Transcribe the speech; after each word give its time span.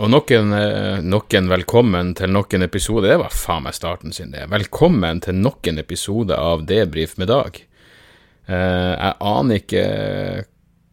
Og 0.00 0.08
nok 0.08 0.30
en, 0.32 0.52
eh, 0.56 1.02
nok 1.04 1.34
en 1.34 1.48
velkommen 1.50 2.14
til 2.16 2.30
nok 2.32 2.54
en 2.54 2.62
episode. 2.62 3.08
Det 3.08 3.18
var 3.20 3.28
faen 3.28 3.64
meg 3.66 3.74
starten 3.74 4.12
sin, 4.12 4.30
det. 4.30 4.48
Velkommen 4.48 5.20
til 5.20 5.34
nok 5.34 5.66
en 5.68 5.78
episode 5.78 6.32
av 6.32 6.64
Debrif 6.64 7.18
med 7.18 7.28
Dag. 7.28 7.60
Eh, 8.48 8.96
jeg 8.96 9.14
aner 9.20 9.60
ikke 9.60 10.46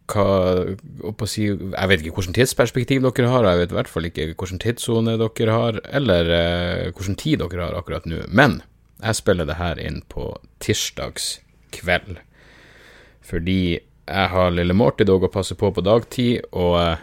hva 0.09 0.75
å 0.99 1.27
si, 1.27 1.45
Jeg 1.45 1.88
vet 1.88 2.01
ikke 2.01 2.15
hvilket 2.17 2.35
tidsperspektiv 2.35 3.01
dere 3.01 3.29
har, 3.29 3.43
jeg 3.45 3.57
vet 3.59 3.71
i 3.71 3.75
hvert 3.75 3.88
fall 3.88 4.03
ikke 4.03 4.35
hvilken 4.35 4.59
tidssone 4.59 5.17
dere 5.17 5.52
har, 5.52 5.79
eller 5.93 6.91
hvilken 6.91 7.16
tid 7.16 7.39
dere 7.39 7.67
har 7.67 7.77
akkurat 7.79 8.05
nå. 8.05 8.27
Men 8.27 8.63
jeg 9.02 9.16
spiller 9.16 9.45
det 9.45 9.55
her 9.55 9.79
inn 9.79 10.02
på 10.09 10.35
tirsdags 10.59 11.39
kveld. 11.71 12.17
Fordi 13.21 13.79
jeg 13.79 14.29
har 14.29 14.52
lille 14.52 14.73
Morty 14.73 15.05
dog 15.05 15.23
å 15.23 15.31
passe 15.31 15.55
på 15.55 15.71
på 15.71 15.85
dagtid, 15.85 16.41
og 16.52 16.97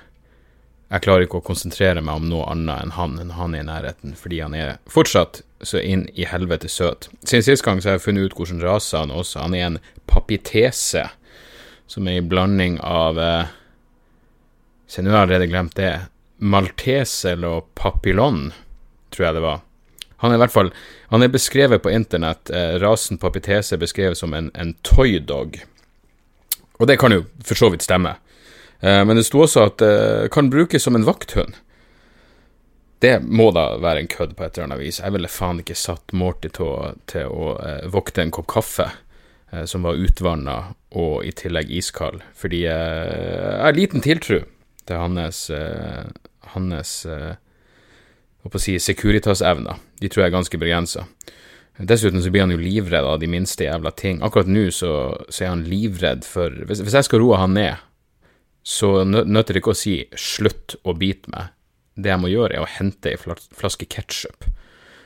jeg 0.87 1.03
klarer 1.03 1.27
ikke 1.27 1.41
å 1.41 1.47
konsentrere 1.47 2.03
meg 2.05 2.21
om 2.21 2.29
noe 2.31 2.47
annet 2.53 2.85
enn 2.85 2.95
han 2.95 3.17
enn 3.19 3.35
han 3.35 3.57
i 3.59 3.65
nærheten, 3.67 4.15
fordi 4.19 4.39
han 4.45 4.55
er 4.55 4.77
fortsatt 4.91 5.41
så 5.67 5.81
inn 5.83 6.05
i 6.15 6.27
helvete 6.29 6.69
søt. 6.71 7.09
Siden 7.27 7.43
sist 7.43 7.65
gang 7.67 7.81
så 7.81 7.91
har 7.91 7.99
jeg 7.99 8.05
funnet 8.05 8.29
ut 8.29 8.37
hvilken 8.39 8.63
rase 8.63 8.99
han 9.01 9.11
også 9.11 9.43
Han 9.43 9.55
er 9.57 9.65
en 9.67 9.79
papitese, 10.07 11.09
som 11.91 12.07
er 12.07 12.21
en 12.21 12.29
blanding 12.29 12.79
av 12.83 13.19
eh, 13.19 13.55
Se, 14.87 15.03
nå 15.03 15.11
har 15.11 15.25
jeg 15.25 15.27
allerede 15.27 15.51
glemt 15.51 15.75
det. 15.75 15.93
Maltesel 16.39 17.43
og 17.49 17.73
papillon, 17.75 18.53
tror 19.11 19.25
jeg 19.27 19.35
det 19.35 19.43
var. 19.43 19.65
Han 20.23 20.31
er 20.31 20.39
i 20.39 20.43
hvert 20.45 20.55
fall 20.55 20.71
Han 21.11 21.27
er 21.27 21.33
beskrevet 21.35 21.83
på 21.83 21.91
internett, 21.91 22.53
eh, 22.55 22.77
rasen 22.79 23.19
papitese 23.19 23.79
beskrevet 23.83 24.19
som 24.19 24.35
en, 24.35 24.53
en 24.55 24.77
toydog. 24.87 25.59
Og 26.79 26.87
det 26.87 26.99
kan 27.01 27.15
jo 27.15 27.25
for 27.43 27.59
så 27.59 27.73
vidt 27.73 27.83
stemme. 27.83 28.15
Eh, 28.81 29.05
men 29.05 29.17
det 29.17 29.27
sto 29.29 29.45
også 29.45 29.69
at 29.71 29.79
det 29.83 29.95
eh, 29.95 30.29
kan 30.33 30.51
brukes 30.53 30.85
som 30.85 30.97
en 30.99 31.07
vakthund. 31.07 31.57
Det 32.99 33.19
må 33.23 33.51
da 33.53 33.75
være 33.81 34.05
en 34.05 34.11
kødd 34.11 34.37
på 34.37 34.45
et 34.45 34.57
eller 34.57 34.71
annet 34.71 34.83
vis. 34.87 35.01
Jeg 35.03 35.13
ville 35.13 35.31
faen 35.31 35.61
ikke 35.61 35.77
satt 35.77 36.15
Morty 36.17 36.49
til 36.57 36.69
å, 36.69 36.93
til 37.11 37.29
å 37.29 37.51
eh, 37.61 37.89
vokte 37.93 38.25
en 38.25 38.33
kopp 38.35 38.49
kaffe 38.55 38.89
eh, 38.89 39.65
som 39.69 39.85
var 39.85 40.01
utvanna 40.01 40.59
og 40.97 41.27
i 41.29 41.33
tillegg 41.37 41.73
iskald, 41.77 42.23
fordi 42.37 42.65
eh, 42.71 43.03
jeg 43.13 43.67
har 43.67 43.77
liten 43.77 44.05
tiltro 44.05 44.41
til 44.87 45.03
hans, 45.03 45.49
eh, 45.53 46.07
hans 46.55 46.95
å 48.47 48.63
si 48.63 48.79
Securitas-evner. 48.81 49.83
De 50.01 50.09
tror 50.09 50.25
jeg 50.25 50.31
er 50.31 50.39
ganske 50.39 50.61
begrensa. 50.61 51.05
Dessuten 51.77 52.23
så 52.25 52.31
blir 52.33 52.47
han 52.47 52.55
jo 52.55 52.61
livredd 52.61 53.05
av 53.05 53.19
de 53.21 53.29
minste 53.29 53.67
jævla 53.67 53.93
ting. 53.99 54.23
Akkurat 54.25 54.49
nå 54.49 54.71
så, 54.73 54.93
så 55.29 55.45
er 55.45 55.53
han 55.53 55.67
livredd 55.69 56.25
for 56.25 56.55
hvis, 56.65 56.81
hvis 56.87 56.97
jeg 56.97 57.09
skal 57.09 57.21
roe 57.21 57.41
han 57.41 57.53
ned, 57.59 57.83
så 58.67 59.05
nøtter 59.07 59.55
det 59.55 59.63
ikke 59.63 59.75
å 59.77 59.79
si 59.79 59.97
'slutt 60.11 60.75
å 60.83 60.97
bite 60.99 61.31
meg'. 61.31 61.53
Det 61.97 62.11
jeg 62.11 62.21
må 62.21 62.29
gjøre, 62.29 62.57
er 62.57 62.65
å 62.65 62.69
hente 62.69 63.13
ei 63.13 63.17
flaske 63.17 63.87
ketsjup, 63.87 64.49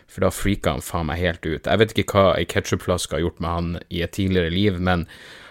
for 0.09 0.25
da 0.25 0.31
freaker 0.35 0.75
han 0.75 0.83
faen 0.83 1.07
meg 1.07 1.21
helt 1.21 1.45
ut. 1.47 1.69
Jeg 1.69 1.79
vet 1.79 1.93
ikke 1.95 2.17
hva 2.17 2.39
ei 2.39 2.49
ketsjupflaske 2.49 3.15
har 3.15 3.23
gjort 3.23 3.39
med 3.39 3.51
han 3.51 3.69
i 3.91 4.03
et 4.03 4.17
tidligere 4.17 4.51
liv, 4.51 4.81
men 4.81 5.07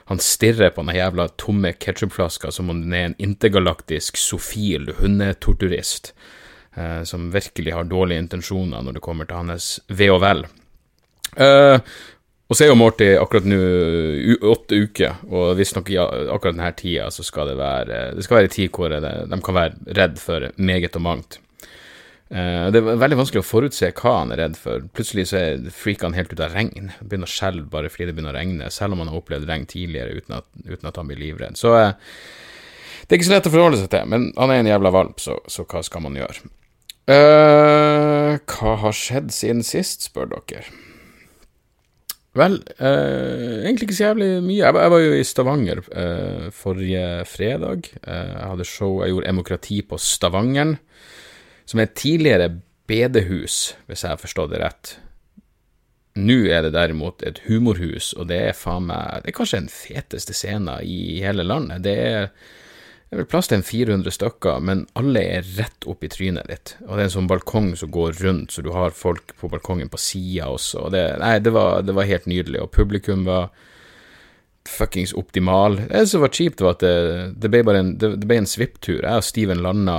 han 0.09 0.19
stirrer 0.19 0.73
på 0.73 0.83
den 0.83 0.97
jævla 0.97 1.29
tomme 1.37 1.71
ketsjupflaska 1.77 2.51
som 2.51 2.69
om 2.73 2.81
den 2.81 2.93
er 2.97 3.05
en 3.05 3.19
intergalaktisk 3.21 4.17
sofil 4.17 4.89
hundetorturist, 4.97 6.13
eh, 6.75 7.03
som 7.03 7.29
virkelig 7.31 7.77
har 7.77 7.87
dårlige 7.87 8.25
intensjoner 8.25 8.81
når 8.81 8.97
det 8.97 9.05
kommer 9.05 9.29
til 9.29 9.37
hans 9.37 9.79
ve 9.87 10.09
og 10.09 10.23
vel. 10.25 10.47
Uh, 11.37 11.77
og 12.49 12.57
så 12.57 12.65
er 12.65 12.71
jo 12.71 12.77
Morty 12.79 13.11
akkurat 13.19 13.45
nå 13.45 13.59
åtte 14.49 14.79
uker, 14.81 15.19
og 15.29 15.51
visstnok 15.59 15.91
akkurat 15.93 16.55
denne 16.55 16.71
tida 16.77 17.11
så 17.13 17.25
skal 17.25 17.51
det 17.51 17.59
være 17.59 17.99
Det 18.17 18.25
skal 18.25 18.39
være 18.39 18.49
en 18.49 18.55
tid 18.55 18.73
hvor 18.73 18.95
de 18.95 19.39
kan 19.45 19.57
være 19.59 19.93
redd 19.99 20.17
for 20.21 20.49
meget 20.57 20.97
og 20.97 21.05
mangt. 21.05 21.37
Uh, 22.29 22.69
det 22.69 22.77
er 22.77 22.99
veldig 23.01 23.17
vanskelig 23.17 23.41
å 23.41 23.45
forutse 23.45 23.87
hva 23.97 24.15
han 24.19 24.33
er 24.33 24.43
redd 24.43 24.57
for. 24.57 24.83
Plutselig 24.93 25.31
så 25.31 25.39
freaker 25.73 26.09
han 26.09 26.17
helt 26.17 26.33
ut 26.33 26.43
av 26.45 26.53
regn. 26.53 26.91
Begynner 27.01 27.29
å 27.29 27.33
skjelve 27.33 27.69
bare 27.69 27.89
fordi 27.89 28.09
det 28.09 28.17
begynner 28.17 28.35
å 28.35 28.37
regne, 28.37 28.73
selv 28.73 28.93
om 28.93 29.01
han 29.01 29.09
har 29.09 29.21
opplevd 29.21 29.49
regn 29.49 29.65
tidligere 29.69 30.17
uten 30.17 30.37
at, 30.37 30.49
uten 30.65 30.89
at 30.89 30.99
han 31.01 31.09
blir 31.09 31.21
livredd. 31.21 31.57
Så 31.57 31.73
uh, 31.73 31.93
det 33.05 33.13
er 33.13 33.21
ikke 33.21 33.29
så 33.29 33.37
lett 33.37 33.49
å 33.49 33.53
forholde 33.53 33.79
seg 33.81 33.89
til, 33.93 34.09
men 34.09 34.29
han 34.37 34.53
er 34.53 34.61
en 34.61 34.69
jævla 34.69 34.93
valp, 34.93 35.21
så, 35.21 35.39
så 35.49 35.65
hva 35.69 35.81
skal 35.85 36.05
man 36.05 36.17
gjøre? 36.17 36.49
Uh, 37.09 38.37
hva 38.45 38.75
har 38.83 38.93
skjedd 38.93 39.33
siden 39.33 39.65
sist, 39.65 40.05
spør 40.09 40.29
dere? 40.35 40.65
Vel, 42.37 42.59
eh, 42.77 43.65
egentlig 43.65 43.87
ikke 43.87 43.97
så 43.97 44.09
jævlig 44.11 44.29
mye. 44.45 44.59
Jeg, 44.61 44.75
jeg 44.77 44.93
var 44.93 45.01
jo 45.01 45.13
i 45.17 45.25
Stavanger 45.25 45.81
eh, 45.89 46.47
forrige 46.53 47.05
fredag. 47.25 47.89
Eh, 48.03 48.31
jeg 48.35 48.49
hadde 48.51 48.67
show, 48.69 48.99
jeg 49.01 49.15
gjorde 49.15 49.31
Emokrati 49.31 49.79
på 49.81 49.97
Stavangeren, 49.97 50.75
som 51.65 51.81
er 51.81 51.89
et 51.89 51.97
tidligere 51.97 52.51
bedehus, 52.89 53.75
hvis 53.89 54.05
jeg 54.05 54.13
har 54.13 54.21
forstått 54.21 54.53
det 54.53 54.61
rett. 54.61 54.93
Nå 56.19 56.37
er 56.51 56.65
det 56.65 56.75
derimot 56.75 57.23
et 57.25 57.41
humorhus, 57.47 58.11
og 58.13 58.29
det 58.29 58.39
er 58.49 58.57
faen 58.57 58.89
meg 58.89 59.23
Det 59.23 59.31
er 59.31 59.37
kanskje 59.37 59.61
den 59.61 59.73
feteste 59.73 60.35
scenen 60.35 60.81
i 60.83 61.21
hele 61.23 61.45
landet. 61.45 61.83
Det 61.85 61.95
er 61.97 62.31
det 63.09 63.15
er 63.15 63.23
vel 63.23 63.29
plass 63.31 63.47
til 63.49 63.57
en 63.57 63.65
400 63.65 64.13
stykker, 64.13 64.59
men 64.61 64.83
alle 64.99 65.23
er 65.25 65.47
rett 65.57 65.85
opp 65.89 66.03
i 66.05 66.11
trynet 66.13 66.45
ditt. 66.45 66.75
Og 66.85 66.91
det 66.93 67.01
er 67.01 67.07
en 67.07 67.13
sånn 67.15 67.29
balkong 67.31 67.71
som 67.79 67.89
går 67.89 68.19
rundt, 68.21 68.53
så 68.53 68.61
du 68.61 68.69
har 68.75 68.93
folk 68.93 69.33
på 69.39 69.49
balkongen 69.49 69.89
på 69.89 69.97
sida 69.97 70.51
også. 70.53 70.83
Og 70.83 70.93
det, 70.93 71.01
nei, 71.17 71.31
det 71.41 71.55
var, 71.55 71.81
det 71.81 71.95
var, 71.97 72.05
helt 72.05 72.27
nydelig, 72.29 72.61
og 72.61 72.69
publikum 72.75 73.23
var 73.25 73.49
fuckings 74.69 75.15
optimal. 75.17 75.79
Det 75.89 76.03
som 76.11 76.21
var 76.21 76.35
kjipt, 76.37 76.61
var 76.61 76.77
at 76.77 76.85
det, 76.85 76.93
det 77.41 77.49
ble 77.49 77.63
bare 77.65 77.81
en, 77.81 77.91
det, 77.97 78.11
ble 78.29 78.43
en 78.43 78.49
svipptur. 78.51 79.01
Jeg 79.01 79.23
og 79.23 79.25
Steven 79.25 79.65
landa 79.65 79.97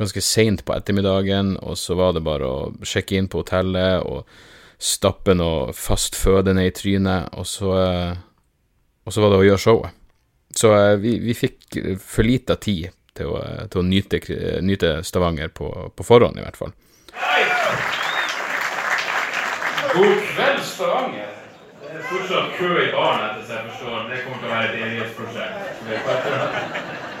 ganske 0.00 0.24
seint 0.24 0.64
på 0.64 0.72
ettermiddagen, 0.72 1.58
og 1.60 1.76
så 1.76 1.98
var 2.00 2.16
det 2.16 2.24
bare 2.24 2.48
å 2.48 2.58
sjekke 2.80 3.18
inn 3.18 3.28
på 3.28 3.42
hotellet 3.42 4.08
og 4.08 4.24
stappe 4.80 5.36
noe 5.36 5.76
fast 5.76 6.16
føde 6.16 6.56
ned 6.56 6.72
i 6.72 6.74
trynet, 6.80 7.28
og 7.36 7.44
så, 7.50 7.76
og 9.04 9.12
så 9.12 9.20
var 9.20 9.34
det 9.34 9.42
å 9.42 9.48
gjøre 9.50 9.64
showet. 9.68 9.94
Så 10.58 10.74
eh, 10.74 10.96
vi, 10.96 11.18
vi 11.18 11.34
fikk 11.34 11.76
for 12.02 12.26
lita 12.26 12.56
tid 12.58 12.88
til 13.14 13.30
å, 13.30 13.38
til 13.70 13.78
å 13.78 13.86
nyte, 13.86 14.18
nyte, 14.64 14.90
Stavanger 15.06 15.52
på, 15.54 15.68
på, 15.94 16.06
forhånd, 16.06 16.38
i 16.38 16.42
hvert 16.42 16.58
fall. 16.58 16.74
God 19.92 20.24
kveld, 20.32 20.64
Stavanger. 20.66 21.30
Det 21.78 21.94
er 21.94 22.04
fortsatt 22.10 22.58
kø 22.58 22.72
i 22.74 22.90
baren, 22.90 23.22
etter 23.28 23.54
jeg 23.54 23.70
forstår. 23.70 24.04
Det 24.10 24.20
kommer 24.24 24.42
til 24.42 24.50
å 24.50 24.52
være 24.56 24.66
et 24.68 24.76
evighetsprosjekt. 24.82 25.56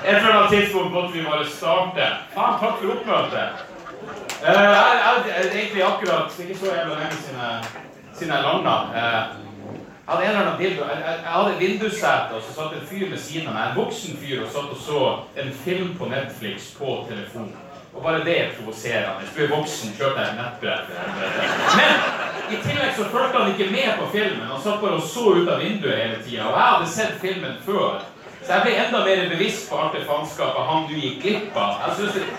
Et 0.02 0.14
eller 0.16 0.34
annet 0.34 0.52
tidspunkt 0.56 0.94
måtte 0.98 1.14
vi 1.14 1.26
bare 1.30 1.46
starte. 1.50 2.12
Faen, 2.34 2.60
takk 2.62 2.80
for 2.82 2.94
oppmøtet. 2.96 3.66
Jeg, 4.42 4.54
jeg, 4.58 5.50
egentlig 5.52 5.86
akkurat 5.86 6.34
er 6.34 6.48
ikke 6.48 6.58
så 6.58 6.72
jævla 6.74 6.98
lenge 7.04 7.20
siden 8.18 8.34
jeg 8.34 8.48
landa. 8.50 8.80
Jeg 10.08 10.16
hadde 10.16 10.24
en 10.24 10.30
eller 10.30 10.46
annen 10.46 10.60
dildo. 10.62 10.84
Jeg, 10.88 11.00
jeg, 11.06 11.16
jeg 11.24 11.32
hadde 11.32 11.58
vindussete, 11.58 12.36
og 12.36 12.42
så 12.42 12.52
satt 12.56 12.76
en 12.76 12.86
fyr 12.90 13.10
ved 13.10 13.18
siden 13.20 13.48
av 13.50 13.56
meg. 13.56 13.64
En 13.68 13.76
voksen 13.76 14.14
fyr 14.16 14.38
og 14.40 14.52
satt 14.54 14.70
og 14.72 14.78
så 14.80 15.00
en 15.42 15.50
film 15.64 15.90
på 15.98 16.08
Netflix 16.08 16.70
på 16.78 16.94
telefon. 17.10 17.50
Og 17.92 18.00
bare 18.02 18.22
det 18.24 18.36
er 18.40 18.54
provoserende. 18.56 19.28
Du 19.36 19.42
er 19.44 19.52
voksen, 19.52 19.92
kjørte 19.98 20.24
jeg 20.24 20.38
nettbrett. 20.38 20.88
Men 21.76 21.92
i 22.56 22.60
tillegg 22.64 22.96
så 22.96 23.10
fulgte 23.12 23.36
han 23.36 23.52
ikke 23.52 23.70
med 23.74 23.90
på 24.00 24.08
filmen. 24.16 24.48
Han 24.48 24.62
satt 24.64 24.80
bare 24.80 24.96
og 24.96 25.08
så 25.12 25.26
ut 25.36 25.52
av 25.52 25.60
vinduet 25.60 26.00
hele 26.00 26.22
tida. 26.24 26.46
Og 26.48 26.56
jeg 26.56 26.68
hadde 26.72 26.92
sett 26.96 27.20
filmen 27.20 27.58
før. 27.68 28.00
Så 28.40 28.54
jeg 28.54 28.64
ble 28.64 28.76
enda 28.86 29.04
mer 29.04 29.26
bevisst 29.34 29.68
på 29.68 29.76
alt 29.76 29.92
det 29.98 30.06
faenskapet 30.08 30.70
han 30.70 30.88
du 30.88 30.96
gikk 30.96 31.20
glipp 31.26 31.60
av. 31.66 31.82
Jeg 31.84 31.98
synes 32.00 32.16
det 32.16 32.30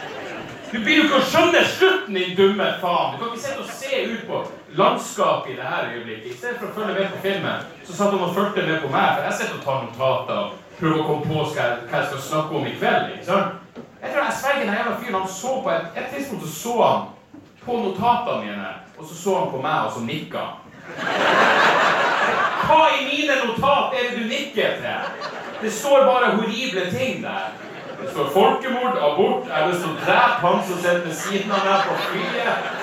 du 0.72 0.78
blir 0.86 1.00
jo 1.00 1.04
ikke 1.08 1.18
å 1.18 1.26
skjønne 1.26 1.62
slutten, 1.66 2.18
din 2.18 2.36
dumme 2.38 2.66
faen! 2.82 3.16
Du 3.16 3.24
kan 3.24 3.32
ikke 3.34 3.42
sitte 3.42 3.64
og 3.64 3.70
se 3.74 4.02
ut 4.06 4.26
på 4.30 4.42
landskapet 4.78 5.52
i 5.52 5.56
det 5.56 5.64
her 5.64 5.92
øyeblikket. 5.94 6.32
I 6.32 6.38
stedet 6.38 6.58
for 6.60 6.70
å 6.70 6.76
følge 6.78 6.98
med 7.00 7.12
på 7.14 7.22
filmen, 7.28 7.68
så 7.86 7.96
satt 7.96 8.12
han 8.14 8.26
og 8.26 8.36
fulgte 8.36 8.66
med 8.68 8.82
på 8.82 8.92
meg. 8.94 9.08
For 9.16 9.28
jeg 9.28 9.38
sitter 9.40 9.58
og 9.60 9.64
tar 9.66 9.86
notater 9.86 10.42
og 10.44 10.50
prøver 10.80 11.00
å 11.00 11.08
komme 11.08 11.26
på 11.26 11.46
hva 11.54 11.66
jeg 11.66 12.10
skal 12.10 12.26
snakke 12.30 12.60
om 12.60 12.68
i 12.68 12.76
kveld. 12.80 13.14
ikke 13.14 13.30
sant? 13.32 13.86
Jeg 14.02 14.12
tror 14.12 14.24
jeg 14.24 14.38
sverger 14.42 14.66
den 14.66 14.78
jævla 14.78 15.00
fyren 15.00 15.20
han 15.20 15.32
så 15.40 15.56
på 15.64 15.70
et, 15.70 15.88
et 16.00 16.12
tidspunkt 16.16 16.46
så 16.46 16.52
så 16.60 16.76
han 16.84 17.02
på 17.66 17.80
notatene 17.84 18.46
mine, 18.46 18.70
og 18.98 19.06
så 19.10 19.16
så 19.24 19.40
han 19.40 19.52
på 19.52 19.62
meg, 19.62 19.86
og 19.86 19.92
så 19.96 20.06
nikka 20.06 20.46
Hva 22.70 22.80
i 22.96 23.04
mine 23.10 23.36
notat 23.44 23.98
er 23.98 24.08
det 24.08 24.18
du 24.18 24.24
nikker 24.30 24.80
til? 24.84 25.26
Det 25.62 25.74
står 25.74 26.06
bare 26.06 26.36
horrible 26.38 26.86
ting 26.92 27.24
der. 27.24 27.52
Det 28.02 28.12
står 28.12 28.30
folkemord, 28.34 28.98
abort, 28.98 29.48
jeg 29.48 29.56
har 29.56 29.68
lyst 29.68 29.84
til 29.84 29.92
å 29.92 30.00
drepe 30.06 30.46
han 30.46 30.62
som 30.68 30.78
sitter 30.80 31.02
ved 31.06 31.16
siden 31.20 31.52
av 31.52 31.66
meg 31.68 31.88
på 31.90 31.98
flyet. 32.06 32.79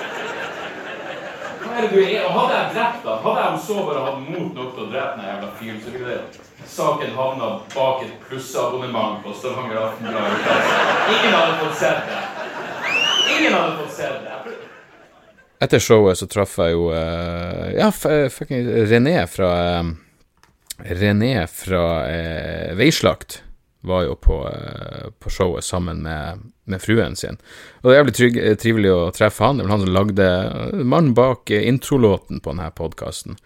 Er 1.77 1.81
det 1.81 1.89
du 1.93 1.99
er? 2.01 2.23
Og 2.25 2.31
hadde 2.33 2.53
jeg 2.57 2.69
drept 2.73 3.03
han, 3.05 3.17
hadde 3.21 3.41
jeg 3.43 3.59
så 3.67 3.81
bare 3.85 3.99
hatt 4.01 4.21
mot 4.25 4.55
nok 4.57 4.69
til 4.73 4.81
å 4.81 4.87
drepe 4.89 5.19
den 5.19 5.27
jævla 5.27 5.49
fyren, 5.59 5.81
så 5.83 5.91
ville 5.93 6.15
saken 6.71 7.11
havna 7.13 7.49
bak 7.75 8.01
et 8.07 8.15
plussabonnement 8.23 9.19
på 9.21 9.33
Stavanger 9.37 9.77
Aftenblad. 9.83 10.39
Ingen 11.13 11.35
hadde 11.35 11.59
fått 11.61 11.77
sett 11.83 12.09
det. 12.09 12.23
Ingen 13.35 13.53
hadde 13.53 13.77
fått 13.83 13.93
sett 13.99 14.25
det. 14.25 14.57
Etter 15.67 15.81
showet 15.81 16.17
så 16.17 16.25
traff 16.29 16.57
jeg 16.61 16.73
jo 16.73 16.89
uh, 16.93 17.69
Ja, 17.73 17.91
fucking 17.93 18.67
René 18.89 19.19
fra 19.29 19.53
uh, 19.81 19.93
René 20.81 21.47
fra 21.49 21.85
uh, 22.09 22.73
Veislakt 22.77 23.43
var 23.87 24.05
jo 24.05 24.15
på, 24.19 24.39
uh, 24.47 25.07
på 25.19 25.31
showet 25.33 25.65
sammen 25.65 26.01
med, 26.05 26.43
med, 26.69 26.83
fruen 26.83 27.15
sin. 27.19 27.39
Og 27.81 27.89
det 27.89 27.95
er 27.95 28.01
jævlig 28.01 28.17
trygg, 28.17 28.41
trivelig 28.61 28.91
å 28.93 28.99
treffe 29.15 29.45
han. 29.45 29.59
Det 29.59 29.67
var 29.67 29.75
han 29.75 29.85
som 29.85 29.95
lagde 29.95 30.27
mannen 30.83 31.15
bak 31.17 31.51
introlåten 31.55 32.43
på 32.43 32.53
denne 32.53 32.69
podkasten. 32.75 33.39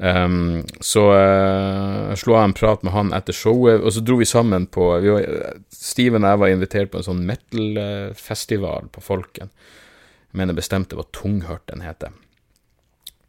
Um, 0.00 0.62
så 0.80 1.02
uh, 1.12 2.14
slo 2.16 2.32
jeg 2.32 2.48
en 2.48 2.56
prat 2.56 2.84
med 2.86 2.94
han 2.94 3.12
etter 3.12 3.36
showet, 3.36 3.82
og 3.84 3.92
så 3.92 4.00
dro 4.00 4.16
vi 4.16 4.28
sammen 4.28 4.64
på 4.72 4.86
vi 5.04 5.12
var, 5.12 5.26
Steven 5.76 6.24
og 6.24 6.32
jeg 6.32 6.40
var 6.40 6.54
invitert 6.54 6.92
på 6.92 7.02
en 7.02 7.08
sånn 7.10 7.20
metal-festival 7.28 8.88
på 8.94 9.04
Folken. 9.04 9.52
Jeg 10.30 10.40
mener 10.40 10.56
bestemt 10.56 10.88
det 10.88 10.96
var 10.96 11.10
Tunghørt 11.12 11.66
den 11.68 11.84
heter. 11.84 12.16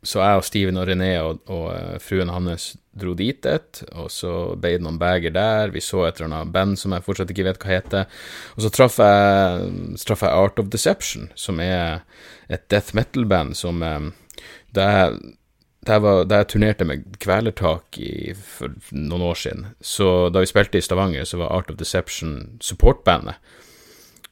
Så 0.04 0.22
jeg 0.22 0.40
og 0.40 0.46
Steven 0.46 0.80
og 0.82 0.88
René 0.90 1.12
og, 1.22 1.44
og 1.52 1.68
uh, 1.70 1.98
fruen 2.02 2.32
hans 2.34 2.72
dro 2.98 3.14
dit 3.16 3.46
et, 3.48 3.84
og 3.96 4.10
så 4.12 4.32
ble 4.60 4.74
noen 4.82 4.98
bager 5.00 5.34
der. 5.36 5.72
Vi 5.72 5.84
så 5.84 6.08
et 6.08 6.18
eller 6.18 6.32
annet 6.32 6.56
band 6.56 6.80
som 6.82 6.96
jeg 6.96 7.06
fortsatt 7.06 7.32
ikke 7.32 7.46
vet 7.48 7.62
hva 7.62 7.76
heter. 7.76 8.24
Og 8.58 8.66
så 8.66 8.72
traff 8.74 8.98
jeg, 9.00 9.70
traff 10.02 10.26
jeg 10.26 10.42
Art 10.46 10.60
of 10.60 10.72
Deception, 10.74 11.30
som 11.40 11.62
er 11.64 12.02
et 12.52 12.66
death 12.74 12.98
metal-band 12.98 13.56
som 13.56 13.86
er 13.86 14.12
da 14.76 14.90
jeg, 14.92 15.32
jeg 15.88 16.48
turnerte 16.48 16.86
med 16.88 17.06
Kvelertak 17.22 17.98
i, 17.98 18.34
for 18.38 18.74
noen 18.94 19.24
år 19.32 19.40
siden, 19.42 19.66
så 19.82 20.30
da 20.30 20.44
vi 20.44 20.50
spilte 20.50 20.78
i 20.78 20.86
Stavanger, 20.86 21.26
så 21.26 21.40
var 21.42 21.54
Art 21.56 21.72
of 21.74 21.80
Deception 21.80 22.60
supportbandet. 22.62 23.42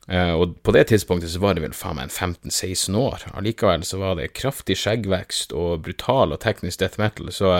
Uh, 0.10 0.34
og 0.42 0.56
på 0.66 0.74
det 0.74 0.88
tidspunktet 0.90 1.30
så 1.30 1.42
var 1.44 1.54
det 1.54 1.62
vel 1.62 1.76
faen 1.78 2.00
meg 2.00 2.10
15-16 2.10 2.96
år. 2.98 3.28
Allikevel 3.38 3.84
så 3.86 4.00
var 4.02 4.16
det 4.18 4.32
kraftig 4.34 4.80
skjeggvekst 4.82 5.54
og 5.54 5.84
brutal 5.86 6.34
og 6.34 6.42
teknisk 6.42 6.82
death 6.82 6.98
metal, 6.98 7.30
så, 7.36 7.52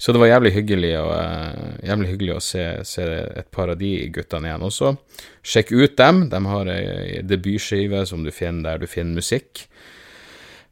så 0.00 0.14
det 0.14 0.22
var 0.22 0.30
jævlig 0.30 0.54
hyggelig, 0.54 0.94
og, 1.02 1.12
uh, 1.12 1.74
jævlig 1.84 2.08
hyggelig 2.14 2.36
å 2.38 2.44
se, 2.46 2.64
se, 2.88 3.04
et 3.42 3.50
par 3.52 3.74
av 3.74 3.76
de 3.82 3.92
guttene 4.14 4.48
igjen 4.48 4.64
også. 4.64 4.94
Sjekk 5.44 5.74
ut 5.76 5.98
dem. 6.00 6.24
De 6.32 6.40
har 6.48 6.72
ei 6.72 7.20
debutskive 7.28 8.06
som 8.08 8.24
du 8.24 8.32
finner 8.32 8.70
der 8.70 8.80
du 8.80 8.88
finner 8.88 9.20
musikk. 9.20 9.66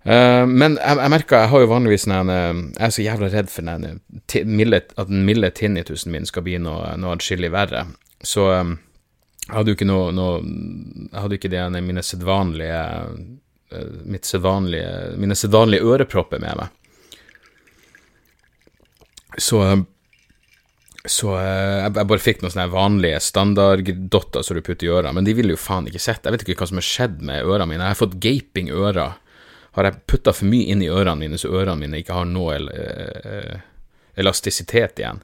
Uh, 0.02 0.48
men 0.50 0.78
jeg, 0.80 0.96
jeg 0.98 1.12
merker, 1.12 1.44
jeg 1.44 1.50
har 1.52 1.62
jo 1.62 1.68
vanligvis 1.70 2.08
en, 2.10 2.30
eh, 2.32 2.62
Jeg 2.74 2.86
er 2.88 2.94
så 2.94 3.04
jævla 3.04 3.28
redd 3.30 3.50
for 3.52 3.68
den, 3.68 4.00
at 4.02 5.12
den 5.12 5.26
milde 5.28 5.50
tinnitusen 5.54 6.10
min 6.10 6.26
skal 6.26 6.42
bli 6.42 6.56
noe, 6.58 6.96
noe 6.98 7.14
atskillig 7.14 7.52
verre. 7.54 7.84
Så 8.26 8.48
um, 8.50 8.78
jeg 9.46 9.54
hadde 9.56 9.72
jo 9.72 9.76
ikke 9.76 9.88
noe, 9.88 10.10
noe 10.14 10.34
Jeg 10.42 11.18
hadde 11.18 11.38
ikke 11.38 11.50
det, 11.50 11.62
mine 11.82 12.04
sedvanlige 12.06 12.82
mitt 14.04 14.28
sedvanlige, 14.28 15.16
mine 15.16 15.36
sedvanlige 15.38 15.86
ørepropper 15.88 16.42
med 16.42 16.58
meg. 16.60 16.68
Så 19.40 19.62
så 21.08 21.32
jeg, 21.34 21.78
jeg 21.96 22.06
bare 22.12 22.22
fikk 22.22 22.42
noen 22.42 22.52
sånne 22.52 22.68
vanlige 22.70 23.18
standarddotter 23.24 24.44
som 24.46 24.54
du 24.54 24.62
putter 24.62 24.86
i 24.86 24.90
ørene, 24.92 25.16
men 25.16 25.26
de 25.26 25.32
ville 25.34 25.56
jo 25.56 25.58
faen 25.58 25.88
ikke 25.90 26.02
sett. 26.02 26.22
Jeg 26.22 26.36
vet 26.36 26.44
ikke 26.44 26.60
hva 26.60 26.68
som 26.70 26.78
har 26.78 26.86
skjedd 26.86 27.24
med 27.26 27.42
ørene 27.42 27.66
mine. 27.72 27.82
Jeg 27.88 27.96
har 27.96 27.98
fått 28.04 28.20
gaping 28.22 28.70
ører 28.70 29.16
har 29.72 29.88
jeg 29.88 30.02
putta 30.06 30.34
for 30.36 30.48
mye 30.52 30.68
inn 30.68 30.82
i 30.84 30.90
ørene 30.92 31.16
mine, 31.24 31.38
så 31.40 31.48
ørene 31.48 31.80
mine 31.80 32.02
ikke 32.02 32.16
har 32.16 32.28
noe 32.28 32.58
el 32.58 32.66
elastisitet 34.20 35.00
igjen. 35.00 35.22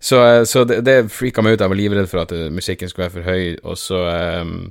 Så, 0.00 0.26
eh, 0.26 0.42
så 0.44 0.64
det, 0.64 0.80
det 0.80 0.98
freaka 1.12 1.44
meg 1.44 1.54
ut. 1.54 1.62
Jeg 1.62 1.72
var 1.72 1.78
livredd 1.78 2.10
for 2.10 2.24
at 2.24 2.32
eh, 2.32 2.48
musikken 2.52 2.88
skulle 2.88 3.08
være 3.08 3.16
for 3.18 3.28
høy, 3.28 3.56
og 3.62 3.78
så 3.78 4.02
um, 4.40 4.70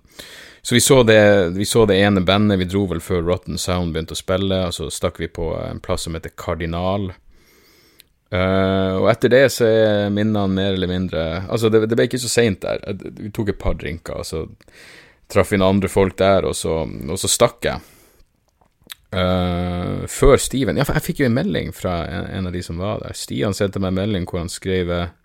så 0.62 0.76
vi 0.76 0.81
så, 0.84 1.04
det, 1.08 1.22
vi 1.56 1.66
så, 1.66 1.86
det, 1.88 1.96
ene 2.04 2.22
bandet, 2.22 2.60
vi 2.60 2.68
dro 2.68 2.84
vel 2.90 3.00
før 3.02 3.22
Rotten 3.30 3.58
Sound 3.58 3.94
begynte 3.96 4.18
å 4.18 4.20
spille, 4.20 4.58
og 4.68 4.76
så 4.76 4.90
stakk 4.92 5.22
vi 5.22 5.30
på 5.31 5.54
en 5.56 5.80
plass 5.80 6.04
som 6.06 6.18
heter 6.18 6.34
Kardinal. 6.36 7.12
Uh, 8.30 9.00
og 9.00 9.08
etter 9.10 9.31
det 9.31 9.46
så 9.54 9.66
er 9.66 10.12
minnene 10.14 10.44
mer 10.54 10.76
eller 10.76 10.86
mindre 10.86 11.22
Altså, 11.50 11.72
det, 11.74 11.88
det 11.90 11.96
ble 11.98 12.06
ikke 12.06 12.20
så 12.22 12.30
seint 12.30 12.60
der. 12.62 12.84
Vi 13.18 13.31
tok 13.34 13.54
et 13.54 13.62
par 13.62 13.80
drinker, 13.80 14.20
og 14.22 14.28
så 14.28 14.44
traff 15.31 15.54
vi 15.54 15.62
noen 15.62 15.78
andre 15.78 15.90
folk 15.90 16.18
der, 16.20 16.46
og 16.50 16.58
så, 16.58 16.84
og 16.86 17.22
så 17.22 17.31
stakk 17.31 17.70
jeg. 17.70 17.96
Uh, 19.09 20.06
før 20.06 20.38
Steven 20.38 20.77
Ja, 20.77 20.83
for 20.85 20.94
jeg 21.00 21.07
fikk 21.07 21.23
jo 21.23 21.25
en 21.25 21.33
melding 21.33 21.71
fra 21.73 22.03
en, 22.06 22.27
en, 22.29 22.50
av 22.50 22.53
de 22.53 22.61
som 22.61 22.77
var 22.77 23.00
der. 23.01 23.15
Stian 23.17 23.56
sendte 23.57 23.81
meg 23.81 23.89
en 23.89 24.01
melding 24.03 24.27
hvor 24.29 24.44
han 24.44 24.51
skrev 24.53 24.91
eh, 24.94 25.15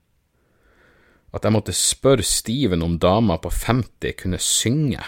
at 1.37 1.45
jeg 1.45 1.53
måtte 1.53 1.75
spørre 1.77 2.25
Steven 2.25 2.85
om 2.87 2.95
dama 3.03 3.37
på 3.43 3.51
50 3.53 4.15
kunne 4.23 4.41
synge. 4.41 5.03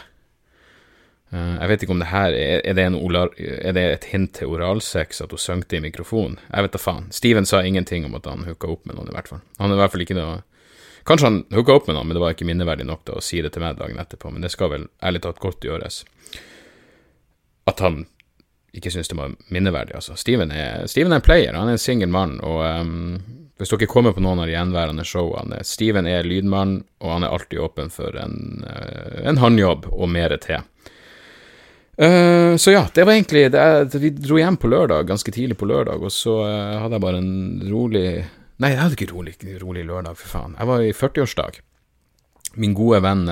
Uh, 1.32 1.56
jeg 1.56 1.70
vet 1.70 1.86
ikke 1.86 1.94
om 1.96 2.02
det 2.02 2.10
her 2.10 2.36
er, 2.36 2.60
er, 2.68 2.76
det 2.76 2.86
oral, 3.00 3.32
er, 3.40 3.72
det 3.78 3.86
et 3.94 4.10
hint 4.12 4.34
til 4.36 4.52
oralsex 4.52 5.22
at 5.24 5.32
hun 5.32 5.40
sang 5.40 5.64
i 5.72 5.80
mikrofonen? 5.80 6.36
Jeg 6.50 6.66
vet 6.66 6.76
da 6.76 6.82
faen. 6.82 7.08
Steven 7.16 7.48
sa 7.48 7.62
ingenting 7.64 8.04
om 8.04 8.18
at 8.20 8.28
han 8.28 8.44
hooka 8.44 8.68
opp 8.74 8.84
med 8.84 8.98
noen, 8.98 9.08
i 9.08 9.16
hvert 9.16 9.32
fall. 9.32 9.40
Han 9.56 9.72
er 9.72 9.80
i 9.80 9.82
hvert 9.84 9.96
fall 9.96 10.04
ikke 10.04 10.18
noe 10.20 10.42
Kanskje 11.06 11.28
han 11.28 11.36
hooka 11.54 11.76
opp 11.78 11.86
med 11.86 11.94
noen, 11.94 12.08
men 12.10 12.18
det 12.18 12.22
var 12.24 12.32
ikke 12.34 12.48
minneverdig 12.48 12.84
nok 12.88 13.04
til 13.06 13.14
å 13.14 13.22
si 13.22 13.38
det 13.38 13.52
til 13.54 13.62
meg 13.62 13.76
dagen 13.78 14.00
etterpå. 14.02 14.32
Men 14.34 14.42
det 14.42 14.50
skal 14.50 14.72
vel 14.72 14.88
ærlig 15.06 15.20
talt 15.22 15.38
godt 15.38 15.62
gjøres. 15.62 16.00
At 17.70 17.78
han 17.84 18.00
ikke 18.80 18.92
syns 18.94 19.10
det 19.10 19.16
var 19.18 19.34
minneverdig, 19.52 19.96
altså. 19.98 20.16
Steven 20.18 20.52
er, 20.54 20.86
Steven 20.90 21.12
er 21.12 21.20
en 21.20 21.26
player, 21.26 21.56
han 21.56 21.70
er 21.70 21.76
en 21.76 21.82
singel 21.82 22.10
mann, 22.12 22.36
og 22.44 22.62
um, 22.64 23.18
hvis 23.56 23.72
dere 23.72 23.88
kommer 23.88 24.12
på 24.12 24.20
noen 24.20 24.42
av 24.42 24.48
de 24.48 24.52
gjenværende 24.52 25.04
showene 25.08 25.62
Steven 25.64 26.08
er 26.10 26.26
lydmann, 26.28 26.78
og 27.00 27.12
han 27.14 27.24
er 27.24 27.32
alltid 27.32 27.62
åpen 27.64 27.92
for 27.92 28.16
en, 28.20 28.64
uh, 28.66 29.22
en 29.24 29.40
håndjobb 29.40 29.88
og 29.92 30.10
mer 30.12 30.36
til. 30.44 30.64
Uh, 31.96 32.52
så 32.60 32.74
ja, 32.74 32.82
det 32.92 33.06
var 33.08 33.16
egentlig 33.16 33.46
det 33.54 33.96
Vi 34.02 34.10
dro 34.12 34.36
hjem 34.36 34.58
på 34.60 34.68
lørdag, 34.68 35.06
ganske 35.08 35.32
tidlig 35.32 35.56
på 35.56 35.68
lørdag, 35.68 36.02
og 36.04 36.12
så 36.12 36.42
uh, 36.44 36.82
hadde 36.82 36.98
jeg 36.98 37.06
bare 37.06 37.22
en 37.22 37.62
rolig 37.70 38.08
Nei, 38.60 38.70
jeg 38.72 38.80
hadde 38.80 38.96
ikke 38.96 39.12
rolig, 39.12 39.34
rolig 39.60 39.82
lørdag, 39.84 40.16
for 40.16 40.32
faen. 40.32 40.54
Jeg 40.56 40.68
var 40.70 40.80
i 40.80 40.92
40-årsdag. 40.96 41.58
Min 42.56 42.72
gode 42.72 43.02
venn 43.04 43.26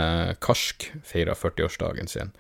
Karsk 0.45 0.85
feira 1.01 1.33
40-årsdagen 1.33 2.11
sin. 2.13 2.35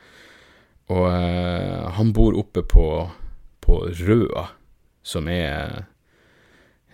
Og 0.92 1.06
uh, 1.08 1.90
han 1.96 2.12
bor 2.16 2.36
oppe 2.36 2.64
på, 2.68 2.86
på 3.64 3.80
Røa, 4.04 4.48
som 5.04 5.28
er 5.32 5.84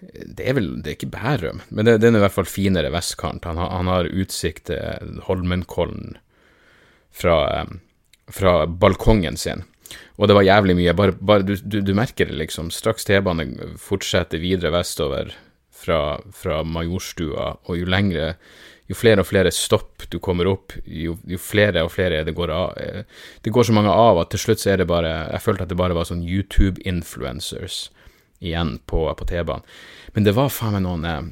Det 0.00 0.46
er 0.46 0.54
vel 0.56 0.70
Det 0.80 0.92
er 0.92 0.96
ikke 0.96 1.12
Bærum, 1.14 1.62
men 1.68 1.86
det, 1.86 1.98
den 2.02 2.14
er 2.14 2.22
i 2.22 2.24
hvert 2.26 2.36
fall 2.38 2.48
finere 2.48 2.92
vestkant. 2.94 3.48
Han, 3.48 3.58
han 3.58 3.90
har 3.90 4.10
utsikt 4.10 4.68
til 4.70 5.20
Holmenkollen 5.26 6.16
fra, 7.10 7.66
um, 7.66 7.80
fra 8.30 8.64
balkongen 8.66 9.36
sin. 9.36 9.66
Og 10.20 10.28
det 10.28 10.36
var 10.36 10.46
jævlig 10.46 10.76
mye. 10.78 10.94
Bare, 10.94 11.16
bare 11.18 11.42
du, 11.46 11.56
du, 11.58 11.80
du, 11.82 11.94
merker 11.98 12.30
det, 12.30 12.36
liksom. 12.38 12.70
Straks 12.70 13.08
T-banen 13.08 13.56
fortsetter 13.80 14.38
videre 14.38 14.70
vestover 14.74 15.34
fra, 15.80 16.18
fra 16.36 16.60
Majorstua, 16.66 17.54
og 17.66 17.80
jo 17.80 17.88
lengre 17.88 18.34
jo 18.90 18.96
flere 18.98 19.22
og 19.22 19.28
flere 19.28 19.52
stopp 19.54 20.08
du 20.10 20.18
kommer 20.22 20.48
opp, 20.50 20.74
jo, 20.82 21.14
jo, 21.28 21.38
flere 21.38 21.84
og 21.86 21.92
flere 21.94 22.24
det 22.26 22.34
går 22.34 22.50
av 22.50 22.78
eh, 22.80 23.04
Det 23.42 23.52
går 23.54 23.68
så 23.68 23.74
mange 23.76 23.92
av 23.94 24.18
at 24.18 24.32
til 24.32 24.42
slutt 24.42 24.62
så 24.62 24.72
er 24.72 24.82
det 24.82 24.88
bare 24.90 25.12
Jeg 25.30 25.44
følte 25.44 25.66
at 25.66 25.70
det 25.70 25.78
bare 25.78 25.94
var 25.94 26.08
sånn 26.08 26.24
YouTube-influencers 26.26 27.84
igjen 28.40 28.78
på, 28.88 29.04
på 29.04 29.26
T-banen. 29.28 29.66
Men 30.16 30.24
det 30.24 30.32
var 30.34 30.50
faen 30.50 30.74
meg 30.74 30.82
noen 30.88 31.06
eh, 31.06 31.22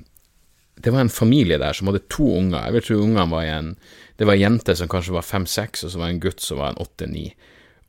Det 0.78 0.94
var 0.94 1.02
en 1.02 1.10
familie 1.10 1.58
der 1.58 1.74
som 1.74 1.90
hadde 1.90 2.06
to 2.06 2.28
unger. 2.36 2.68
Jeg 2.68 2.76
vil 2.76 2.86
tro 2.86 3.00
ungene 3.02 3.30
var 3.32 3.46
i 3.46 3.54
en 3.56 3.74
Det 4.18 4.28
var 4.28 4.38
ei 4.38 4.44
jente 4.44 4.76
som 4.78 4.90
kanskje 4.90 5.16
var 5.16 5.26
fem-seks, 5.26 5.82
og 5.82 5.90
så 5.90 5.98
var 5.98 6.06
det 6.06 6.18
en 6.18 6.26
gutt 6.28 6.44
som 6.44 6.62
var 6.62 6.72
en 6.72 6.82
åtte-ni. 6.84 7.26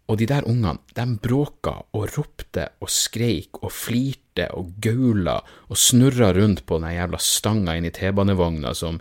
Og 0.10 0.18
de 0.18 0.26
der 0.26 0.46
ungene, 0.50 0.80
de 0.98 1.06
bråka 1.22 1.76
og 1.94 2.08
ropte 2.16 2.66
og 2.82 2.90
skreik 2.90 3.62
og 3.62 3.72
flirte 3.74 4.48
og 4.58 4.72
gaula 4.82 5.38
og 5.70 5.78
snurra 5.78 6.32
rundt 6.34 6.66
på 6.66 6.80
den 6.82 6.96
jævla 6.96 7.20
stanga 7.22 7.76
inn 7.78 7.86
i 7.86 7.94
T-banevogna 7.94 8.74
som 8.74 8.98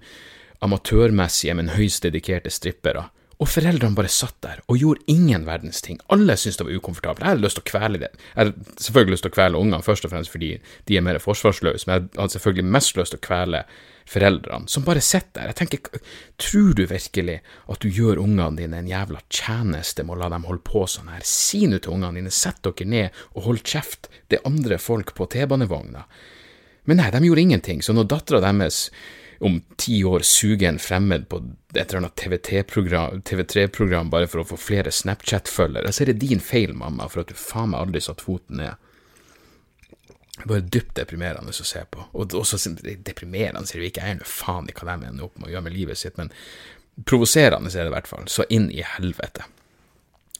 amatørmessige, 0.64 1.54
men 1.56 1.72
høyst 1.72 2.04
dedikerte 2.04 2.52
strippere. 2.52 3.06
Og 3.38 3.46
foreldrene 3.46 3.94
bare 3.94 4.10
satt 4.10 4.34
der 4.42 4.62
og 4.66 4.80
gjorde 4.80 5.04
ingen 5.12 5.44
verdens 5.46 5.78
ting. 5.84 6.00
Alle 6.10 6.34
syntes 6.34 6.58
det 6.58 6.66
var 6.66 6.78
ukomfortabelt. 6.80 7.22
Jeg 7.22 7.36
hadde 7.36 7.44
lyst 7.44 7.60
til 7.60 7.62
å 7.62 7.68
kvele 7.70 8.00
det. 8.02 8.08
Jeg 8.32 8.38
hadde 8.40 8.72
selvfølgelig 8.82 9.14
lyst 9.14 9.24
til 9.26 9.30
å 9.30 9.36
kvele 9.36 9.60
ungene, 9.60 9.86
først 9.86 10.08
og 10.08 10.12
fremst 10.14 10.32
fordi 10.32 10.48
de 10.90 10.98
er 10.98 11.04
mer 11.06 11.20
forsvarsløse, 11.22 11.86
men 11.86 11.94
jeg 11.94 12.08
hadde 12.18 12.34
selvfølgelig 12.34 12.72
mest 12.78 12.98
lyst 12.98 13.14
til 13.14 13.20
å 13.20 13.26
kvele 13.28 13.62
foreldrene, 14.08 14.70
som 14.72 14.86
bare 14.86 15.02
sitter 15.04 15.36
der. 15.36 15.52
Jeg 15.52 15.58
tenker, 15.60 16.02
tror 16.40 16.72
du 16.74 16.82
virkelig 16.88 17.36
at 17.68 17.84
du 17.84 17.88
gjør 17.92 18.22
ungene 18.24 18.58
dine 18.58 18.80
en 18.80 18.90
jævla 18.90 19.22
tjeneste 19.28 20.06
med 20.06 20.16
å 20.16 20.20
la 20.22 20.32
dem 20.32 20.48
holde 20.48 20.64
på 20.66 20.82
sånn 20.90 21.12
her? 21.12 21.22
Si 21.28 21.62
nå 21.68 21.78
til 21.84 21.94
ungene 21.94 22.22
dine, 22.22 22.34
sett 22.34 22.62
dere 22.64 22.88
ned 22.88 23.22
og 23.34 23.44
hold 23.46 23.62
kjeft, 23.62 24.10
det 24.26 24.40
er 24.40 24.50
andre 24.50 24.80
folk 24.82 25.14
på 25.14 25.28
T-banevogna. 25.30 26.08
Men 26.88 27.02
nei, 27.02 27.10
de 27.12 27.20
gjorde 27.28 27.44
ingenting, 27.44 27.84
så 27.84 27.92
når 27.92 28.08
dattera 28.08 28.40
deres 28.40 28.86
om 29.38 29.60
ti 29.76 30.00
år 30.04 30.24
suge 30.26 30.66
en 30.68 30.78
fremmed 30.82 31.28
på 31.30 31.40
et 31.74 31.80
eller 31.84 32.02
annet 32.02 32.16
TV3-program 32.18 33.22
TV 33.22 34.10
bare 34.10 34.26
for 34.26 34.42
å 34.42 34.48
få 34.48 34.58
flere 34.58 34.90
Snapchat-følgere, 34.90 35.92
så 35.92 36.02
er 36.02 36.12
det 36.12 36.20
din 36.24 36.40
feil, 36.42 36.74
mamma, 36.74 37.06
for 37.08 37.22
at 37.22 37.30
du 37.30 37.38
faen 37.38 37.70
meg 37.72 37.84
aldri 37.84 38.02
satt 38.02 38.24
foten 38.24 38.58
ned. 38.62 38.88
Bare 40.44 40.62
dypt 40.62 40.94
deprimerende 40.98 41.54
å 41.54 41.66
se 41.66 41.82
på. 41.90 42.08
Og 42.18 42.34
også 42.38 42.74
deprimerende 42.82 43.66
sier 43.66 43.82
vi 43.82 43.92
ikke, 43.92 44.06
jeg 44.06 44.16
er 44.16 44.20
nå 44.20 44.26
faen 44.26 44.70
i 44.70 44.74
hva 44.74 44.96
de 44.96 45.10
ender 45.10 45.26
opp 45.26 45.38
med 45.38 45.50
å 45.50 45.54
gjøre 45.54 45.66
med 45.68 45.76
livet 45.76 45.98
sitt, 45.98 46.18
men 46.18 46.32
provoserende 47.06 47.70
er 47.70 47.86
det 47.86 47.92
i 47.92 47.96
hvert 47.96 48.10
fall. 48.10 48.26
Så 48.30 48.46
inn 48.50 48.70
i 48.74 48.82
helvete. 48.82 49.46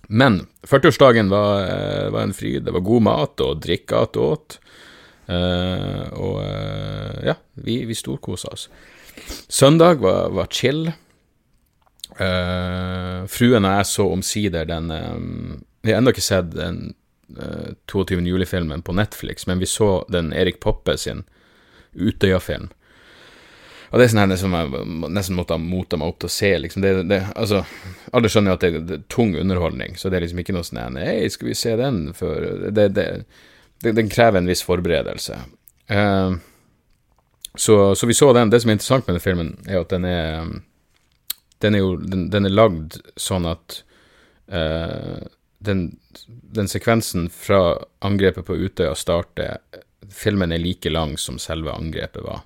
Men 0.08 0.46
40-årsdagen 0.66 1.28
var, 1.28 1.62
eh, 1.68 2.10
var, 2.10 2.22
en 2.22 2.34
fryd. 2.34 2.64
Det 2.64 2.72
var 2.72 2.80
god 2.80 3.02
mat 3.02 3.40
og 3.44 3.60
drikke 3.62 4.02
attåt. 4.06 4.58
Uh, 5.28 6.08
og 6.16 6.38
uh, 6.40 7.18
ja, 7.26 7.34
vi, 7.60 7.82
vi 7.88 7.96
storkosa 7.96 8.52
oss. 8.54 8.68
Søndag 9.48 10.00
var, 10.00 10.30
var 10.32 10.48
chill. 10.52 10.88
Uh, 12.18 13.26
fruen 13.30 13.66
og 13.68 13.76
jeg 13.76 13.86
så 13.86 14.08
omsider 14.10 14.64
den 14.66 14.88
um, 14.90 15.58
Vi 15.84 15.92
har 15.92 16.00
ennå 16.00 16.10
ikke 16.10 16.24
sett 16.24 16.48
den 16.50 16.94
uh, 17.36 17.76
22. 17.92 18.22
juli-filmen 18.26 18.82
på 18.82 18.96
Netflix, 18.96 19.46
men 19.46 19.60
vi 19.60 19.68
så 19.70 20.02
den 20.10 20.32
Erik 20.32 20.60
Poppe 20.64 20.96
sin 20.98 21.26
Utøya-film. 21.94 22.70
Og 23.88 24.00
det 24.00 24.08
er 24.08 24.12
sånn 24.12 24.34
som 24.36 24.52
jeg 24.52 24.80
nesten 25.16 25.36
måtte 25.38 25.56
ha 25.56 25.62
mota 25.62 25.96
meg 25.96 26.10
opp 26.10 26.18
til 26.20 26.28
å 26.28 26.32
se. 26.32 26.50
liksom, 26.60 26.84
det, 26.84 26.90
det, 27.08 27.22
altså, 27.40 27.62
Alle 28.12 28.28
skjønner 28.28 28.52
jo 28.52 28.56
at 28.58 28.64
det, 28.66 28.82
det, 28.88 28.98
er 28.98 29.06
tung 29.12 29.32
underholdning, 29.38 29.96
så 29.96 30.10
det 30.10 30.18
er 30.18 30.26
liksom 30.26 30.42
ikke 30.42 30.56
noe 30.56 30.66
sånn 30.68 30.98
Hei, 31.00 31.28
skal 31.32 31.48
vi 31.48 31.56
se 31.56 31.72
den? 31.80 32.02
For 32.16 32.68
det, 32.68 32.90
det, 32.96 33.06
den 33.84 34.10
krever 34.10 34.40
en 34.40 34.50
viss 34.50 34.64
forberedelse. 34.66 35.38
Uh, 35.90 36.38
så, 37.54 37.94
så, 37.94 38.06
vi 38.06 38.14
så 38.14 38.32
den. 38.36 38.50
Det 38.50 38.60
som 38.62 38.70
er 38.70 38.78
interessant 38.78 39.06
med 39.08 39.18
den 39.18 39.24
filmen, 39.24 39.54
er 39.68 39.82
at 39.82 39.94
den 39.94 40.04
er 40.04 40.50
Den 41.58 41.74
er 41.74 41.78
jo 41.82 41.96
den, 41.96 42.28
den 42.30 42.46
er 42.46 42.54
lagd 42.54 43.00
sånn 43.18 43.46
at 43.50 43.80
uh, 44.52 45.24
den, 45.58 45.98
den, 46.54 46.68
sekvensen 46.70 47.26
fra 47.34 47.80
angrepet 47.98 48.46
på 48.46 48.54
Utøya 48.54 48.94
starter 48.94 49.58
Filmen 50.14 50.54
er 50.54 50.62
like 50.62 50.90
lang 50.90 51.16
som 51.18 51.40
selve 51.42 51.74
angrepet 51.74 52.22
var 52.22 52.44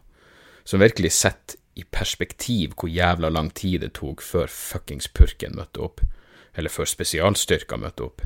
som 0.65 0.81
virkelig 0.81 1.12
setter 1.12 1.59
i 1.75 1.85
perspektiv 1.89 2.75
hvor 2.77 2.91
jævla 2.93 3.31
lang 3.33 3.51
tid 3.57 3.81
det 3.81 3.95
tok 3.97 4.23
før 4.23 4.51
fuckings 4.53 5.09
purken 5.09 5.57
møtte 5.57 5.81
opp, 5.81 6.03
eller 6.55 6.73
før 6.73 6.89
spesialstyrka 6.91 7.79
møtte 7.81 8.05
opp, 8.05 8.25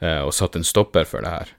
eh, 0.00 0.22
og 0.24 0.32
satte 0.34 0.60
en 0.60 0.66
stopper 0.66 1.04
for 1.08 1.24
det 1.24 1.34
her. 1.34 1.52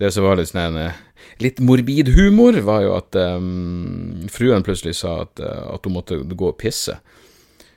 Det 0.00 0.08
som 0.14 0.24
var 0.24 0.38
litt 0.40 0.48
sånn 0.48 0.78
eh, 0.80 0.96
litt 1.44 1.58
morbid 1.60 2.08
humor, 2.16 2.56
var 2.64 2.84
jo 2.86 2.94
at 2.96 3.16
um, 3.20 4.26
fruen 4.32 4.64
plutselig 4.64 4.96
sa 5.00 5.20
at, 5.26 5.40
uh, 5.44 5.74
at, 5.74 5.84
hun 5.84 5.98
måtte 5.98 6.16
gå 6.24 6.48
og 6.48 6.56
pisse. 6.60 6.96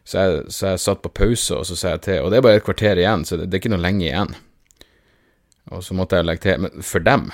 Så 0.08 0.20
jeg, 0.20 0.46
så 0.51 0.72
jeg, 0.72 0.82
satt 0.84 1.03
på 1.03 1.12
pause, 1.15 1.58
og 1.58 1.68
så 1.68 1.77
sa 1.80 1.94
jeg 1.94 2.03
til 2.03 2.25
Og 2.25 2.32
det 2.32 2.39
er 2.39 2.44
bare 2.44 2.60
et 2.60 2.65
kvarter 2.65 3.00
igjen, 3.00 3.24
så 3.27 3.39
det, 3.39 3.48
det 3.48 3.58
er 3.58 3.63
ikke 3.63 3.72
noe 3.72 3.84
lenge 3.84 4.06
igjen. 4.06 4.34
Og 5.72 5.84
så 5.84 5.96
måtte 5.96 6.20
jeg 6.20 6.27
legge 6.27 6.44
til 6.44 6.63
Men 6.65 6.84
for 6.84 7.03
dem 7.03 7.30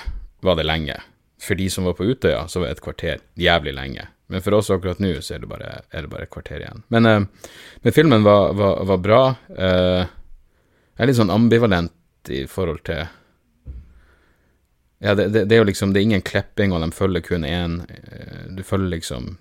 var 0.46 0.58
det 0.58 0.66
lenge. 0.66 0.98
For 1.42 1.58
de 1.58 1.66
som 1.72 1.86
var 1.88 1.96
på 1.98 2.06
Utøya, 2.06 2.44
så 2.50 2.62
var 2.62 2.70
et 2.70 2.82
kvarter 2.82 3.22
jævlig 3.38 3.74
lenge. 3.74 4.06
Men 4.30 4.42
for 4.42 4.54
oss 4.58 4.70
akkurat 4.70 5.02
nå 5.02 5.16
så 5.18 5.34
er 5.34 5.42
det 5.42 5.50
bare, 5.50 5.70
er 5.90 6.06
det 6.06 6.10
bare 6.12 6.26
et 6.26 6.34
kvarter 6.34 6.62
igjen. 6.62 6.82
Men, 6.94 7.06
uh, 7.06 7.54
men 7.82 7.94
filmen 7.94 8.26
var, 8.26 8.54
var, 8.58 8.82
var 8.90 9.02
bra. 9.06 9.22
Uh, 9.54 10.02
jeg 10.98 11.02
er 11.06 11.10
litt 11.10 11.22
sånn 11.22 11.34
ambivalent 11.34 12.30
i 12.30 12.44
forhold 12.50 12.82
til 12.86 13.06
Ja, 15.00 15.14
det, 15.16 15.30
det, 15.32 15.46
det, 15.48 15.56
er 15.56 15.62
jo 15.62 15.68
liksom 15.70 15.94
Det 15.94 16.00
er 16.00 16.08
ingen 16.10 16.24
klipping, 16.24 16.74
og 16.76 16.82
de 16.84 16.90
følger 16.92 17.24
kun 17.24 17.46
én. 17.48 17.80
Uh, 17.88 18.42
du 18.56 18.62
følger 18.66 18.96
liksom 18.98 19.32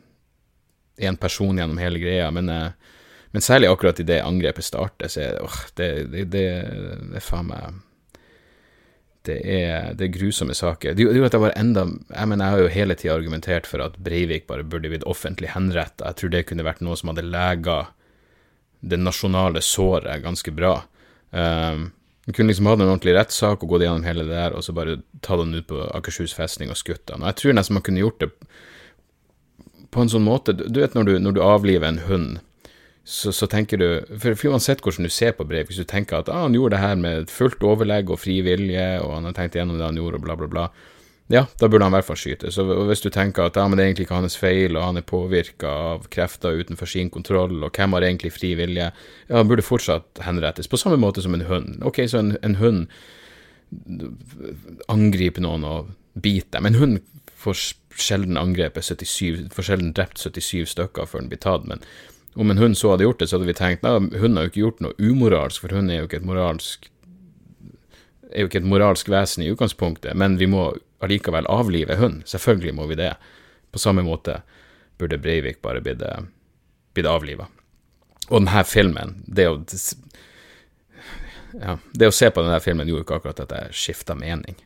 én 0.99 1.19
person 1.19 1.57
gjennom 1.59 1.79
hele 1.79 1.99
greia, 1.99 2.31
men, 2.35 2.49
men 3.31 3.43
særlig 3.43 3.69
akkurat 3.71 4.01
idet 4.03 4.17
angrepet 4.19 4.65
starter, 4.67 5.07
så 5.07 5.21
er 5.23 5.37
det, 5.79 5.91
det, 6.11 6.23
det, 6.33 6.41
det 7.13 7.21
er 7.21 7.23
faen 7.23 7.47
meg 7.47 7.77
det 9.27 9.37
er, 9.43 9.93
det 9.97 10.07
er, 10.07 10.13
grusomme 10.13 10.55
saker. 10.55 10.95
Det, 10.95 11.05
det, 11.13 11.21
det 11.31 11.41
var 11.41 11.53
enda, 11.59 11.85
jeg, 12.07 12.29
mener, 12.31 12.45
jeg 12.45 12.55
har 12.55 12.63
jo 12.63 12.73
hele 12.73 12.97
tida 12.97 13.15
argumentert 13.17 13.67
for 13.69 13.83
at 13.83 13.97
Breivik 14.01 14.47
bare 14.49 14.65
burde 14.67 14.91
blitt 14.91 15.07
offentlig 15.09 15.51
henretta. 15.53 16.07
Jeg 16.07 16.19
tror 16.19 16.33
det 16.33 16.45
kunne 16.49 16.65
vært 16.67 16.83
noe 16.85 16.97
som 16.99 17.11
hadde 17.11 17.27
lega 17.27 17.79
det 18.79 18.99
nasjonale 19.01 19.61
såret 19.65 20.23
ganske 20.23 20.53
bra. 20.55 20.77
Um, 21.35 21.89
man 22.29 22.33
kunne 22.37 22.51
liksom 22.51 22.67
hatt 22.69 22.77
en 22.77 22.91
ordentlig 22.91 23.15
rettssak 23.17 23.63
og 23.65 23.71
gått 23.71 23.81
gjennom 23.81 24.03
hele 24.05 24.21
det 24.27 24.35
der, 24.35 24.53
og 24.53 24.61
så 24.61 24.73
bare 24.77 24.99
tatt 25.25 25.41
han 25.41 25.55
ut 25.55 25.65
på 25.65 25.79
Akershus 25.97 26.35
festning 26.37 26.69
og 26.69 26.77
skutt 26.77 27.09
han. 27.09 27.23
Og 27.23 27.31
jeg 27.31 27.37
tror 27.39 27.55
nesten 27.57 27.73
man 27.79 27.85
kunne 27.87 28.03
gjort 28.03 28.21
det 28.21 28.29
på 29.89 30.03
en 30.03 30.11
sånn 30.13 30.21
måte 30.21 30.53
Du 30.53 30.77
vet 30.77 30.93
når 30.93 31.07
du, 31.07 31.11
når 31.25 31.33
du 31.33 31.41
avliver 31.41 31.87
en 31.87 32.03
hund 32.05 32.37
så, 33.01 33.31
så, 33.33 33.47
tenker 33.49 33.81
du 33.81 33.87
for, 34.11 34.35
for, 34.37 34.51
uansett 34.53 34.83
hvordan 34.85 35.07
du 35.07 35.09
ser 35.09 35.33
på 35.33 35.47
brev, 35.49 35.65
hvis 35.65 35.81
du 35.81 35.87
tenker 35.89 36.19
at 36.19 36.29
ah, 36.29 36.43
han 36.45 36.53
gjorde 36.53 36.75
det 36.75 36.83
her 36.83 37.01
med 37.01 37.33
fullt 37.33 37.65
overlegg 37.65 38.11
og 38.13 38.21
fri 38.21 38.35
vilje, 38.45 38.85
og 39.01 39.15
han 39.15 39.25
har 39.25 39.33
tenkt 39.33 39.57
gjennom 39.57 39.79
det 39.79 39.87
han 39.87 39.97
gjorde, 39.97 40.19
og 40.19 40.27
bla, 40.27 40.35
bla, 40.37 40.49
bla, 40.51 40.67
ja, 41.29 41.43
da 41.61 41.67
burde 41.69 41.85
han 41.85 41.93
i 41.93 41.99
hvert 41.99 42.07
fall 42.07 42.17
skytes. 42.17 42.57
Og 42.57 42.87
hvis 42.89 43.03
du 43.05 43.11
tenker 43.13 43.45
at 43.45 43.57
ja, 43.59 43.67
men 43.69 43.77
det 43.77 43.83
er 43.83 43.91
egentlig 43.91 44.07
ikke 44.07 44.17
hans 44.17 44.37
feil, 44.39 44.73
og 44.73 44.87
han 44.87 44.97
er 44.97 45.05
påvirka 45.05 45.69
av 45.93 46.07
krefter 46.09 46.57
utenfor 46.57 46.89
sin 46.89 47.11
kontroll, 47.13 47.53
og 47.61 47.69
hvem 47.77 47.93
har 47.93 48.07
egentlig 48.07 48.33
fri 48.33 48.55
vilje, 48.57 48.89
ja, 48.89 49.35
han 49.35 49.51
burde 49.51 49.65
fortsatt 49.65 50.23
henrettes, 50.25 50.69
på 50.71 50.79
samme 50.81 50.97
måte 50.97 51.21
som 51.25 51.37
en 51.37 51.45
hund. 51.45 51.77
Ok, 51.85 52.01
så 52.09 52.23
en, 52.23 52.33
en 52.41 52.57
hund 52.57 52.87
angriper 54.89 55.45
noen 55.45 55.67
og 55.69 55.93
biter 56.17 56.57
dem. 56.57 56.71
En 56.71 56.81
hund 56.81 56.99
får 57.39 57.61
sjelden 57.99 58.39
angrepet 58.39 58.89
77, 58.89 59.49
får 59.53 59.69
sjelden 59.69 59.93
drept 59.93 60.17
77 60.17 60.73
stykker 60.73 61.05
før 61.05 61.21
den 61.21 61.29
blir 61.29 61.43
tatt, 61.45 61.69
men 61.69 61.85
om 62.39 62.49
en 62.49 62.61
hund 62.61 62.77
så 62.77 62.95
hadde 62.95 63.05
gjort 63.05 63.21
det, 63.21 63.29
så 63.29 63.37
hadde 63.37 63.49
vi 63.49 63.57
tenkt 63.57 63.85
at 63.85 64.01
hunden 64.17 64.37
har 64.39 64.47
jo 64.47 64.51
ikke 64.53 64.63
gjort 64.65 64.83
noe 64.85 64.97
umoralsk, 64.97 65.61
for 65.61 65.77
hun 65.77 65.89
er 65.93 66.01
jo 66.01 66.09
ikke 66.09 66.23
et 66.23 66.29
moralsk 66.29 66.89
er 68.29 68.43
jo 68.43 68.49
ikke 68.49 68.61
et 68.61 68.69
moralsk 68.69 69.09
vesen 69.09 69.43
i 69.43 69.49
utgangspunktet, 69.49 70.13
men 70.17 70.37
vi 70.37 70.45
må 70.49 70.69
allikevel 70.99 71.47
avlive 71.49 71.95
hund. 71.99 72.21
Selvfølgelig 72.27 72.75
må 72.75 72.87
vi 72.89 72.99
det. 72.99 73.13
På 73.71 73.79
samme 73.79 74.03
måte 74.03 74.41
burde 74.99 75.17
Breivik 75.17 75.61
bare 75.61 75.81
blitt, 75.81 76.03
blitt 76.93 77.07
avliva. 77.07 77.47
Og 78.29 78.43
denne 78.43 78.63
filmen, 78.67 79.17
det 79.25 79.47
å 79.49 79.57
ja, 81.59 81.77
det 81.97 82.09
å 82.09 82.13
se 82.13 82.29
på 82.29 82.43
denne 82.45 82.59
filmen 82.61 82.89
gjorde 82.89 83.07
ikke 83.07 83.19
akkurat 83.19 83.39
at 83.45 83.53
jeg 83.55 83.77
skifta 83.77 84.15
mening. 84.17 84.57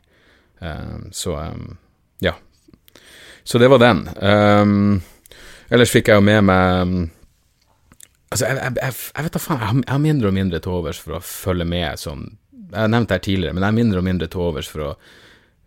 Um, 0.60 1.08
så 1.12 1.38
um, 1.38 1.76
ja. 2.20 2.34
Så 3.44 3.58
det 3.60 3.68
var 3.72 3.80
den. 3.80 4.04
Ellers 5.68 5.92
fikk 5.92 6.08
jeg 6.08 6.20
jo 6.20 6.24
med 6.24 6.44
meg 6.48 6.94
Altså, 8.34 8.48
jeg, 8.48 8.56
jeg, 8.58 8.94
jeg, 9.14 9.24
vet 9.26 9.34
da 9.36 9.40
faen, 9.42 9.82
jeg 9.84 9.92
har 9.92 10.00
mindre 10.02 10.30
og 10.30 10.34
mindre 10.34 10.58
til 10.58 10.72
overs 10.74 10.98
for 10.98 11.18
å 11.18 11.20
følge 11.22 11.66
med 11.70 12.00
sånn 12.02 12.24
Jeg 12.72 12.80
har 12.80 12.88
nevnt 12.90 13.12
det 13.12 13.18
her 13.18 13.22
tidligere, 13.28 13.54
men 13.54 13.62
jeg 13.62 13.68
har 13.68 13.76
mindre 13.76 14.00
og 14.00 14.06
mindre 14.08 14.28
til 14.32 14.42
overs 14.42 14.70
for 14.72 14.82
å, 14.82 14.88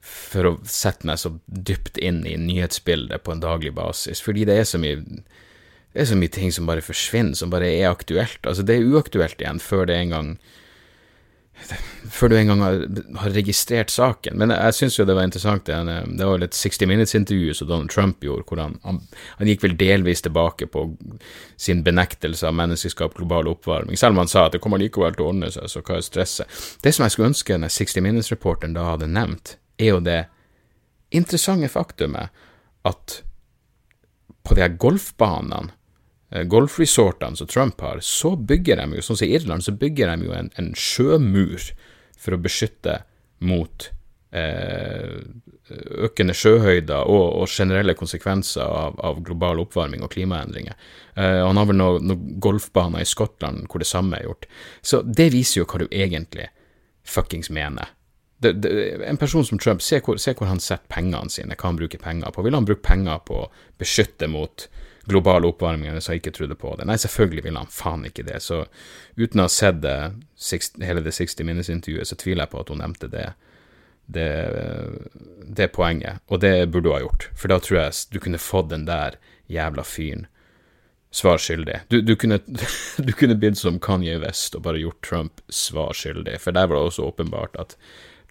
for 0.07 0.49
å 0.49 0.53
sette 0.67 1.07
meg 1.07 1.19
så 1.21 1.33
dypt 1.45 1.99
inn 1.99 2.23
i 2.27 2.37
nyhetsbildet 2.39 3.23
på 3.25 3.33
en 3.33 3.43
daglig 3.43 3.73
basis, 3.77 4.23
fordi 4.23 4.47
det 4.47 4.59
er 4.61 4.69
så 4.69 4.79
mye 4.81 5.01
det 5.95 6.03
er 6.03 6.09
så 6.11 6.17
mye 6.19 6.29
ting 6.29 6.51
som 6.53 6.67
bare 6.69 6.83
forsvinner, 6.85 7.33
som 7.33 7.49
bare 7.49 7.71
er 7.71 7.87
aktuelt. 7.89 8.43
Altså, 8.45 8.61
det 8.61 8.75
er 8.75 8.89
uaktuelt 8.91 9.39
igjen 9.41 9.57
før 9.63 9.87
det 9.89 9.95
en 9.97 10.11
gang 10.13 10.27
før 12.13 12.29
du 12.29 12.35
en 12.37 12.51
gang 12.51 12.61
har, 12.61 12.75
har 13.21 13.33
registrert 13.35 13.91
saken. 13.91 14.37
Men 14.39 14.53
jeg 14.53 14.75
syns 14.77 14.97
jo 14.99 15.05
det 15.07 15.15
var 15.17 15.27
interessant, 15.27 15.65
det, 15.65 15.97
det 16.19 16.25
var 16.27 16.37
vel 16.37 16.45
et 16.45 16.57
60 16.57 16.89
Minutes-intervju 16.91 17.55
som 17.57 17.69
Donald 17.69 17.91
Trump 17.93 18.23
gjorde, 18.23 18.45
hvor 18.47 18.61
han, 18.61 18.77
han, 18.85 19.01
han, 19.39 19.49
gikk 19.49 19.65
vel 19.65 19.77
delvis 19.79 20.23
tilbake 20.25 20.69
på 20.71 20.85
sin 21.59 21.83
benektelse 21.85 22.47
av 22.47 22.55
menneskeskap, 22.57 23.17
global 23.17 23.49
oppvarming, 23.51 23.99
selv 23.99 24.15
om 24.15 24.23
han 24.23 24.31
sa 24.31 24.47
at 24.47 24.55
det 24.55 24.61
kommer 24.63 24.81
likevel 24.81 25.17
til 25.17 25.25
å 25.25 25.31
ordne 25.33 25.51
seg, 25.53 25.69
så 25.71 25.81
hva 25.81 25.97
er 25.97 26.05
stresset? 26.05 26.59
Det 26.83 26.93
som 26.95 27.07
jeg 27.07 27.15
skulle 27.15 27.33
ønske 27.33 27.57
denne 27.57 27.71
60 27.73 28.05
Minutes-reporteren 28.05 28.77
da 28.77 28.91
hadde 28.91 29.09
nevnt, 29.11 29.57
er 29.77 29.93
jo 29.93 30.01
det 30.03 30.19
interessante 31.15 31.69
faktumet 31.71 32.45
at 32.87 33.21
på 34.47 34.55
de 34.55 34.63
her 34.63 34.77
golfbanene 34.79 35.77
Eh, 36.29 36.43
golfresortene 36.43 37.35
som 37.35 37.47
Trump 37.47 37.81
har, 37.81 37.99
så 37.99 38.35
bygger 38.35 38.81
de 38.81 38.97
jo, 38.97 39.03
sånn 39.03 39.19
som 39.19 39.27
i 39.27 39.35
Irland, 39.37 39.63
så 39.63 39.71
bygger 39.71 40.11
de 40.11 40.27
jo 40.27 40.33
en, 40.35 40.49
en 40.59 40.73
sjømur 40.75 41.69
for 42.19 42.35
å 42.35 42.41
beskytte 42.43 42.97
mot 43.47 43.85
eh, 44.35 45.21
økende 46.03 46.35
sjøhøyder 46.35 47.07
og, 47.07 47.23
og, 47.39 47.47
generelle 47.47 47.95
konsekvenser 47.95 48.65
av, 48.65 48.99
av, 48.99 49.21
global 49.23 49.63
oppvarming 49.63 50.03
og 50.03 50.11
klimaendringer. 50.17 50.75
Eh, 51.15 51.39
han 51.45 51.59
har 51.59 51.69
vel 51.69 51.79
noen 51.79 52.11
noe 52.11 52.35
golfbaner 52.43 53.05
i 53.05 53.07
Skottland 53.07 53.69
hvor 53.71 53.83
det 53.83 53.87
samme 53.87 54.19
er 54.19 54.27
gjort. 54.27 54.49
Så 54.83 55.03
det 55.07 55.29
viser 55.31 55.61
jo 55.61 55.69
hva 55.69 55.85
du 55.85 55.87
egentlig 55.87 56.49
fuckings 57.07 57.47
mener. 57.55 57.87
Det, 58.37 58.51
det, 58.61 58.71
en 59.09 59.17
person 59.17 59.45
som 59.45 59.57
Trump, 59.57 59.81
se 59.81 59.97
hvor, 60.05 60.19
se 60.21 60.35
hvor 60.37 60.49
han 60.49 60.61
setter 60.61 60.85
pengene 60.93 61.31
sine, 61.33 61.55
hva 61.57 61.71
han 61.71 61.79
bruker 61.79 62.01
penger 62.01 62.33
på. 62.33 62.43
Vil 62.45 62.57
han 62.57 62.67
bruke 62.67 62.85
penger 62.85 63.23
på 63.25 63.39
å 63.45 63.49
beskytte 63.81 64.29
mot 64.29 64.67
global 65.07 65.47
oppvarming 65.47 65.95
hvis 65.95 66.09
han 66.11 66.19
ikke 66.19 66.33
trodde 66.35 66.57
på 66.59 66.73
det. 66.77 66.85
Nei, 66.87 66.99
selvfølgelig 66.99 67.45
ville 67.47 67.63
han 67.63 67.71
faen 67.71 68.05
ikke 68.09 68.25
det. 68.27 68.41
Så 68.43 68.65
uten 69.17 69.41
å 69.41 69.47
ha 69.47 69.51
sett 69.51 69.81
det, 69.83 69.97
hele 70.83 71.03
det 71.05 71.15
60 71.15 71.47
Minutes-intervjuet, 71.47 72.09
så 72.09 72.17
tviler 72.19 72.45
jeg 72.45 72.53
på 72.53 72.61
at 72.61 72.71
hun 72.73 72.81
nevnte 72.83 73.09
det, 73.11 73.27
det, 74.05 74.29
det 75.59 75.71
poenget. 75.75 76.23
Og 76.27 76.43
det 76.43 76.53
burde 76.73 76.91
hun 76.91 76.97
ha 76.97 77.03
gjort, 77.05 77.29
for 77.39 77.53
da 77.53 77.61
tror 77.63 77.79
jeg 77.81 78.01
du 78.11 78.19
kunne 78.23 78.41
fått 78.41 78.73
den 78.73 78.87
der 78.89 79.17
jævla 79.51 79.85
fyren 79.87 80.27
svar 81.17 81.39
skyldig. 81.39 81.79
Du, 81.87 82.01
du, 82.01 82.15
kunne, 82.19 82.39
du 83.07 83.13
kunne 83.15 83.39
blitt 83.39 83.57
som 83.57 83.79
Kanye 83.79 84.19
West 84.21 84.57
og 84.57 84.65
bare 84.67 84.81
gjort 84.81 85.01
Trump 85.07 85.41
svar 85.47 85.95
skyldig, 85.95 86.35
for 86.43 86.55
der 86.55 86.67
var 86.67 86.77
det 86.77 86.91
også 86.91 87.07
åpenbart 87.07 87.55
at 87.63 87.77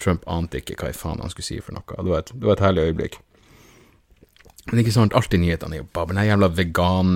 Trump 0.03 0.27
ante 0.31 0.61
ikke 0.61 0.77
hva 0.81 0.91
i 0.93 0.97
faen 0.97 1.23
han 1.23 1.33
skulle 1.33 1.49
si 1.49 1.61
for 1.61 1.77
noe. 1.77 1.87
Det 1.87 2.13
var 2.13 2.25
et, 2.25 2.33
det 2.35 2.49
var 2.49 2.59
et 2.59 2.65
herlig 2.67 2.89
øyeblikk. 2.91 3.21
Men 4.67 4.83
ikke 4.83 4.97
sant, 4.97 5.15
alltid 5.15 5.41
nyhetene 5.43 5.79
er 5.79 5.85
jo 5.85 5.93
bare 5.95 6.11
den 6.13 6.27
jævla 6.27 6.51
vegan 6.57 7.15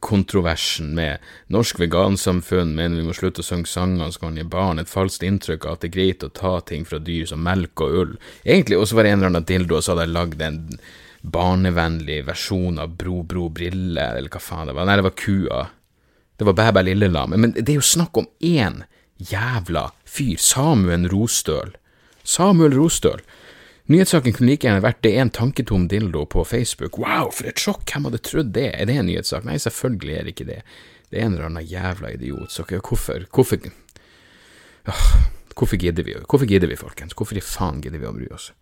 kontroversen 0.00 0.94
med 0.96 1.18
norsk 1.52 1.80
vegansamfunn 1.80 2.74
mener 2.76 3.00
vi 3.00 3.06
må 3.08 3.14
slutte 3.16 3.42
å 3.42 3.46
synge 3.46 3.68
sanger 3.68 4.12
som 4.12 4.26
kan 4.26 4.38
gi 4.38 4.44
barn 4.48 4.80
et 4.80 4.90
falskt 4.90 5.24
inntrykk 5.26 5.66
av 5.66 5.76
at 5.76 5.84
det 5.84 5.90
er 5.90 5.96
greit 5.96 6.24
å 6.24 6.32
ta 6.32 6.54
ting 6.64 6.86
fra 6.88 7.00
dyr 7.02 7.28
som 7.28 7.42
melk 7.44 7.84
og 7.84 7.98
ull. 8.00 8.14
Egentlig, 8.44 8.78
også 8.80 8.98
var 8.98 9.04
det 9.04 9.14
en 9.14 9.18
eller 9.20 9.32
annen 9.32 9.48
dildo, 9.48 9.78
og 9.78 9.84
så 9.84 9.92
hadde 9.92 10.06
jeg 10.06 10.16
lagd 10.16 10.44
en 10.44 10.60
barnevennlig 11.34 12.22
versjon 12.28 12.80
av 12.80 12.96
Bro, 13.00 13.22
bro, 13.28 13.48
brille, 13.52 14.08
eller 14.18 14.32
hva 14.32 14.42
faen 14.42 14.70
det 14.70 14.76
var. 14.76 14.88
Nei, 14.88 14.98
det 15.00 15.06
var 15.08 15.16
kua. 15.20 15.62
Det 16.36 16.48
var 16.48 16.58
Bæ, 16.58 16.66
bæ, 16.76 16.84
lillelam. 16.88 17.36
Men 17.36 17.54
det 17.56 17.68
er 17.68 17.78
jo 17.78 17.92
snakk 17.94 18.16
om 18.20 18.28
én 18.44 18.82
jævla 19.18 19.90
fyr. 20.04 20.36
Samuel 20.38 21.08
Rostøl. 21.12 21.74
Samuel 22.24 22.76
Rostøl. 22.78 23.20
Nyhetssaken 23.86 24.32
kunne 24.32 24.48
like 24.48 24.64
gjerne 24.64 24.80
vært 24.80 25.02
'det 25.02 25.12
en 25.20 25.30
tanketom 25.30 25.88
dildo' 25.88 26.24
på 26.24 26.44
Facebook. 26.44 26.98
Wow, 26.98 27.30
for 27.30 27.44
et 27.44 27.60
sjokk! 27.60 27.84
Hvem 27.84 28.04
hadde 28.04 28.18
trodd 28.18 28.52
det? 28.54 28.70
Er 28.80 28.86
det 28.86 28.96
en 28.96 29.06
nyhetssak? 29.06 29.44
Nei, 29.44 29.58
selvfølgelig 29.60 30.14
er 30.16 30.22
det 30.22 30.32
ikke 30.32 30.48
det. 30.48 30.62
Det 31.10 31.20
er 31.20 31.26
en 31.26 31.34
eller 31.34 31.46
annen 31.50 31.66
jævla 31.66 32.14
idiot. 32.14 32.50
Så 32.52 32.64
hvorfor 32.64 33.26
Hvorfor 33.30 33.56
Hvorfor 35.54 35.76
gidder 35.76 36.02
vi? 36.02 36.14
Hvorfor 36.28 36.46
gidder 36.46 36.68
vi, 36.68 36.76
folkens? 36.76 37.14
Hvorfor 37.14 37.36
i 37.36 37.40
faen 37.40 37.80
gidder 37.80 37.98
vi 37.98 38.06
å 38.06 38.12
bry 38.16 38.26
oss? 38.34 38.52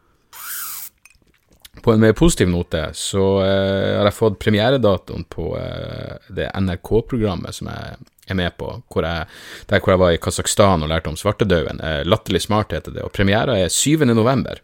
På 1.82 1.92
en 1.92 2.00
mer 2.00 2.12
positiv 2.12 2.50
note 2.52 2.90
så 2.92 3.22
uh, 3.40 3.96
har 3.96 4.04
jeg 4.04 4.16
fått 4.18 4.38
premieredatoen 4.42 5.24
på 5.24 5.54
uh, 5.56 6.18
det 6.28 6.50
NRK-programmet 6.52 7.56
som 7.56 7.70
jeg 7.72 7.96
er 8.32 8.40
med 8.40 8.56
på, 8.60 8.74
hvor 8.92 9.06
jeg, 9.06 9.28
der 9.70 9.84
hvor 9.84 9.94
jeg 9.94 10.02
var 10.02 10.16
i 10.16 10.20
Kasakhstan 10.22 10.84
og 10.84 10.92
lærte 10.92 11.12
om 11.12 11.18
svartedauden. 11.20 11.80
Uh, 11.84 12.02
Latterlig 12.08 12.42
smart 12.44 12.74
heter 12.74 12.94
det, 12.96 13.06
og 13.06 13.14
premiera 13.14 13.56
er 13.60 13.72
7. 13.72 14.04
november. 14.10 14.60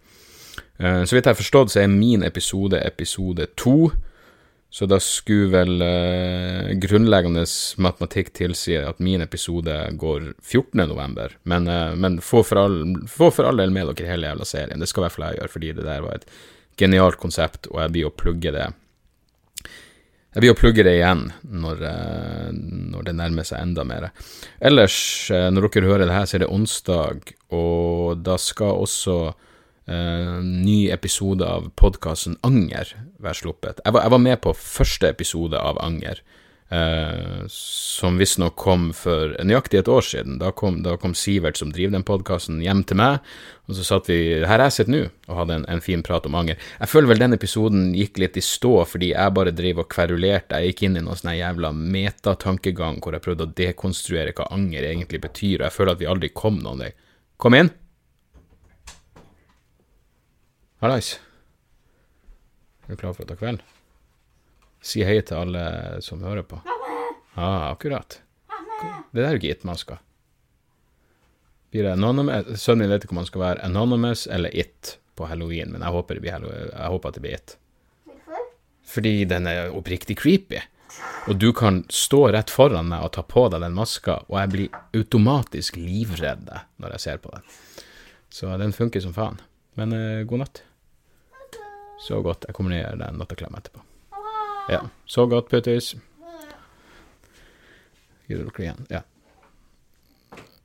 Uh, 0.78 1.04
så 1.04 1.16
vidt 1.16 1.24
jeg 1.24 1.32
har 1.32 1.40
forstått, 1.40 1.74
så 1.74 1.84
er 1.84 1.92
min 1.92 2.26
episode 2.26 2.82
episode 2.86 3.48
to. 3.58 3.92
Så 4.70 4.86
da 4.86 4.98
skulle 5.00 5.48
vel 5.48 5.80
eh, 5.80 6.74
grunnleggende 6.76 7.46
matematikk 7.80 8.34
tilsi 8.36 8.74
at 8.76 8.98
min 9.00 9.24
episode 9.24 9.74
går 9.96 10.34
14. 10.42 10.82
november. 10.90 11.32
Men, 11.48 11.68
eh, 11.72 11.94
men 11.96 12.20
få, 12.20 12.42
for 12.44 12.60
all, 12.66 12.82
få 13.08 13.30
for 13.32 13.48
all 13.48 13.62
del 13.62 13.72
med 13.72 13.88
dere 13.94 14.10
hele 14.10 14.28
jævla 14.28 14.48
serien. 14.48 14.80
Det 14.80 14.90
skal 14.90 15.02
i 15.02 15.06
hvert 15.06 15.16
fall 15.16 15.26
jeg 15.30 15.40
gjøre, 15.40 15.54
fordi 15.54 15.72
det 15.78 15.88
der 15.88 16.04
var 16.04 16.18
et 16.18 16.28
genialt 16.78 17.16
konsept, 17.18 17.70
og 17.72 17.80
jeg 17.80 17.94
blir 17.94 18.10
å 18.10 18.14
plugge 18.14 18.52
det 18.54 18.68
jeg 20.34 20.44
blir 20.44 20.52
å 20.52 20.58
plugge 20.58 20.84
det 20.86 20.98
igjen 20.98 21.26
når, 21.42 21.82
når, 22.52 23.06
det 23.08 23.14
nærmer 23.16 23.46
seg 23.48 23.62
enda 23.62 23.84
mer. 23.88 24.10
Ellers, 24.60 24.98
når 25.32 25.68
dere 25.68 25.88
hører 25.88 26.06
det 26.06 26.16
her, 26.16 26.26
så 26.28 26.36
er 26.36 26.44
det 26.44 26.50
onsdag, 26.52 27.32
og 27.56 28.20
da 28.26 28.36
skal 28.40 28.82
også 28.84 29.16
eh, 29.88 30.38
ny 30.44 30.78
episode 30.94 31.46
av 31.48 31.70
podkasten 31.80 32.36
Anger 32.46 32.92
være 33.18 33.40
sluppet. 33.40 33.80
Jeg 33.84 33.96
var, 33.96 34.04
jeg 34.04 34.14
var, 34.14 34.24
med 34.28 34.40
på 34.44 34.54
første 34.56 35.10
episode 35.10 35.58
av 35.58 35.80
Anger, 35.84 36.20
uh, 36.72 37.44
som 37.52 38.18
visstnok 38.20 38.56
kom 38.60 38.90
for 38.96 39.34
nøyaktig 39.44 39.80
et 39.80 39.90
år 39.90 40.04
siden. 40.04 40.38
Da 40.42 40.50
kom, 40.56 40.80
da 40.84 40.96
kom 41.00 41.14
Sivert, 41.16 41.58
som 41.60 41.72
driver 41.74 41.96
den 41.96 42.06
podkasten, 42.06 42.60
hjem 42.64 42.84
til 42.88 43.00
meg, 43.00 43.24
og 43.68 43.76
så 43.76 43.84
satt 43.84 44.08
vi 44.10 44.18
her 44.48 44.64
jeg 44.64 44.74
sitter 44.76 44.94
nå, 44.94 45.00
og 45.28 45.40
hadde 45.42 45.58
en, 45.58 45.66
en, 45.68 45.82
fin 45.84 46.02
prat 46.04 46.26
om 46.28 46.38
anger. 46.40 46.60
Jeg 46.80 46.92
føler 46.92 47.12
vel 47.12 47.22
den 47.24 47.36
episoden 47.36 47.90
gikk 47.96 48.20
litt 48.22 48.38
i 48.40 48.44
stå, 48.44 48.74
fordi 48.88 49.12
jeg 49.12 49.36
bare 49.36 49.54
driver 49.56 49.84
og 49.84 49.92
kverulerte. 49.92 50.60
Jeg 50.60 50.72
gikk 50.72 50.86
inn 50.88 51.00
i 51.00 51.04
noen 51.04 51.20
sånn 51.20 51.36
jævla 51.36 51.72
metatankegang 51.76 53.02
hvor 53.04 53.16
jeg 53.16 53.24
prøvde 53.26 53.48
å 53.48 53.56
dekonstruere 53.60 54.36
hva 54.36 54.48
anger 54.56 54.88
egentlig 54.88 55.22
betyr, 55.24 55.60
og 55.60 55.68
jeg 55.68 55.76
føler 55.76 55.94
at 55.94 56.02
vi 56.02 56.10
aldri 56.10 56.32
kom 56.32 56.60
noen 56.62 56.86
vei. 56.86 56.94
Kom 57.38 57.54
inn! 57.58 57.72
Hallais. 60.78 61.16
Er 62.86 62.94
du 62.94 63.00
klar 63.00 63.12
for 63.12 63.26
å 63.26 63.28
ta 63.28 63.36
kveld? 63.36 63.64
Si 64.88 65.04
hei 65.04 65.18
til 65.20 65.36
alle 65.36 65.62
som 66.04 66.22
hører 66.24 66.46
på. 66.48 66.62
Ah, 67.36 67.70
akkurat. 67.70 68.20
Det 69.12 69.20
der 69.20 69.26
er 69.26 69.36
jo 69.36 69.40
ikke 69.42 69.56
it-maska. 69.58 69.98
Blir 71.70 71.84
det 71.84 71.92
anonymous? 71.98 72.62
Sønnen 72.62 72.86
min 72.86 72.94
vet 72.94 73.04
ikke 73.04 73.12
om 73.12 73.20
han 73.20 73.28
skal 73.28 73.42
være 73.42 73.64
anonymous 73.66 74.24
eller 74.32 74.54
it 74.56 74.96
på 75.18 75.28
halloween, 75.28 75.74
men 75.74 75.84
jeg 75.84 75.92
håper, 75.92 76.20
blir, 76.22 76.46
jeg 76.72 76.92
håper 76.94 77.10
at 77.10 77.18
det 77.18 77.24
blir 77.24 77.36
it. 77.36 77.56
Fordi 78.88 79.12
den 79.28 79.48
er 79.50 79.74
oppriktig 79.76 80.16
creepy. 80.20 80.62
Og 81.28 81.36
du 81.36 81.50
kan 81.52 81.82
stå 81.92 82.22
rett 82.32 82.48
foran 82.48 82.88
meg 82.88 83.04
og 83.04 83.12
ta 83.18 83.24
på 83.26 83.44
deg 83.52 83.60
den 83.60 83.76
maska, 83.76 84.22
og 84.30 84.38
jeg 84.40 84.52
blir 84.54 84.78
automatisk 84.96 85.76
livredd 85.76 86.48
når 86.80 86.96
jeg 86.96 87.04
ser 87.04 87.20
på 87.20 87.34
den. 87.34 87.44
Så 88.32 88.56
den 88.60 88.72
funker 88.76 89.04
som 89.04 89.12
faen. 89.16 89.36
Men 89.76 89.92
uh, 89.92 90.24
god 90.28 90.46
natt. 90.46 90.62
Så 92.06 92.22
godt. 92.24 92.48
Jeg 92.48 92.56
kommer 92.56 92.72
ned 92.72 92.86
og 92.86 92.88
gir 92.94 93.02
deg 93.02 93.12
en 93.12 93.20
natteklem 93.20 93.60
etterpå. 93.60 93.87
Ja. 94.68 94.82
Så 95.06 95.26
godt, 95.26 95.48
Puttis. 95.50 95.94
Gir 98.28 98.44
dere 98.44 98.64
igjen? 98.64 98.86
Ja. 98.92 99.02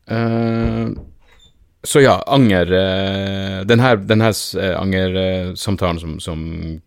Uh, 0.04 0.92
så 1.84 2.02
ja, 2.04 2.18
anger 2.28 2.68
uh, 2.68 3.62
Den 3.66 3.80
her, 3.80 3.96
den 3.96 4.22
her 4.22 4.34
uh, 4.36 4.82
angersamtalen 4.82 6.00
som, 6.00 6.18
som, 6.20 6.42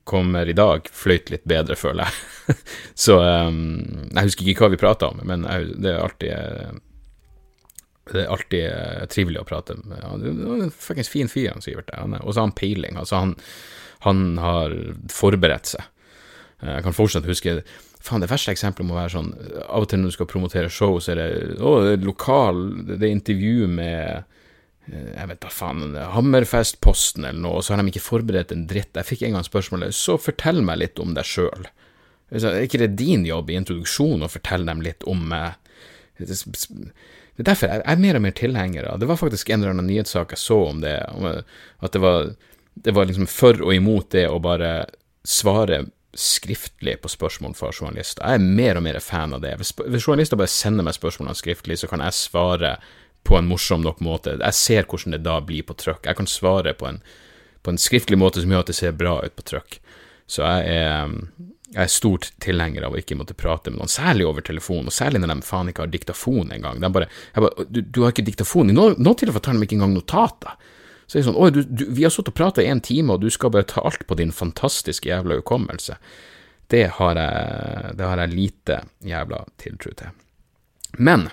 kommer 0.04 0.48
i 0.48 0.56
dag, 0.56 0.88
fløyt 0.92 1.32
litt 1.32 1.46
bedre, 1.48 1.78
føler 1.80 2.04
jeg. 2.04 2.58
så 3.06 3.16
um, 3.48 4.10
Jeg 4.12 4.28
husker 4.28 4.50
ikke 4.52 4.66
hva 4.66 4.74
vi 4.74 4.82
prata 4.82 5.08
om, 5.12 5.24
men 5.24 5.48
jeg, 5.48 5.72
det 5.80 5.94
er 5.94 6.02
alltid 6.02 6.82
det 8.06 8.20
er 8.22 8.28
alltid 8.30 9.08
trivelig 9.10 9.40
å 9.40 9.48
prate 9.48 9.74
med. 9.80 9.96
Det 10.22 10.30
er 10.30 10.60
en 10.68 10.70
fuckings 10.70 11.08
fin 11.10 11.26
fyr, 11.26 11.48
han 11.50 11.64
Sivert. 11.64 11.88
Og 11.96 12.28
så 12.30 12.38
har 12.38 12.44
han 12.44 12.54
peiling. 12.54 13.00
Altså, 13.00 13.18
han 13.18 13.32
han 14.06 14.38
har 14.38 14.74
forberedt 15.12 15.72
seg. 15.74 15.86
Jeg 16.64 16.84
kan 16.86 16.96
fortsatt 16.96 17.26
huske 17.28 17.58
Faen, 18.00 18.22
det 18.22 18.30
verste 18.30 18.52
eksempelet 18.54 18.88
må 18.88 18.96
være 18.96 19.12
sånn 19.12 19.32
Av 19.66 19.84
og 19.84 19.90
til 19.90 20.00
når 20.00 20.12
du 20.12 20.14
skal 20.14 20.28
promotere 20.30 20.72
show, 20.72 20.96
så 21.02 21.12
er 21.12 21.20
det 21.20 21.58
Å, 21.60 21.72
det 21.84 21.90
er 21.98 22.06
lokal 22.06 22.62
Det 22.86 22.96
er 23.02 23.12
intervju 23.12 23.68
med 23.68 24.22
eh, 24.88 25.10
jeg 25.12 25.30
vet 25.32 25.42
da 25.42 25.50
faen, 25.52 25.98
Hammerfestposten 26.14 27.26
eller 27.26 27.42
noe, 27.42 27.58
og 27.58 27.66
så 27.66 27.74
har 27.74 27.82
de 27.82 27.90
ikke 27.90 28.04
forberedt 28.04 28.54
en 28.54 28.68
dritt. 28.70 28.94
Jeg 28.94 29.08
fikk 29.08 29.24
en 29.26 29.34
gang 29.36 29.44
spørsmålet 29.44 29.96
så 29.98 30.14
fortell 30.22 30.62
meg 30.62 30.78
litt 30.78 31.02
om 31.02 31.16
deg 31.16 31.26
sjøl. 31.26 31.66
Er 32.30 32.60
ikke 32.62 32.78
det 32.84 32.92
din 33.00 33.26
jobb 33.26 33.50
i 33.50 33.56
introduksjonen 33.58 34.22
å 34.22 34.30
fortelle 34.30 34.68
dem 34.70 34.84
litt 34.86 35.02
om 35.10 35.24
meg? 35.32 35.58
Det 36.16 37.42
er 37.42 37.48
derfor 37.50 37.68
jeg 37.72 37.82
er 37.82 37.98
mer 38.00 38.16
og 38.16 38.22
mer 38.24 38.32
tilhenger 38.38 38.86
av 38.88 39.02
Det 39.02 39.08
var 39.10 39.18
faktisk 39.20 39.50
en 39.50 39.58
eller 39.60 39.74
annen 39.74 39.90
nyhetssak 39.90 40.30
jeg 40.32 40.40
så 40.40 40.60
om 40.70 40.78
det, 40.86 40.94
at 41.02 41.92
det 41.92 42.00
var 42.06 42.30
det 42.76 42.92
var 42.92 43.08
liksom 43.08 43.26
for 43.30 43.60
og 43.64 43.74
imot 43.74 44.10
det 44.12 44.26
å 44.28 44.40
bare 44.42 44.84
svare 45.26 45.86
skriftlig 46.20 46.96
på 47.02 47.10
spørsmål 47.12 47.56
fra 47.58 47.72
journalister. 47.72 48.24
Jeg 48.24 48.40
er 48.40 48.54
mer 48.60 48.78
og 48.78 48.86
mer 48.86 48.98
fan 49.04 49.34
av 49.36 49.42
det. 49.44 49.54
Hvis, 49.60 49.72
hvis 49.76 50.06
journalister 50.06 50.40
bare 50.40 50.52
sender 50.52 50.86
meg 50.86 50.96
spørsmålene 50.96 51.38
skriftlig, 51.38 51.78
så 51.80 51.90
kan 51.90 52.04
jeg 52.04 52.16
svare 52.18 52.76
på 53.26 53.38
en 53.38 53.48
morsom 53.50 53.82
nok 53.82 54.00
måte. 54.04 54.36
Jeg 54.38 54.54
ser 54.54 54.86
hvordan 54.86 55.16
det 55.16 55.24
da 55.26 55.40
blir 55.44 55.66
på 55.66 55.76
trykk. 55.78 56.06
Jeg 56.06 56.18
kan 56.18 56.30
svare 56.30 56.76
på 56.78 56.88
en, 56.88 57.00
på 57.62 57.72
en 57.72 57.80
skriftlig 57.80 58.18
måte 58.20 58.42
som 58.42 58.54
gjør 58.54 58.64
at 58.66 58.70
det 58.70 58.78
ser 58.78 58.96
bra 58.98 59.18
ut 59.24 59.36
på 59.36 59.46
trykk. 59.50 59.78
Så 60.30 60.42
jeg 60.42 60.70
er, 60.76 61.12
jeg 61.74 61.82
er 61.84 61.92
stort 61.92 62.30
tilhenger 62.42 62.86
av 62.86 62.94
å 62.94 63.00
ikke 63.00 63.18
måtte 63.18 63.36
prate 63.38 63.70
med 63.70 63.80
noen, 63.80 63.90
særlig 63.90 64.26
over 64.26 64.46
telefon, 64.46 64.86
og 64.86 64.94
særlig 64.94 65.22
når 65.22 65.34
de 65.34 65.46
faen 65.46 65.70
ikke 65.70 65.84
har 65.84 65.92
diktafon 65.92 66.54
engang. 66.54 66.82
Bare, 66.94 67.10
bare, 67.34 67.66
du, 67.70 67.82
du, 67.82 68.02
har 68.02 68.14
ikke 68.14 68.26
diktafon. 68.26 68.70
I 68.70 68.76
noen, 68.76 68.98
noen 68.98 69.18
tilfeller 69.18 69.42
tar 69.42 69.58
de 69.58 69.66
ikke 69.66 69.78
engang 69.78 69.94
notater. 69.94 70.56
Så 71.06 71.16
er 71.16 71.22
det 71.22 71.28
sånn 71.28 71.38
Oi, 71.38 71.50
du, 71.54 71.60
du, 71.62 71.84
vi 71.94 72.04
har 72.06 72.12
sittet 72.12 72.32
og 72.34 72.38
prata 72.38 72.64
i 72.64 72.70
en 72.70 72.82
time, 72.82 73.14
og 73.14 73.22
du 73.22 73.30
skal 73.30 73.52
bare 73.54 73.68
ta 73.70 73.84
alt 73.86 74.06
på 74.08 74.18
din 74.18 74.34
fantastiske 74.34 75.08
jævla 75.08 75.38
hukommelse. 75.38 75.98
Det 76.66 76.84
har 76.98 77.18
jeg, 77.20 77.92
det 77.98 78.08
har 78.10 78.22
jeg 78.22 78.34
lite 78.34 78.80
jævla 79.06 79.44
tiltro 79.62 79.92
til. 79.94 80.14
Men 80.98 81.28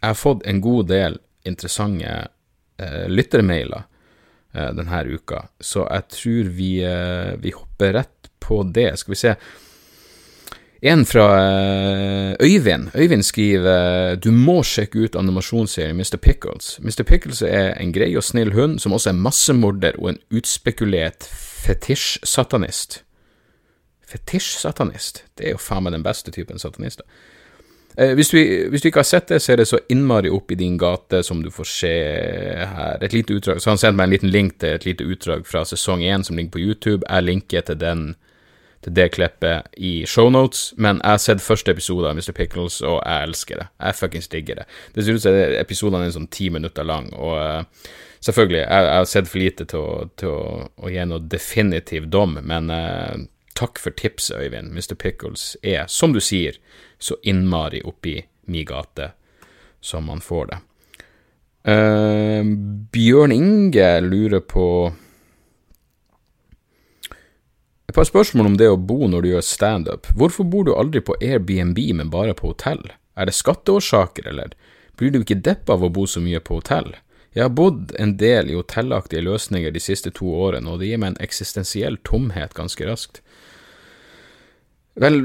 jeg 0.00 0.12
har 0.12 0.18
fått 0.18 0.46
en 0.46 0.60
god 0.62 0.90
del 0.92 1.18
interessante 1.48 2.12
eh, 2.78 3.08
lyttermailer 3.10 3.82
eh, 4.54 4.70
denne 4.78 5.02
uka, 5.10 5.42
så 5.60 5.88
jeg 5.88 6.06
tror 6.14 6.52
vi, 6.60 6.70
eh, 6.86 7.34
vi 7.42 7.54
hopper 7.56 7.96
rett 7.98 8.30
på 8.40 8.62
det. 8.62 8.92
Skal 9.00 9.16
vi 9.16 9.20
se. 9.20 9.34
En 10.82 11.04
fra 11.04 11.26
eh, 11.36 12.36
Øyvind. 12.40 12.88
Øyvind 12.94 13.22
skriver 13.22 14.14
du 14.16 14.30
må 14.32 14.62
sjekke 14.62 14.98
ut 15.04 15.16
animasjonsserien 15.16 15.96
Mr. 15.96 16.16
Pickles. 16.16 16.78
Mr. 16.80 17.02
Pickles 17.04 17.42
er 17.42 17.74
en 17.80 17.92
grei 17.92 18.16
og 18.16 18.24
snill 18.24 18.52
hund 18.52 18.78
som 18.80 18.92
også 18.92 19.10
er 19.10 19.18
massemorder 19.20 19.98
og 19.98 20.08
en 20.10 20.18
utspekulert 20.30 21.28
fetisj-satanist. 21.66 23.02
Fetisj-satanist? 24.08 25.24
Det 25.38 25.46
er 25.46 25.54
jo 25.58 25.60
faen 25.60 25.84
meg 25.84 25.92
den 25.92 26.06
beste 26.06 26.32
typen 26.32 26.58
satanister. 26.58 27.04
Eh, 27.98 28.14
hvis, 28.14 28.32
du, 28.32 28.38
hvis, 28.70 28.80
du, 28.80 28.88
ikke 28.88 29.02
har 29.04 29.10
sett 29.10 29.28
det, 29.28 29.42
så 29.42 29.52
er 29.52 29.60
det 29.60 29.68
så 29.68 29.82
innmari 29.92 30.32
opp 30.32 30.50
i 30.50 30.58
din 30.58 30.78
gate 30.78 31.20
som 31.26 31.42
du 31.44 31.50
får 31.52 31.68
se 31.68 31.92
her. 32.72 33.04
Et 33.04 33.12
lite 33.12 33.36
utdrag, 33.36 33.60
Så 33.60 33.70
han 33.70 33.78
sendte 33.78 33.98
meg 34.00 34.08
en 34.08 34.16
liten 34.16 34.32
link 34.32 34.56
til 34.60 34.80
et 34.80 34.88
lite 34.88 35.04
utdrag 35.04 35.44
fra 35.46 35.64
sesong 35.64 36.00
én 36.00 36.24
som 36.24 36.36
ligger 36.36 36.56
på 36.56 36.64
YouTube. 36.64 37.04
Jeg 37.04 37.22
linker 37.22 37.60
til 37.60 37.80
den 37.80 38.14
til 38.84 38.94
det 38.96 39.10
klippet 39.12 39.66
i 39.76 40.06
shownotes, 40.08 40.70
men 40.80 41.00
jeg 41.02 41.12
har 41.12 41.20
sett 41.20 41.42
første 41.44 41.74
episode 41.74 42.08
av 42.08 42.16
Mr. 42.16 42.32
Pickles, 42.36 42.80
og 42.80 43.00
jeg 43.04 43.26
elsker 43.28 43.60
det. 43.60 43.66
Jeg 43.76 43.98
fuckings 43.98 44.30
digger 44.32 44.62
det. 44.62 44.68
Det 44.94 45.04
ser 45.04 45.18
ut 45.18 45.24
som 45.24 45.36
episodene 45.60 46.06
er 46.08 46.14
sånn 46.14 46.30
ti 46.32 46.48
minutter 46.52 46.86
lang, 46.88 47.10
og 47.12 47.34
uh, 47.36 47.90
selvfølgelig, 48.24 48.62
jeg, 48.62 48.86
jeg, 48.88 48.94
har 48.96 49.10
sett 49.12 49.28
for 49.28 49.42
lite 49.42 49.68
til 49.68 49.84
å, 49.84 50.08
til 50.20 50.32
å, 50.32 50.46
å 50.80 50.94
gi 50.94 51.04
noe 51.10 51.28
definitiv 51.36 52.08
dom, 52.12 52.38
men 52.40 52.72
uh, 52.72 53.20
takk 53.60 53.82
for 53.82 53.96
tipset, 53.96 54.38
Øyvind. 54.40 54.72
Mr. 54.72 54.96
Pickles 54.96 55.52
er, 55.60 55.84
som 55.92 56.16
du 56.16 56.22
sier, 56.24 56.56
så 57.00 57.18
innmari 57.28 57.82
oppi 57.84 58.16
mi 58.50 58.64
gate 58.64 59.12
som 59.84 60.08
man 60.08 60.24
får 60.24 60.50
det. 60.54 60.60
Uh, 61.68 62.48
Bjørn 62.92 63.36
Inge 63.36 63.92
lurer 64.00 64.40
på 64.40 64.66
Et 67.90 67.94
par 67.94 68.06
spørsmål 68.06 68.46
om 68.52 68.56
det 68.60 68.68
å 68.70 68.76
bo 68.78 69.08
når 69.10 69.24
du 69.24 69.28
gjør 69.32 69.42
standup. 69.42 70.06
Hvorfor 70.14 70.46
bor 70.46 70.68
du 70.68 70.76
aldri 70.78 71.00
på 71.02 71.16
Airbnb, 71.18 71.78
men 71.98 72.12
bare 72.12 72.36
på 72.38 72.52
hotell? 72.52 72.84
Er 73.18 73.26
det 73.26 73.34
skatteårsaker, 73.34 74.28
eller? 74.30 74.52
Blir 74.94 75.10
du 75.10 75.24
ikke 75.24 75.40
deppa 75.42 75.74
av 75.74 75.82
å 75.82 75.90
bo 75.90 76.04
så 76.06 76.22
mye 76.22 76.38
på 76.38 76.60
hotell? 76.60 76.92
Jeg 77.34 77.48
har 77.48 77.50
bodd 77.58 77.90
en 77.98 78.12
del 78.20 78.52
i 78.52 78.54
hotellaktige 78.54 79.24
løsninger 79.26 79.74
de 79.74 79.82
siste 79.82 80.14
to 80.14 80.30
årene, 80.30 80.70
og 80.70 80.78
det 80.78 80.92
gir 80.92 81.02
meg 81.02 81.16
en 81.16 81.24
eksistensiell 81.26 81.98
tomhet 82.06 82.54
ganske 82.54 82.86
raskt. 82.86 83.18
Vel, 84.94 85.18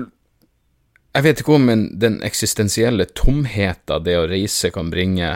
jeg 1.13 1.27
vet 1.27 1.45
ikke 1.45 1.59
om 1.59 1.69
den 2.01 2.17
eksistensielle 2.25 3.05
tomheta 3.13 4.01
det 4.01 4.17
å 4.17 4.25
reise 4.31 4.73
kan 4.73 4.89
bringe, 4.89 5.35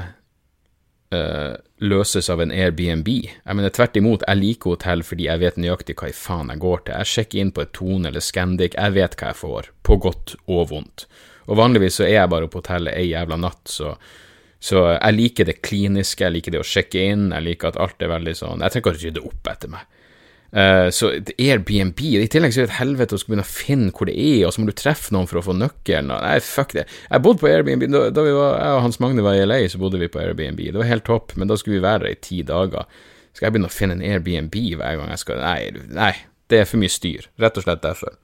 uh, 1.16 1.56
løses 1.80 2.30
av 2.30 2.44
en 2.44 2.54
Airbnb. 2.54 3.10
Jeg 3.10 3.58
mener 3.58 3.74
tvert 3.74 3.98
imot, 4.00 4.26
jeg 4.28 4.42
liker 4.42 4.76
hotell 4.76 5.04
fordi 5.06 5.28
jeg 5.30 5.44
vet 5.44 5.60
nøyaktig 5.62 5.98
hva 6.00 6.12
i 6.12 6.16
faen 6.16 6.54
jeg 6.54 6.64
går 6.64 6.86
til. 6.86 6.96
Jeg 6.98 7.14
sjekker 7.14 7.44
inn 7.44 7.54
på 7.56 7.66
et 7.66 7.76
Tone 7.78 8.12
eller 8.12 8.24
Scandic, 8.24 8.78
jeg 8.78 8.98
vet 8.98 9.20
hva 9.20 9.34
jeg 9.34 9.42
får, 9.42 9.70
på 9.86 10.00
godt 10.08 10.36
og 10.48 10.66
vondt. 10.74 11.06
Og 11.50 11.58
vanligvis 11.58 12.00
så 12.00 12.06
er 12.06 12.20
jeg 12.20 12.32
bare 12.32 12.50
på 12.50 12.62
hotellet 12.62 12.98
ei 12.98 13.12
jævla 13.12 13.40
natt, 13.42 13.64
så 13.70 13.96
så 14.60 14.82
jeg 14.92 15.16
liker 15.16 15.48
det 15.48 15.62
kliniske, 15.64 16.26
jeg 16.26 16.36
liker 16.36 16.52
det 16.52 16.60
å 16.60 16.68
sjekke 16.68 17.04
inn, 17.14 17.30
jeg 17.32 17.46
liker 17.46 17.70
at 17.70 17.78
alt 17.80 18.04
er 18.04 18.12
veldig 18.12 18.34
sånn 18.36 18.60
Jeg 18.60 18.74
trenger 18.74 18.82
ikke 18.82 18.92
å 18.92 18.98
rydde 18.98 19.22
opp 19.30 19.50
etter 19.54 19.72
meg. 19.72 19.86
Uh, 20.50 20.90
så 20.90 21.12
Airbnb 21.38 22.00
I 22.02 22.24
tillegg 22.26 22.56
så 22.56 22.64
er 22.64 22.66
det 22.66 22.72
et 22.72 22.80
helvete 22.80 23.14
å 23.14 23.20
skulle 23.22 23.36
begynne 23.36 23.46
å 23.46 23.52
finne 23.52 23.92
hvor 23.94 24.10
det 24.10 24.16
er, 24.18 24.48
og 24.48 24.56
så 24.56 24.64
må 24.64 24.72
du 24.72 24.78
treffe 24.78 25.14
noen 25.14 25.30
for 25.30 25.42
å 25.42 25.46
få 25.46 25.56
nøkkelen. 25.58 26.10
Nei, 26.10 26.40
fuck 26.46 26.74
det. 26.78 26.88
Jeg 27.06 27.26
bodde 27.26 27.44
på 27.44 27.52
Airbnb 27.52 27.86
da, 27.92 28.08
da 28.14 28.26
vi 28.26 28.34
var, 28.34 28.58
jeg 28.58 28.80
og 28.80 28.84
Hans 28.88 29.00
Magne 29.04 29.26
var 29.26 29.38
i 29.38 29.46
LA, 29.46 29.62
så 29.70 29.82
bodde 29.82 30.02
vi 30.02 30.10
på 30.12 30.22
Airbnb. 30.24 30.64
Det 30.66 30.82
var 30.82 30.90
helt 30.90 31.06
topp, 31.10 31.36
men 31.38 31.52
da 31.52 31.58
skulle 31.60 31.78
vi 31.78 31.86
være 31.86 32.08
der 32.08 32.16
i 32.16 32.22
ti 32.26 32.42
dager. 32.48 32.90
Skal 33.36 33.48
jeg 33.48 33.56
begynne 33.56 33.70
å 33.70 33.76
finne 33.76 34.00
en 34.00 34.06
Airbnb 34.06 34.58
hver 34.80 34.98
gang 35.00 35.14
jeg 35.14 35.22
skal 35.22 35.44
Nei, 35.44 35.86
nei, 35.94 36.14
det 36.50 36.64
er 36.64 36.68
for 36.70 36.82
mye 36.82 36.92
styr. 36.92 37.30
Rett 37.42 37.62
og 37.62 37.68
slett 37.68 37.86
derfor. 37.86 38.18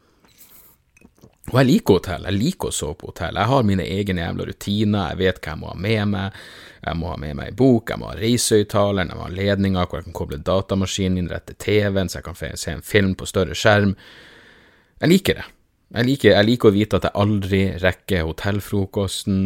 Og 1.51 1.59
jeg 1.59 1.67
liker 1.69 1.99
hotell, 1.99 2.23
jeg 2.25 2.39
liker 2.41 2.71
å 2.71 2.73
sove 2.73 2.95
på 2.97 3.11
hotell. 3.11 3.37
Jeg 3.37 3.51
har 3.51 3.65
mine 3.67 3.83
egne 3.85 4.23
jævla 4.23 4.47
rutiner, 4.47 5.11
jeg 5.11 5.19
vet 5.19 5.41
hva 5.43 5.51
jeg 5.51 5.61
må 5.61 5.67
ha 5.69 5.75
med 5.77 6.07
meg. 6.15 6.39
Jeg 6.85 6.97
må 6.97 7.09
ha 7.11 7.17
med 7.21 7.37
meg 7.37 7.51
ei 7.51 7.57
bok, 7.57 7.91
jeg 7.91 8.01
må 8.01 8.09
ha 8.09 8.15
reisehøyttaleren, 8.17 9.11
jeg 9.11 9.19
må 9.19 9.27
ha 9.27 9.33
ledninger 9.33 9.85
hvor 9.89 9.99
jeg 9.99 10.07
kan 10.07 10.17
koble 10.17 10.39
datamaskinen 10.45 11.21
inn 11.21 11.29
rett 11.29 11.45
til 11.49 11.59
TV-en, 11.61 12.09
så 12.09 12.19
jeg 12.19 12.25
kan 12.25 12.39
se 12.61 12.73
en 12.73 12.81
film 12.85 13.13
på 13.17 13.29
større 13.29 13.57
skjerm. 13.57 13.93
Jeg 15.01 15.11
liker 15.11 15.39
det. 15.41 15.45
Jeg 15.95 16.09
liker, 16.09 16.31
jeg 16.33 16.45
liker, 16.47 16.71
å 16.71 16.75
vite 16.75 16.97
at 16.97 17.05
jeg 17.05 17.17
aldri 17.21 17.61
rekker 17.79 18.25
hotellfrokosten. 18.25 19.39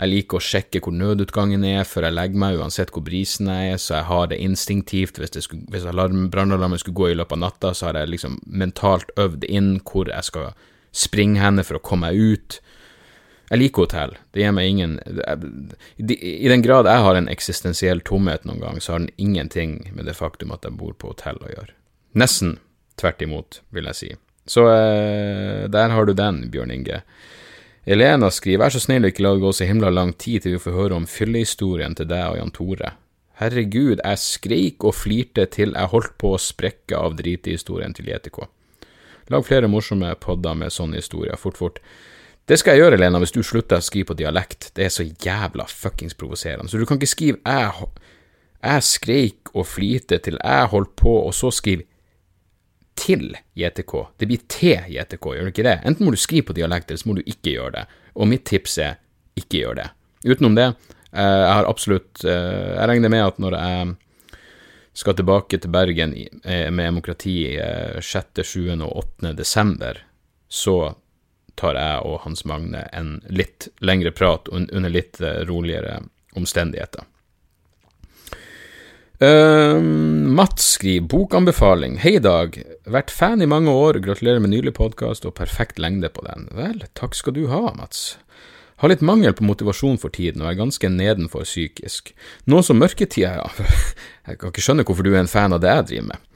Jeg 0.00 0.10
liker 0.10 0.40
å 0.40 0.42
sjekke 0.42 0.82
hvor 0.82 0.92
nødutgangen 0.98 1.62
er 1.70 1.86
før 1.86 2.08
jeg 2.08 2.18
legger 2.18 2.42
meg, 2.42 2.58
uansett 2.58 2.90
hvor 2.92 3.06
brisen 3.06 3.48
jeg 3.48 3.76
er, 3.76 3.80
så 3.80 4.00
jeg 4.00 4.08
har 4.10 4.28
det 4.32 4.42
instinktivt. 4.42 5.22
Hvis, 5.22 5.48
hvis 5.70 5.86
brannalarmen 5.86 6.82
skulle 6.82 6.98
gå 6.98 7.12
i 7.12 7.18
løpet 7.22 7.38
av 7.38 7.44
natta, 7.46 7.72
så 7.72 7.88
har 7.88 8.02
jeg 8.02 8.16
liksom 8.16 8.40
mentalt 8.44 9.14
øvd 9.22 9.46
inn 9.46 9.76
hvor 9.86 10.10
jeg 10.10 10.32
skal 10.32 10.50
springe 10.94 11.42
henne 11.42 11.64
for 11.66 11.78
å 11.78 11.84
komme 11.84 12.10
meg 12.10 12.18
ut. 12.18 12.58
Jeg 13.50 13.60
liker 13.60 13.84
hotell. 13.84 14.14
Det 14.32 14.40
gir 14.40 14.54
meg 14.56 14.70
ingen 14.70 14.96
I 16.00 16.48
den 16.48 16.64
grad 16.64 16.88
jeg 16.88 17.04
har 17.04 17.18
en 17.18 17.28
eksistensiell 17.30 18.00
tomhet 18.06 18.46
noen 18.48 18.62
gang, 18.62 18.80
så 18.80 18.94
har 18.94 19.04
den 19.04 19.12
ingenting 19.20 19.82
med 19.92 20.08
det 20.08 20.16
faktum 20.16 20.54
at 20.54 20.64
jeg 20.64 20.78
bor 20.78 20.94
på 20.96 21.12
hotell 21.12 21.38
å 21.42 21.52
gjøre. 21.52 21.74
Nesten 22.18 22.58
tvert 23.00 23.22
imot, 23.26 23.60
vil 23.74 23.90
jeg 23.90 23.98
si. 23.98 24.10
Så 24.46 24.66
eh, 24.70 25.64
der 25.72 25.94
har 25.94 26.06
du 26.06 26.14
den, 26.16 26.44
Bjørn 26.52 26.72
Inge. 26.74 27.02
Elena 27.84 28.30
skriver 28.32 28.64
vær 28.64 28.72
så 28.72 28.80
snill 28.80 29.08
ikke 29.08 29.24
la 29.24 29.34
det 29.36 29.44
gå 29.44 29.52
så 29.52 29.68
himla 29.68 29.90
lang 29.92 30.14
tid 30.16 30.44
til 30.44 30.56
vi 30.56 30.62
får 30.62 30.76
høre 30.76 30.98
om 30.98 31.08
fyllehistorien 31.08 31.96
til 31.98 32.08
deg 32.08 32.30
og 32.30 32.38
Jan 32.38 32.54
Tore. 32.54 32.94
Herregud, 33.40 33.98
jeg 33.98 34.20
skreik 34.22 34.84
og 34.86 34.94
flirte 34.96 35.44
til 35.50 35.74
jeg 35.74 35.90
holdt 35.90 36.14
på 36.22 36.32
å 36.36 36.40
sprekke 36.40 36.96
av 36.96 37.16
dritehistorien 37.18 37.96
til 37.96 38.12
JTK. 38.12 38.44
Lag 39.32 39.46
flere 39.46 39.68
morsomme 39.72 40.10
podder 40.20 40.56
med 40.58 40.72
sånne 40.72 41.00
historier, 41.00 41.38
fort, 41.40 41.56
fort. 41.56 41.78
Det 42.44 42.58
skal 42.60 42.76
jeg 42.76 42.84
gjøre, 42.84 42.98
Lena, 43.00 43.20
hvis 43.22 43.32
du 43.32 43.40
slutter 43.40 43.80
å 43.80 43.84
skrive 43.84 44.10
på 44.10 44.18
dialekt. 44.18 44.68
Det 44.76 44.84
er 44.84 44.92
så 44.92 45.06
jævla 45.06 45.64
fuckings 45.70 46.16
provoserende. 46.20 46.68
Så 46.68 46.76
du 46.76 46.84
kan 46.84 46.98
ikke 46.98 47.08
skrive 47.08 47.38
'jeg, 47.40 47.88
jeg 48.62 48.82
skreik 48.82 49.54
og 49.54 49.66
flirte 49.66 50.18
til 50.18 50.36
jeg 50.44 50.66
holdt 50.66 50.96
på', 50.96 51.24
og 51.26 51.32
så 51.32 51.50
skrive 51.50 51.84
'til 52.96 53.34
JTK'. 53.56 54.06
Det 54.18 54.28
blir 54.28 54.42
til 54.48 54.78
JTK, 54.88 55.24
gjør 55.24 55.44
det 55.44 55.58
ikke 55.58 55.70
det? 55.70 55.80
Enten 55.86 56.04
må 56.04 56.10
du 56.10 56.16
skrive 56.16 56.42
på 56.42 56.52
dialekt, 56.52 56.90
eller 56.90 56.98
så 56.98 57.08
må 57.08 57.14
du 57.14 57.22
ikke 57.26 57.56
gjøre 57.56 57.72
det. 57.72 57.86
Og 58.14 58.28
mitt 58.28 58.44
tips 58.44 58.78
er 58.78 58.94
ikke 59.36 59.58
gjør 59.64 59.74
det. 59.74 59.90
Utenom 60.26 60.54
det, 60.54 60.74
eh, 61.12 61.22
jeg 61.22 61.54
har 61.54 61.64
absolutt 61.64 62.24
eh, 62.24 62.76
Jeg 62.76 62.88
regner 62.88 63.08
med 63.08 63.26
at 63.26 63.38
når 63.38 63.52
jeg 63.56 63.96
skal 64.94 65.16
tilbake 65.18 65.58
til 65.58 65.72
Bergen 65.74 66.14
eh, 66.16 66.70
med 66.70 66.86
demokrati 66.86 67.38
6., 68.00 68.42
7. 68.42 68.68
og 68.78 68.90
8. 69.04 69.32
desember, 69.34 69.98
så 70.48 70.94
tar 71.58 71.78
jeg 71.78 72.04
og 72.06 72.20
Hans 72.24 72.44
Magne 72.48 72.84
en 72.92 73.18
litt 73.30 73.68
lengre 73.84 74.14
prat 74.14 74.48
under 74.50 74.90
litt 74.90 75.20
eh, 75.22 75.42
roligere 75.48 76.00
omstendigheter. 76.38 77.06
Uh, 79.22 79.78
Mats 80.34 80.72
skriver 80.74 81.06
bokanbefaling. 81.08 82.00
Hei, 82.02 82.16
Dag. 82.18 82.58
Vært 82.90 83.12
fan 83.14 83.44
i 83.44 83.48
mange 83.48 83.70
år. 83.70 84.00
Gratulerer 84.02 84.42
med 84.42 84.50
nylig 84.52 84.74
podkast 84.74 85.24
og 85.24 85.36
perfekt 85.38 85.78
lengde 85.78 86.10
på 86.12 86.24
den. 86.26 86.48
Vel, 86.52 86.82
takk 86.98 87.14
skal 87.16 87.36
du 87.38 87.46
ha, 87.52 87.62
Mats. 87.78 88.16
Har 88.84 88.90
litt 88.92 89.00
mangel 89.00 89.32
på 89.32 89.46
motivasjon 89.48 89.94
for 89.96 90.12
tiden 90.12 90.42
og 90.44 90.50
er 90.50 90.58
ganske 90.58 90.88
nedenfor 90.92 91.46
psykisk. 91.48 92.10
Nå 92.44 92.58
som 92.60 92.76
mørketida 92.76 93.30
ja, 93.38 93.46
Jeg 94.28 94.36
kan 94.36 94.52
ikke 94.52 94.64
skjønne 94.66 94.84
hvorfor 94.84 95.06
du 95.06 95.14
er 95.14 95.22
en 95.22 95.30
fan 95.30 95.56
av 95.56 95.62
det 95.64 95.70
jeg 95.72 95.86
driver 95.88 96.10
med. 96.10 96.26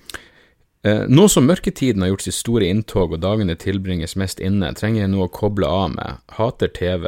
Eh, 0.88 1.02
nå 1.12 1.26
som 1.28 1.44
mørketiden 1.44 2.00
har 2.00 2.14
gjort 2.14 2.24
sitt 2.24 2.38
store 2.38 2.70
inntog 2.72 3.12
og 3.12 3.20
dagene 3.20 3.52
tilbringes 3.60 4.16
mest 4.16 4.40
inne, 4.40 4.72
trenger 4.80 5.02
jeg 5.02 5.12
noe 5.12 5.28
å 5.28 5.34
koble 5.34 5.68
av 5.68 5.92
med. 5.92 6.24
Hater 6.38 6.72
TV 6.72 7.04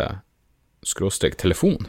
skråstrek 0.84 1.40
telefon. 1.40 1.88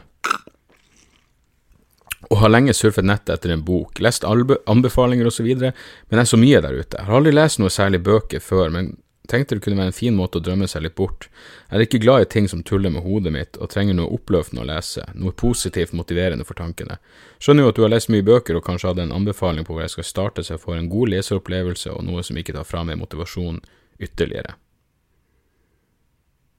Og 2.31 2.39
har 2.39 2.55
lenge 2.55 2.71
surfet 2.77 3.03
nettet 3.03 3.35
etter 3.35 3.51
en 3.51 3.67
bok, 3.67 3.99
lest 3.99 4.23
anbefalinger 4.23 5.27
osv., 5.27 5.51
men 5.51 6.23
er 6.23 6.29
så 6.29 6.39
mye 6.39 6.63
der 6.63 6.79
ute. 6.79 6.95
Jeg 6.95 7.09
har 7.09 7.19
aldri 7.19 7.35
lest 7.35 7.59
noe 7.59 7.73
særlig 7.73 7.99
bøker 8.07 8.39
før, 8.39 8.71
men 8.71 8.93
tenkte 9.32 9.56
det 9.58 9.63
kunne 9.65 9.80
være 9.80 9.91
en 9.94 9.96
fin 9.96 10.15
måte 10.15 10.39
å 10.39 10.44
drømme 10.44 10.67
seg 10.70 10.84
litt 10.86 10.96
bort. 11.00 11.30
Jeg 11.70 11.78
er 11.78 11.86
ikke 11.86 12.02
glad 12.04 12.26
i 12.26 12.30
ting 12.34 12.50
som 12.52 12.63
tuller 12.67 12.94
med 12.94 13.06
hodet 13.06 13.32
mitt, 13.34 13.58
og 13.58 13.72
trenger 13.72 13.96
noe 13.98 14.12
oppløftende 14.13 14.65
å 14.65 14.67
lese, 14.67 15.06
noe 15.15 15.36
positivt 15.38 15.96
motiverende 15.98 16.46
for 16.48 16.60
tankene. 16.60 17.00
Skjønner 17.39 17.65
jo 17.65 17.72
at 17.72 17.80
du 17.80 17.86
har 17.86 17.94
lest 17.94 18.12
mye 18.13 18.26
bøker 18.28 18.60
og 18.60 18.65
kanskje 18.67 18.91
hadde 18.91 19.08
en 19.08 19.15
anbefaling 19.15 19.67
på 19.67 19.76
hvor 19.76 19.86
jeg 19.86 19.96
skal 19.96 20.10
starte 20.10 20.44
så 20.46 20.56
jeg 20.56 20.63
får 20.65 20.78
en 20.78 20.91
god 20.91 21.13
leseropplevelse 21.15 21.94
og 21.96 22.04
noe 22.08 22.26
som 22.28 22.38
ikke 22.41 22.58
tar 22.58 22.67
fra 22.67 22.84
meg 22.88 23.00
motivasjon 23.02 23.62
ytterligere. 24.02 24.58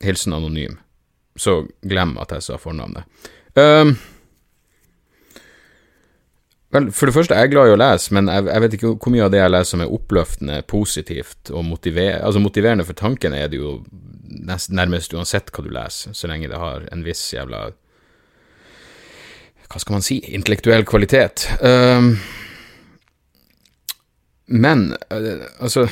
Hilsen 0.03 0.35
anonym. 0.35 0.81
Så 1.39 1.63
glem 1.87 2.17
at 2.21 2.35
jeg 2.35 2.45
sa 2.45 2.59
fornavnet. 2.61 3.07
Um, 3.55 3.95
Vel, 6.73 6.89
For 6.93 7.09
det 7.09 7.15
første, 7.15 7.37
jeg 7.37 7.49
er 7.49 7.53
glad 7.53 7.69
i 7.69 7.75
å 7.75 7.81
lese, 7.81 8.15
men 8.17 8.31
jeg, 8.33 8.47
jeg, 8.49 8.65
vet 8.65 8.75
ikke 8.79 8.93
hvor 8.95 9.13
mye 9.13 9.27
av 9.27 9.33
det 9.35 9.43
jeg 9.43 9.53
leser 9.53 9.75
som 9.75 9.85
er 9.85 9.93
oppløftende, 9.93 10.63
positivt 10.69 11.53
og 11.53 11.67
motiver, 11.69 12.15
altså 12.25 12.41
motiverende 12.41 12.87
for 12.89 12.97
tanken, 12.97 13.37
er 13.37 13.51
det 13.53 13.61
jo 13.61 13.75
nest, 14.49 14.73
nærmest 14.73 15.13
uansett 15.13 15.53
hva 15.53 15.65
du 15.67 15.69
leser, 15.73 16.17
så 16.17 16.31
lenge 16.31 16.49
det 16.49 16.61
har 16.61 16.87
en 16.93 17.05
viss 17.05 17.27
jævla 17.35 17.67
Hva 19.73 19.81
skal 19.81 19.97
man 19.97 20.05
si 20.05 20.19
intellektuell 20.37 20.85
kvalitet. 20.89 21.47
Um, 21.61 22.15
men 24.53 24.91
uh, 25.13 25.45
altså 25.65 25.87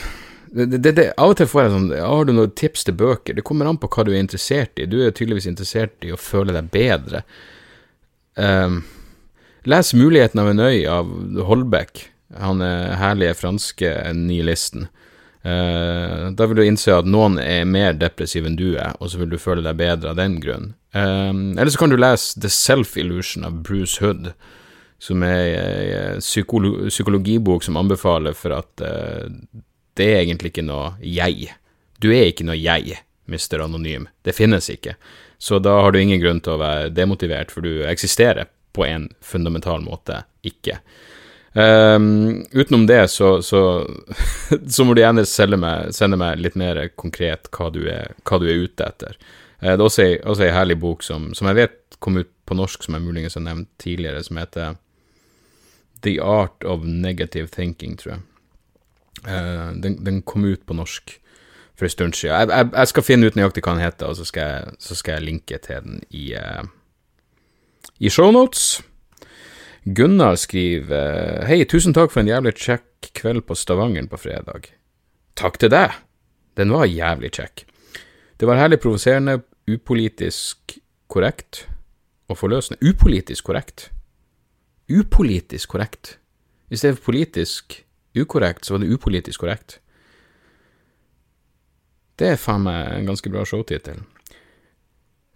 det, 0.53 0.67
det, 0.75 0.93
det, 0.99 1.07
Av 1.17 1.33
og 1.33 1.39
til 1.39 1.49
får 1.49 1.63
jeg 1.63 1.73
sånn 1.73 1.87
Har 1.95 2.27
du 2.27 2.33
noen 2.35 2.53
tips 2.59 2.83
til 2.85 2.97
bøker? 2.99 3.37
Det 3.39 3.45
kommer 3.47 3.71
an 3.71 3.79
på 3.81 3.89
hva 3.89 4.05
du 4.05 4.11
er 4.13 4.21
interessert 4.21 4.81
i. 4.83 4.89
Du 4.91 4.99
er 5.01 5.15
tydeligvis 5.15 5.49
interessert 5.49 6.05
i 6.05 6.13
å 6.13 6.19
føle 6.21 6.57
deg 6.57 6.69
bedre. 6.75 7.23
Um, 8.35 8.83
Les 9.65 9.95
'Muligheten 9.95 10.41
av 10.41 10.49
en 10.49 10.61
øy' 10.61 10.89
av 10.89 11.09
Holbeck, 11.45 12.09
han 12.39 12.63
er 12.65 12.97
herlige 12.97 13.35
franske 13.37 13.91
nihilisten. 14.17 14.87
Uh, 15.45 16.33
da 16.37 16.47
vil 16.47 16.57
du 16.57 16.63
innse 16.65 16.93
at 16.93 17.09
noen 17.09 17.39
er 17.41 17.65
mer 17.69 17.93
depressiv 17.97 18.45
enn 18.49 18.57
du 18.57 18.75
er, 18.77 18.93
og 19.01 19.11
så 19.13 19.21
vil 19.21 19.31
du 19.33 19.41
føle 19.41 19.65
deg 19.65 19.77
bedre 19.77 20.13
av 20.13 20.17
den 20.17 20.39
grunn. 20.41 20.73
Uh, 20.97 21.33
eller 21.57 21.69
så 21.73 21.81
kan 21.81 21.93
du 21.93 21.97
lese 22.01 22.41
'The 22.41 22.49
Self-Illusion' 22.49 23.45
av 23.45 23.61
Bruce 23.65 24.01
Hood, 24.01 24.33
som 25.01 25.23
er 25.23 26.17
en 26.17 26.21
psykolo 26.25 26.89
psykologibok 26.89 27.65
som 27.65 27.77
anbefaler 27.77 28.37
for 28.37 28.57
at 28.57 28.85
uh, 28.85 29.29
det 29.97 30.07
er 30.07 30.23
egentlig 30.23 30.55
ikke 30.55 30.65
noe 30.65 30.95
jeg. 31.05 31.53
Du 32.01 32.09
er 32.13 32.33
ikke 32.33 32.49
noe 32.49 32.57
jeg, 32.57 32.97
Mr. 33.29 33.61
Anonym. 33.65 34.09
Det 34.25 34.37
finnes 34.37 34.69
ikke. 34.73 34.97
Så 35.39 35.61
da 35.61 35.83
har 35.83 35.93
du 35.93 36.01
ingen 36.01 36.21
grunn 36.21 36.41
til 36.41 36.57
å 36.57 36.61
være 36.61 36.93
demotivert, 36.93 37.53
for 37.53 37.65
du 37.65 37.85
eksisterer 37.89 38.49
på 38.73 38.85
en 38.87 39.09
fundamental 39.25 39.83
måte 39.85 40.23
ikke. 40.47 40.79
Um, 41.53 42.47
utenom 42.53 42.87
det, 42.87 43.09
så, 43.09 43.43
så, 43.43 43.91
så, 44.69 44.85
må 44.85 44.95
du 44.95 45.01
gjerne 45.03 45.25
meg, 45.59 45.95
sende 45.95 46.19
meg 46.21 46.39
litt 46.39 46.55
mer 46.55 46.85
konkret 46.95 47.51
hva 47.51 47.73
du 47.75 47.83
er, 47.91 48.15
hva 48.23 48.39
du 48.39 48.47
er 48.47 48.67
ute 48.67 48.87
etter. 48.87 49.19
Uh, 49.59 49.73
det 49.73 49.79
er 49.81 49.87
også 49.87 50.05
ei, 50.05 50.13
også 50.23 50.47
ei 50.47 50.53
herlig 50.55 50.79
bok 50.83 51.03
som, 51.03 51.33
som, 51.35 51.51
jeg 51.51 51.59
vet 51.59 51.99
kom 51.99 52.21
ut 52.23 52.31
på 52.47 52.55
norsk, 52.55 52.87
som 52.87 52.95
jeg 52.95 53.05
muligens 53.05 53.35
har 53.35 53.45
nevnt 53.49 53.69
tidligere, 53.83 54.23
som 54.25 54.39
heter 54.39 54.79
The 56.07 56.21
Art 56.23 56.65
of 56.65 56.87
Negative 56.87 57.51
Thinking, 57.51 57.99
tror 57.99 58.15
jeg. 58.15 58.23
Uh, 59.27 59.75
den, 59.83 59.99
den, 60.07 60.23
kom 60.23 60.47
ut 60.47 60.63
på 60.67 60.79
norsk 60.79 61.19
for 61.75 61.89
en 61.89 61.97
stund 61.97 62.15
siden. 62.15 62.37
Jeg, 62.37 62.49
jeg, 62.55 62.71
jeg, 62.77 62.93
skal 62.95 63.05
finne 63.05 63.27
ut 63.27 63.37
nøyaktig 63.37 63.67
hva 63.67 63.75
den 63.75 63.89
heter, 63.89 64.15
og 64.15 64.21
så 64.21 64.29
skal 64.29 64.55
jeg, 64.55 64.77
så 64.79 64.95
skal 64.97 65.19
jeg 65.19 65.27
linke 65.27 65.59
til 65.67 65.83
den 65.83 65.99
i, 66.15 66.29
uh, 66.39 66.63
i 68.01 68.11
shownotes. 68.11 68.81
Gunnar 69.85 70.37
skriver 70.41 71.45
Hei, 71.49 71.65
tusen 71.69 71.93
takk 71.97 72.13
for 72.13 72.23
en 72.23 72.31
jævlig 72.31 72.55
kjekk 72.57 73.11
kveld 73.17 73.45
på 73.49 73.57
Stavangeren 73.57 74.09
på 74.09 74.19
fredag. 74.21 74.71
Takk 75.37 75.59
til 75.61 75.73
deg. 75.73 75.93
Den 76.57 76.73
var 76.73 76.89
jævlig 76.89 77.33
kjekk. 77.37 77.67
Det 78.41 78.49
var 78.49 78.57
herlig 78.57 78.81
provoserende, 78.81 79.43
upolitisk 79.69 80.79
korrekt 81.13 81.67
og 82.31 82.39
forløsende. 82.41 82.81
Upolitisk 82.81 83.45
korrekt. 83.45 83.91
Upolitisk 84.89 85.69
korrekt. 85.69 86.17
I 86.71 86.77
stedet 86.81 86.99
for 86.99 87.13
politisk 87.13 87.83
ukorrekt, 88.17 88.65
så 88.65 88.75
var 88.75 88.85
det 88.85 88.95
upolitisk 88.95 89.45
korrekt. 89.45 89.81
Det 92.17 92.33
er 92.33 92.41
faen 92.41 92.65
meg 92.65 92.97
en 92.97 93.13
ganske 93.13 93.33
bra 93.33 93.45
showtittel. 93.49 94.01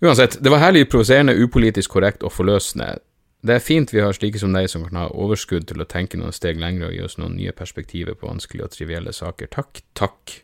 Uansett, 0.03 0.39
det 0.43 0.51
var 0.51 0.59
herlig 0.59 0.89
provoserende, 0.91 1.37
upolitisk 1.39 1.95
korrekt 1.95 2.25
og 2.27 2.33
forløsende. 2.35 2.97
Det 3.45 3.59
er 3.59 3.63
fint 3.63 3.93
vi 3.93 4.01
har 4.01 4.17
slike 4.17 4.41
som 4.41 4.55
deg 4.57 4.71
som 4.73 4.87
kan 4.87 5.03
ha 5.03 5.09
overskudd 5.13 5.67
til 5.69 5.83
å 5.85 5.89
tenke 5.89 6.17
noen 6.17 6.33
steg 6.33 6.59
lenger 6.61 6.89
og 6.89 6.97
gi 6.97 7.03
oss 7.05 7.19
noen 7.21 7.37
nye 7.37 7.53
perspektiver 7.53 8.17
på 8.17 8.29
vanskelige 8.31 8.67
og 8.67 8.73
trivielle 8.73 9.13
saker. 9.13 9.51
Takk, 9.53 9.83
takk. 9.95 10.39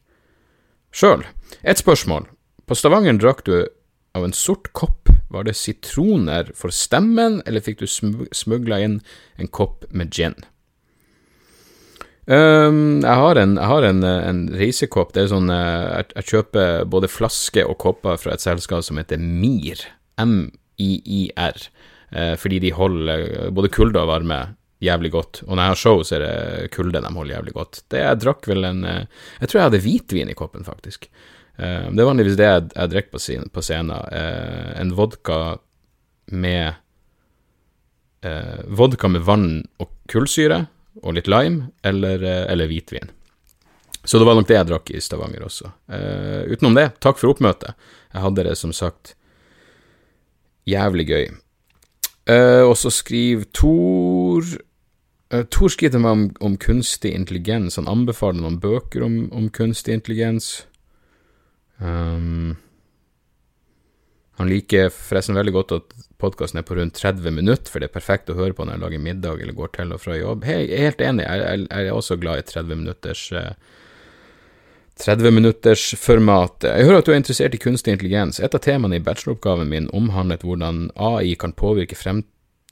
Sjøl, 0.92 1.24
et 1.64 1.80
spørsmål. 1.80 2.28
På 2.68 2.76
Stavanger 2.76 3.16
drakk 3.18 3.44
du 3.48 3.54
av 4.14 4.26
en 4.26 4.36
sort 4.36 4.72
kopp. 4.76 5.08
Var 5.30 5.46
det 5.46 5.54
sitroner 5.56 6.50
for 6.58 6.74
stemmen, 6.74 7.38
eller 7.46 7.62
fikk 7.62 7.80
du 7.80 7.86
smugla 7.86 8.80
inn 8.82 8.96
en 9.38 9.48
kopp 9.48 9.86
med 9.94 10.10
gin? 10.10 10.34
Um, 12.30 13.00
jeg 13.02 13.18
har, 13.18 13.38
en, 13.40 13.56
jeg 13.58 13.66
har 13.66 13.84
en, 13.88 14.04
en, 14.06 14.40
reisekopp. 14.54 15.10
Det 15.16 15.24
er 15.24 15.32
sånn 15.32 15.50
eh, 15.50 15.86
jeg, 15.96 16.10
jeg, 16.14 16.26
kjøper 16.30 16.84
både 16.86 17.10
flaske 17.10 17.64
og 17.66 17.74
kopper 17.82 18.20
fra 18.22 18.36
et 18.36 18.44
selskap 18.44 18.84
som 18.86 19.00
heter 19.00 19.18
MIR. 19.18 19.82
M-I-I-R. 20.22 21.58
Uh, 22.14 22.34
fordi 22.38 22.60
de 22.62 22.72
holder 22.74 23.24
eh, 23.26 23.50
både 23.54 23.72
kulde 23.74 23.98
og 23.98 24.12
varme 24.12 24.38
jævlig 24.82 25.10
godt. 25.16 25.42
Og 25.48 25.56
når 25.56 25.62
jeg 25.64 25.74
har 25.74 25.82
show, 25.82 26.04
så 26.06 26.16
er 26.20 26.24
det 26.24 26.70
kulde 26.76 27.02
de 27.02 27.12
holder 27.16 27.34
jævlig 27.34 27.56
godt. 27.58 27.82
Det 27.90 28.04
Jeg 28.04 28.22
drakk 28.22 28.46
vel 28.48 28.64
en 28.64 28.86
Jeg 28.86 29.48
tror 29.48 29.58
jeg 29.58 29.66
hadde 29.66 29.84
hvitvin 29.84 30.30
i 30.30 30.38
koppen, 30.38 30.64
faktisk. 30.64 31.10
Uh, 31.58 31.90
det 31.90 31.98
er 31.98 32.10
vanligvis 32.12 32.38
det 32.38 32.46
jeg, 32.46 32.68
jeg 32.76 32.94
drikker 32.94 33.16
på, 33.16 33.24
på 33.58 33.66
scenen. 33.66 33.96
Uh, 34.14 34.70
en 34.78 34.94
vodka 34.94 35.58
med 36.30 36.78
Vodka 38.68 39.08
med 39.08 39.22
vann 39.24 39.62
og 39.80 39.88
kullsyre 40.12 40.66
og 41.02 41.16
litt 41.16 41.28
lime, 41.30 41.70
eller, 41.82 42.22
eh, 42.22 42.44
eller, 42.52 42.68
hvitvin. 42.70 43.10
Så 44.04 44.18
det 44.18 44.26
var 44.26 44.36
nok 44.38 44.48
det 44.48 44.56
jeg 44.56 44.68
drakk 44.70 44.90
i 44.90 45.00
Stavanger 45.00 45.44
også. 45.44 45.70
Uh, 45.92 46.48
utenom 46.48 46.72
det, 46.78 46.86
takk 47.04 47.18
for 47.20 47.34
oppmøtet. 47.34 47.76
Jeg 48.14 48.22
hadde 48.24 48.44
det 48.46 48.54
som 48.56 48.72
sagt 48.72 49.12
jævlig 50.64 51.04
gøy. 51.10 51.26
Uh, 52.30 52.64
og 52.64 52.78
så 52.80 52.88
skriver 52.94 53.44
Tor 53.52 54.46
uh, 55.34 55.44
Tor 55.52 55.68
skriver 55.68 55.98
til 55.98 56.04
meg 56.04 56.16
om, 56.16 56.24
om, 56.40 56.56
kunstig 56.56 57.12
intelligens. 57.12 57.76
Han 57.76 57.90
anbefaler 57.92 58.40
noen 58.40 58.56
bøker 58.62 59.04
om, 59.04 59.20
om 59.36 59.50
kunstig 59.52 59.98
intelligens. 59.98 60.62
Um, 61.76 62.56
han 64.40 64.48
liker 64.48 64.88
forresten 64.88 65.36
veldig 65.36 65.52
godt 65.52 65.72
at 65.76 65.90
podkasten 66.20 66.62
er 66.62 66.64
på 66.64 66.78
rundt 66.78 66.96
30 66.96 67.34
minutter, 67.36 67.68
for 67.68 67.82
det 67.82 67.90
er 67.90 67.96
perfekt 67.98 68.30
å 68.32 68.38
høre 68.38 68.56
på 68.56 68.64
når 68.64 68.78
jeg 68.78 68.82
lager 68.86 69.02
middag 69.04 69.42
eller 69.44 69.56
går 69.56 69.74
til 69.74 69.92
og 69.92 70.00
fra 70.00 70.16
jobb. 70.16 70.46
Hei, 70.48 70.62
jeg 70.62 70.78
er 70.78 70.88
helt 70.88 71.04
enig, 71.04 71.26
jeg, 71.26 71.66
er 71.68 71.90
også 71.92 72.16
glad 72.22 72.40
i 72.40 72.46
30 72.48 72.80
minutters 72.80 73.26
30 75.00 75.28
eh. 75.28 75.76
Jeg 76.64 76.88
hører 76.88 76.98
at 77.02 77.08
du 77.08 77.12
er 77.12 77.20
interessert 77.20 77.56
i 77.56 77.60
kunstig 77.60 77.92
intelligens. 77.92 78.40
Et 78.40 78.56
av 78.56 78.64
temaene 78.64 78.96
i 78.96 79.04
bacheloroppgaven 79.04 79.68
min 79.68 79.92
omhandlet 79.96 80.44
hvordan 80.44 80.88
AI 80.96 81.36
kan 81.40 81.52
påvirke 81.52 82.00
frem, 82.00 82.24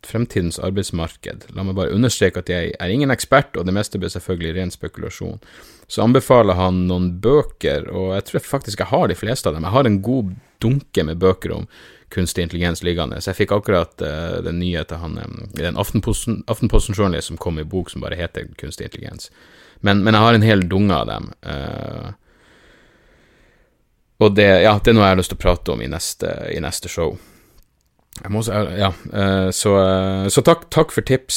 fremtidens 0.08 0.60
arbeidsmarked. 0.64 1.50
La 1.52 1.68
meg 1.68 1.76
bare 1.76 1.92
understreke 1.92 2.40
at 2.40 2.52
jeg 2.52 2.72
er 2.80 2.96
ingen 2.96 3.12
ekspert, 3.12 3.56
og 3.60 3.68
det 3.68 3.76
meste 3.76 4.00
blir 4.00 4.12
selvfølgelig 4.16 4.56
ren 4.56 4.72
spekulasjon. 4.72 5.40
Så 5.84 6.04
anbefaler 6.04 6.56
han 6.56 6.86
noen 6.88 7.14
bøker, 7.20 7.92
og 7.92 8.14
jeg 8.16 8.28
tror 8.32 8.52
faktisk 8.56 8.84
jeg 8.84 8.92
har 8.92 9.08
de 9.12 9.20
fleste 9.20 9.48
av 9.48 9.56
dem. 9.56 9.68
Jeg 9.68 9.76
har 9.76 9.88
en 9.88 10.04
god 10.04 10.36
dunke 10.62 11.04
med 11.04 11.20
bøker 11.22 11.54
om 11.54 11.68
kunstig 12.08 12.42
intelligens 12.42 12.82
liggende. 12.82 13.20
Så 13.20 13.32
jeg 13.32 13.42
fikk 13.42 13.54
akkurat 13.58 14.02
uh, 14.02 14.38
den 14.44 14.60
nye 14.62 14.84
til 14.88 15.00
han 15.02 15.18
um, 15.20 15.40
den 15.56 15.76
Aftenposten-journalist 15.78 17.32
som 17.32 17.40
kom 17.40 17.60
i 17.60 17.66
bok 17.68 17.92
som 17.92 18.04
bare 18.04 18.18
heter 18.18 18.48
Kunstig 18.60 18.88
intelligens. 18.88 19.30
Men, 19.84 20.02
men 20.04 20.16
jeg 20.16 20.24
har 20.24 20.38
en 20.38 20.46
hel 20.46 20.64
dunge 20.68 20.94
av 20.96 21.08
dem. 21.10 21.30
Uh, 21.44 22.08
og 24.18 24.34
det, 24.34 24.48
ja, 24.64 24.78
det 24.82 24.90
er 24.90 24.96
noe 24.96 25.04
jeg 25.06 25.14
har 25.14 25.20
lyst 25.20 25.34
til 25.34 25.38
å 25.38 25.44
prate 25.44 25.74
om 25.74 25.82
i 25.84 25.90
neste, 25.90 26.32
i 26.50 26.62
neste 26.64 26.90
show. 26.90 27.18
Også, 28.26 28.64
ja, 28.74 28.88
så, 29.54 29.72
så 30.26 30.42
takk, 30.42 30.64
takk, 30.74 30.90
for 30.90 31.06
tips, 31.06 31.36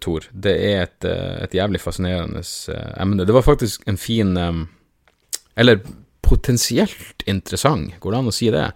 Tor. 0.00 0.24
Det 0.32 0.54
er 0.70 0.86
et, 0.86 1.04
et 1.44 1.56
jævlig 1.58 1.82
fascinerende 1.82 2.40
emne. 2.96 3.26
Det 3.28 3.36
var 3.36 3.44
faktisk 3.44 3.84
en 3.84 4.00
fin 4.00 4.32
Eller 5.60 5.82
potensielt 6.34 7.24
interessant, 7.30 7.94
går 8.02 8.14
det 8.14 8.20
an 8.20 8.30
å 8.30 8.34
si 8.34 8.50
det? 8.52 8.68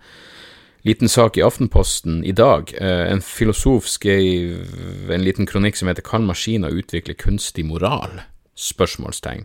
Liten 0.86 1.10
sak 1.10 1.36
i 1.36 1.42
Aftenposten 1.42 2.22
i 2.24 2.32
dag. 2.32 2.70
Eh, 2.78 3.04
en 3.10 3.20
filosof 3.24 3.88
skrev 3.90 5.10
en 5.10 5.24
liten 5.24 5.46
kronikk 5.46 5.76
som 5.76 5.88
heter 5.88 6.02
'Kan 6.02 6.26
maskiner 6.26 6.70
utvikle 6.70 7.18
kunstig 7.18 7.66
moral?' 7.66 8.22
spørsmålstegn. 8.58 9.44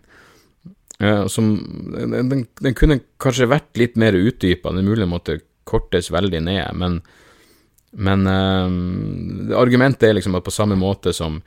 Eh, 1.00 1.26
som, 1.26 1.58
den, 1.94 2.46
den, 2.60 2.74
kunne 2.74 3.00
kanskje 3.18 3.50
vært 3.50 3.76
litt 3.78 3.96
mer 3.96 4.14
utdypa, 4.14 4.72
det 4.72 4.82
er 4.82 4.88
mulig 4.88 5.04
den 5.04 5.12
måtte 5.12 5.40
kortes 5.64 6.10
veldig 6.10 6.40
ned, 6.44 6.74
men, 6.78 6.98
men 7.96 8.26
uh, 8.28 9.56
argumentet 9.58 10.08
er 10.08 10.18
liksom 10.18 10.36
at 10.36 10.44
på 10.44 10.52
samme 10.54 10.76
måte 10.76 11.14
som 11.16 11.40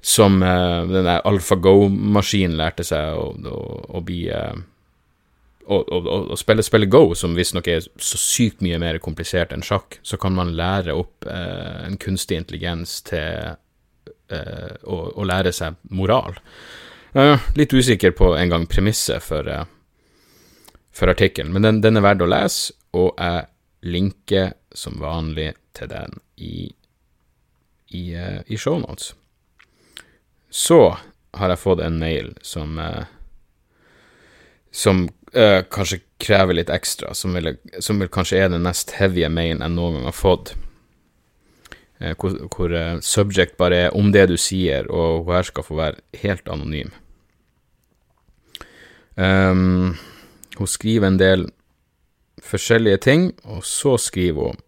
som 0.00 0.42
uh, 0.42 0.88
den 0.88 1.04
der 1.04 1.24
AlphaGo-maskinen 1.28 2.56
lærte 2.56 2.84
seg 2.88 3.16
å, 3.16 3.32
å, 3.36 3.62
å 3.98 4.00
bli 4.04 4.22
uh, 4.32 4.56
å, 5.66 6.36
spille, 6.38 6.62
spillet 6.64 6.90
Go, 6.90 7.14
som 7.14 7.34
visstnok 7.36 7.68
er 7.70 7.84
så 7.84 8.18
sykt 8.20 8.62
mye 8.64 8.78
mer 8.80 8.98
komplisert 9.02 9.52
enn 9.54 9.64
sjakk, 9.64 9.98
så 10.02 10.18
kan 10.20 10.34
man 10.36 10.54
lære 10.58 10.94
opp 10.96 11.26
eh, 11.28 11.84
en 11.86 11.98
kunstig 12.00 12.40
intelligens 12.40 13.00
til 13.06 13.52
eh, 14.32 14.72
å, 14.82 14.98
å, 15.14 15.26
lære 15.26 15.52
seg 15.54 15.78
moral. 15.94 16.38
Eh, 17.12 17.36
litt 17.58 17.74
usikker 17.74 18.14
på 18.16 18.32
en 18.38 18.52
gang 18.52 18.66
premisset 18.70 19.22
for, 19.22 19.46
eh, 19.46 19.68
for 20.96 21.12
artikkelen, 21.12 21.52
men 21.54 21.66
den, 21.66 21.80
den, 21.84 22.00
er 22.00 22.06
verdt 22.08 22.26
å 22.26 22.30
lese, 22.30 22.74
og 22.96 23.14
jeg 23.20 23.46
linker 23.86 24.52
som 24.76 24.98
vanlig 25.00 25.52
til 25.76 25.90
den 25.92 26.18
i, 26.36 26.66
i, 27.94 28.04
eh, 28.14 28.42
i 28.46 28.58
shownotes. 28.58 29.14
Så 30.50 30.82
har 31.38 31.52
jeg 31.52 31.62
fått 31.62 31.82
en 31.84 32.00
mail 32.00 32.32
som 32.42 32.78
eh, 32.82 33.04
som 34.70 35.08
uh, 35.36 35.60
kanskje 35.72 36.00
krever 36.20 36.58
litt 36.58 36.72
ekstra, 36.72 37.14
som, 37.14 37.34
vil, 37.36 37.54
som 37.82 38.00
vil 38.00 38.10
kanskje 38.12 38.42
er 38.44 38.50
den 38.52 38.66
mest 38.66 38.94
heavy 38.98 39.26
mailen 39.28 39.64
jeg 39.64 39.74
noen 39.74 39.98
gang 39.98 40.08
har 40.10 40.16
fått. 40.16 40.54
Uh, 42.00 42.14
hvor, 42.16 42.36
hvor 42.54 42.74
uh, 42.74 42.98
subject 43.04 43.58
bare 43.60 43.86
er 43.86 43.96
om 43.96 44.12
det 44.14 44.28
du 44.30 44.36
sier, 44.40 44.88
og 44.90 45.24
hun 45.26 45.36
her 45.36 45.48
skal 45.48 45.66
få 45.66 45.78
være 45.80 46.22
helt 46.22 46.50
anonym. 46.50 46.92
Um, 49.20 49.96
hun 50.56 50.68
skriver 50.70 51.10
en 51.10 51.20
del 51.20 51.48
forskjellige 52.44 53.02
ting, 53.04 53.30
og 53.44 53.64
så 53.66 53.98
skriver 54.00 54.52
hun 54.52 54.66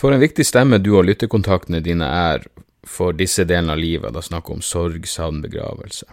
For 0.00 0.12
en 0.12 0.20
viktig 0.22 0.46
stemme 0.48 0.78
du 0.80 0.94
og 0.96 1.04
lyttekontaktene 1.04 1.82
dine 1.84 2.06
er 2.08 2.46
for 2.88 3.12
disse 3.12 3.44
delene 3.44 3.74
av 3.74 3.80
livet, 3.80 4.14
da 4.14 4.22
snakker 4.24 4.54
hun 4.54 4.62
om 4.62 4.64
sorg, 4.64 5.04
savn, 5.08 5.42
begravelse. 5.44 6.06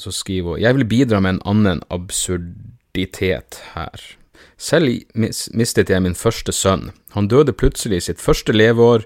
Så 0.00 0.12
skriver 0.12 0.56
hun 0.56 0.60
Jeg 0.62 0.76
vil 0.76 0.88
bidra 0.88 1.20
med 1.20 1.36
en 1.36 1.42
annen 1.44 1.82
absurditet 1.90 3.60
her. 3.74 4.06
Selv 4.56 4.88
mistet 5.12 5.90
jeg 5.90 6.02
min 6.02 6.14
første 6.14 6.52
sønn. 6.52 6.92
Han 7.12 7.28
døde 7.28 7.52
plutselig 7.52 7.96
i 7.96 8.06
sitt 8.08 8.22
første 8.22 8.54
leveår, 8.54 9.04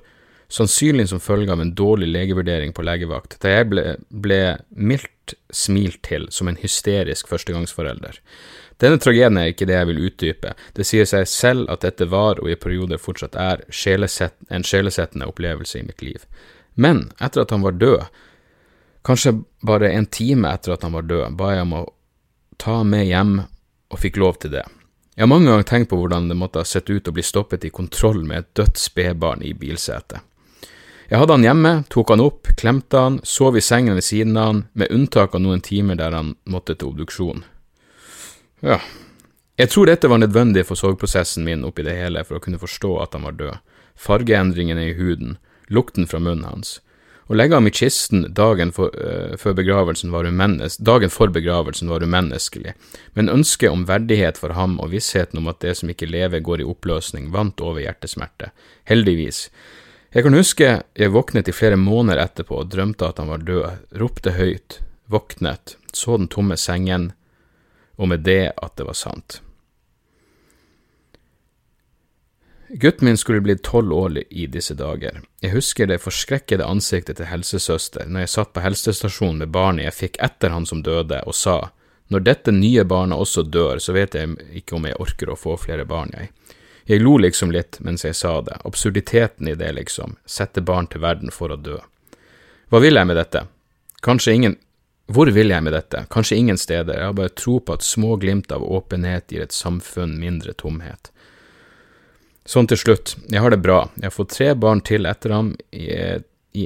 sannsynlig 0.49 1.09
som 1.11 1.21
følge 1.21 1.53
av 1.53 1.61
en 1.61 1.75
dårlig 1.77 2.09
legevurdering 2.09 2.73
på 2.73 2.85
legevakt, 2.85 3.37
da 3.43 3.53
jeg 3.53 3.69
ble, 3.73 3.85
ble 4.09 4.41
mildt 4.71 5.35
smilt 5.53 6.01
til 6.09 6.29
som 6.33 6.49
en 6.49 6.61
hysterisk 6.61 7.29
førstegangsforelder. 7.29 8.21
Denne 8.81 9.01
tragedien 9.03 9.37
er 9.37 9.53
ikke 9.53 9.67
det 9.69 9.77
jeg 9.77 9.89
vil 9.91 10.05
utdype, 10.07 10.55
det 10.79 10.87
sier 10.87 11.09
seg 11.09 11.27
selv 11.29 11.69
at 11.73 11.85
dette 11.85 12.09
var, 12.09 12.41
og 12.41 12.49
i 12.49 12.57
perioder 12.57 13.01
fortsatt 13.03 13.37
er, 13.37 13.65
en 13.67 14.65
sjelesettende 14.65 15.29
opplevelse 15.29 15.81
i 15.81 15.85
mitt 15.85 16.05
liv. 16.05 16.25
Men 16.79 17.09
etter 17.19 17.43
at 17.43 17.53
han 17.53 17.67
var 17.67 17.77
død, 17.77 18.07
Kanskje 19.09 19.39
bare 19.65 19.89
en 19.97 20.07
time 20.13 20.51
etter 20.53 20.75
at 20.75 20.83
han 20.85 20.93
var 20.93 21.07
død, 21.09 21.37
ba 21.39 21.55
jeg 21.55 21.65
om 21.65 21.77
å 21.79 21.87
ta 22.61 22.83
med 22.85 23.07
hjem, 23.09 23.39
og 23.89 24.01
fikk 24.03 24.19
lov 24.21 24.37
til 24.43 24.53
det. 24.53 24.67
Jeg 25.17 25.25
har 25.25 25.31
mange 25.33 25.49
ganger 25.49 25.65
tenkt 25.65 25.89
på 25.89 25.97
hvordan 25.97 26.29
det 26.29 26.37
måtte 26.37 26.61
ha 26.61 26.69
sett 26.69 26.91
ut 26.93 27.09
å 27.09 27.15
bli 27.17 27.25
stoppet 27.25 27.65
i 27.65 27.71
kontroll 27.73 28.21
med 28.29 28.43
et 28.43 28.51
dødt 28.61 28.77
spedbarn 28.77 29.41
i 29.43 29.55
bilsetet. 29.57 30.21
Jeg 31.09 31.23
hadde 31.23 31.39
han 31.39 31.47
hjemme, 31.47 31.73
tok 31.89 32.13
han 32.13 32.21
opp, 32.21 32.51
klemte 32.61 33.01
han, 33.01 33.17
sov 33.25 33.57
i 33.57 33.65
sengen 33.65 33.97
ved 33.97 34.05
siden 34.05 34.37
av 34.37 34.51
han, 34.51 34.61
med 34.77 34.93
unntak 34.93 35.33
av 35.35 35.41
noen 35.41 35.65
timer 35.65 35.97
der 35.97 36.13
han 36.13 36.35
måtte 36.45 36.77
til 36.77 36.93
obduksjon. 36.93 37.41
Ja, 38.61 38.77
jeg 39.57 39.73
tror 39.73 39.89
dette 39.89 40.11
var 40.13 40.21
nødvendig 40.21 40.67
for 40.69 40.77
sorgprosessen 40.77 41.49
min 41.49 41.65
oppi 41.65 41.87
det 41.87 41.97
hele 41.97 42.27
for 42.29 42.37
å 42.37 42.45
kunne 42.45 42.61
forstå 42.61 42.93
at 43.03 43.17
han 43.17 43.25
var 43.25 43.41
død, 43.41 43.57
fargeendringene 43.97 44.85
i 44.91 44.95
huden, 45.01 45.39
lukten 45.73 46.07
fra 46.07 46.21
munnen 46.21 46.45
hans. 46.45 46.77
Å 47.29 47.37
legge 47.37 47.59
ham 47.59 47.67
i 47.69 47.73
kisten 47.75 48.23
dagen 48.33 48.71
for, 48.73 48.95
uh, 48.97 49.37
for 49.37 49.53
begravelsen 49.57 50.13
var 50.15 50.25
dagen 50.25 51.11
for 51.13 51.29
begravelsen 51.29 51.91
var 51.93 52.03
umenneskelig, 52.03 52.73
men 53.13 53.29
ønsket 53.29 53.71
om 53.71 53.85
verdighet 53.85 54.41
for 54.41 54.57
ham 54.57 54.79
og 54.81 54.95
vissheten 54.95 55.43
om 55.43 55.51
at 55.53 55.61
det 55.61 55.75
som 55.77 55.93
ikke 55.93 56.09
lever 56.09 56.41
går 56.41 56.63
i 56.63 56.69
oppløsning, 56.69 57.29
vant 57.31 57.61
over 57.61 57.85
hjertesmerte. 57.85 58.51
Heldigvis. 58.89 59.51
Jeg 60.17 60.25
kan 60.25 60.33
huske 60.33 60.71
jeg 60.97 61.13
våknet 61.13 61.51
i 61.51 61.53
flere 61.53 61.77
måneder 61.77 62.23
etterpå 62.23 62.63
og 62.63 62.71
drømte 62.73 63.11
at 63.11 63.21
han 63.21 63.29
var 63.29 63.45
død, 63.45 63.85
ropte 64.01 64.33
høyt, 64.39 64.81
våknet, 65.13 65.77
så 65.93 66.17
den 66.17 66.33
tomme 66.33 66.57
sengen, 66.57 67.11
og 68.01 68.09
med 68.09 68.25
det 68.25 68.55
at 68.57 68.77
det 68.81 68.89
var 68.89 68.97
sant. 68.97 69.43
Gutten 72.71 73.05
min 73.07 73.17
skulle 73.17 73.41
blitt 73.41 73.63
tolv 73.63 73.93
år 73.93 74.23
i 74.31 74.47
disse 74.47 74.75
dager. 74.75 75.23
Jeg 75.41 75.55
husker 75.55 75.89
det 75.89 76.03
forskrekkede 76.05 76.67
ansiktet 76.69 77.17
til 77.17 77.31
helsesøster 77.31 78.05
når 78.05 78.27
jeg 78.27 78.33
satt 78.35 78.53
på 78.53 78.61
helsestasjonen 78.61 79.41
med 79.41 79.55
barnet 79.55 79.87
jeg 79.87 79.97
fikk 79.97 80.19
etter 80.27 80.53
han 80.53 80.69
som 80.69 80.83
døde, 80.85 81.23
og 81.25 81.35
sa, 81.35 81.71
når 82.13 82.27
dette 82.27 82.53
nye 82.53 82.85
barnet 82.85 83.17
også 83.17 83.47
dør, 83.49 83.81
så 83.81 83.97
vet 83.97 84.19
jeg 84.19 84.37
ikke 84.61 84.77
om 84.77 84.85
jeg 84.85 85.01
orker 85.01 85.33
å 85.33 85.39
få 85.41 85.57
flere 85.57 85.89
barn, 85.89 86.13
jeg. 86.13 86.29
Jeg 86.89 87.05
lo 87.05 87.17
liksom 87.21 87.53
litt 87.53 87.81
mens 87.85 88.05
jeg 88.05 88.17
sa 88.17 88.39
det, 88.45 88.61
absurditeten 88.69 89.49
i 89.49 89.57
det, 89.57 89.73
liksom, 89.77 90.17
sette 90.29 90.61
barn 90.61 90.89
til 90.93 91.05
verden 91.05 91.33
for 91.33 91.53
å 91.53 91.57
dø. 91.61 91.81
Hva 92.69 92.81
vil 92.85 93.01
jeg 93.01 93.09
med 93.09 93.17
dette? 93.17 93.47
Kanskje 94.05 94.37
ingen… 94.37 94.59
Hvor 95.09 95.31
vil 95.33 95.49
jeg 95.49 95.65
med 95.65 95.73
dette? 95.73 96.03
Kanskje 96.13 96.37
ingen 96.37 96.59
steder, 96.61 96.99
jeg 97.01 97.09
har 97.09 97.15
bare 97.17 97.33
tro 97.33 97.63
på 97.65 97.77
at 97.79 97.85
små 97.85 98.19
glimt 98.21 98.53
av 98.53 98.61
åpenhet 98.61 99.33
gir 99.33 99.41
et 99.47 99.57
samfunn 99.57 100.19
mindre 100.21 100.53
tomhet. 100.53 101.09
Sånn 102.49 102.69
til 102.71 102.79
slutt, 102.81 103.11
jeg 103.29 103.43
har 103.45 103.53
det 103.53 103.61
bra, 103.61 103.83
jeg 103.99 104.09
har 104.09 104.15
fått 104.15 104.33
tre 104.33 104.53
barn 104.57 104.81
til 104.81 105.05
etter 105.05 105.35
ham 105.37 105.51
i, 105.69 105.91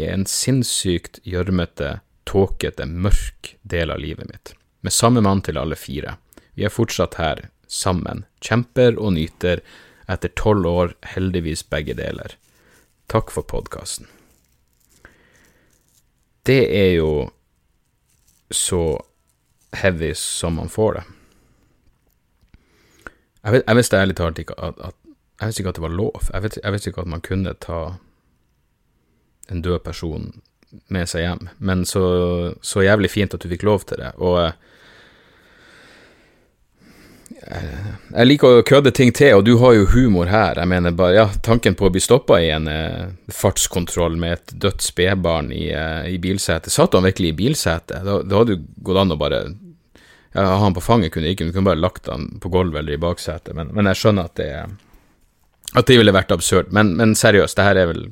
en 0.07 0.27
sinnssykt 0.31 1.19
gjørmete, 1.27 1.97
tåkete, 2.29 2.87
mørk 2.87 3.57
del 3.67 3.91
av 3.91 3.99
livet 3.99 4.31
mitt, 4.31 4.53
med 4.87 4.95
samme 4.95 5.25
mann 5.27 5.43
til 5.43 5.59
alle 5.59 5.75
fire. 5.75 6.15
Vi 6.55 6.63
er 6.69 6.71
fortsatt 6.71 7.19
her, 7.19 7.49
sammen, 7.67 8.23
kjemper 8.45 8.95
og 8.95 9.17
nyter, 9.17 9.65
etter 10.07 10.31
tolv 10.39 10.71
år 10.71 10.95
heldigvis 11.17 11.65
begge 11.67 11.99
deler. 11.99 12.37
Takk 13.11 13.35
for 13.35 13.43
podkasten. 13.43 14.07
Det 16.47 16.63
er 16.79 16.93
jo 17.01 17.13
så 18.55 19.01
heavy 19.83 20.15
som 20.15 20.61
man 20.63 20.71
får 20.71 21.01
det. 21.01 21.05
Jeg, 23.43 23.53
vet, 23.57 23.65
jeg 23.67 23.79
visste 23.83 23.99
ærlig 23.99 24.17
talt 24.23 24.39
ikke 24.39 24.55
at, 24.63 24.79
at, 24.79 25.02
Jeg 25.43 25.51
visste 25.51 25.63
ikke 25.65 25.73
at 25.75 25.79
det 25.81 25.83
var 25.83 25.95
lov. 25.99 26.27
Jeg, 26.31 26.43
vet, 26.45 26.59
jeg 26.63 26.75
visste 26.75 26.91
ikke 26.93 27.03
at 27.03 27.11
man 27.11 27.25
kunne 27.25 27.55
ta 27.59 27.79
en 29.51 29.63
død 29.65 29.81
person 29.83 30.29
med 30.89 31.09
seg 31.11 31.27
hjem, 31.27 31.49
men 31.59 31.83
så, 31.85 32.03
så 32.65 32.85
jævlig 32.87 33.11
fint 33.11 33.35
at 33.35 33.43
du 33.43 33.51
fikk 33.51 33.67
lov 33.67 33.83
til 33.91 33.99
det. 34.01 34.13
Og 34.23 34.55
jeg 37.43 38.29
liker 38.29 38.61
å 38.61 38.65
kødde 38.67 38.93
ting 38.95 39.11
til, 39.17 39.35
og 39.35 39.43
du 39.47 39.57
har 39.59 39.75
jo 39.75 39.89
humor 39.93 40.31
her. 40.31 40.61
Jeg 40.63 40.71
mener 40.71 40.95
bare, 40.95 41.17
ja, 41.17 41.25
Tanken 41.43 41.75
på 41.79 41.89
å 41.89 41.93
bli 41.93 42.03
stoppa 42.03 42.39
i 42.41 42.53
en 42.55 42.69
eh, 42.71 43.11
fartskontroll 43.35 44.17
med 44.21 44.37
et 44.37 44.55
dødt 44.63 44.85
spedbarn 44.85 45.51
i, 45.55 45.67
eh, 45.75 46.13
i 46.15 46.21
bilsetet 46.23 46.73
Satt 46.73 46.95
han 46.95 47.07
virkelig 47.09 47.33
i 47.33 47.39
bilsetet? 47.43 48.05
Da, 48.07 48.21
da 48.23 48.43
hadde 48.43 48.57
det 48.57 48.85
gått 48.87 49.03
an 49.03 49.17
å 49.17 49.19
bare 49.19 49.43
ja, 49.49 50.45
Ha 50.47 50.61
han 50.63 50.77
på 50.77 50.85
fanget 50.85 51.13
kunne 51.17 51.33
ikke, 51.35 51.49
du 51.49 51.53
kunne 51.53 51.73
bare 51.73 51.83
lagt 51.83 52.09
han 52.09 52.31
på 52.41 52.53
gulvet 52.53 52.81
eller 52.81 52.97
i 52.97 53.03
baksetet, 53.03 53.53
men, 53.59 53.73
men, 53.75 53.91
jeg 53.91 54.01
skjønner 54.01 54.31
at 54.31 54.39
det 54.39 54.53
at 55.73 55.89
det 55.89 55.99
ville 56.01 56.15
vært 56.15 56.35
absurd. 56.35 56.73
Men, 56.75 56.95
men 56.99 57.15
seriøst, 57.19 57.57
det 57.59 57.69
her 57.69 57.81
er 57.85 57.95
vel 57.95 58.05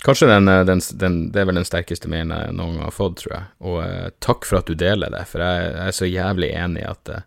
Kanskje 0.00 0.30
den, 0.30 0.48
eh, 0.48 0.62
den, 0.64 0.80
den, 0.96 1.16
det 1.28 1.42
er 1.42 1.48
vel 1.50 1.58
den 1.60 1.66
sterkeste 1.68 2.08
mailen 2.08 2.30
jeg 2.32 2.54
noen 2.56 2.78
gang 2.78 2.86
har 2.86 2.94
fått, 2.96 3.18
tror 3.20 3.34
jeg. 3.34 3.48
Og 3.68 3.74
eh, 3.84 4.06
takk 4.24 4.46
for 4.48 4.60
at 4.62 4.70
du 4.70 4.78
deler 4.80 5.12
det, 5.12 5.26
for 5.28 5.44
jeg, 5.44 5.66
jeg 5.74 5.90
er 5.90 5.96
så 5.98 6.08
jævlig 6.08 6.48
enig 6.56 6.80
i 6.80 6.88
at 6.88 7.10
eh, 7.12 7.26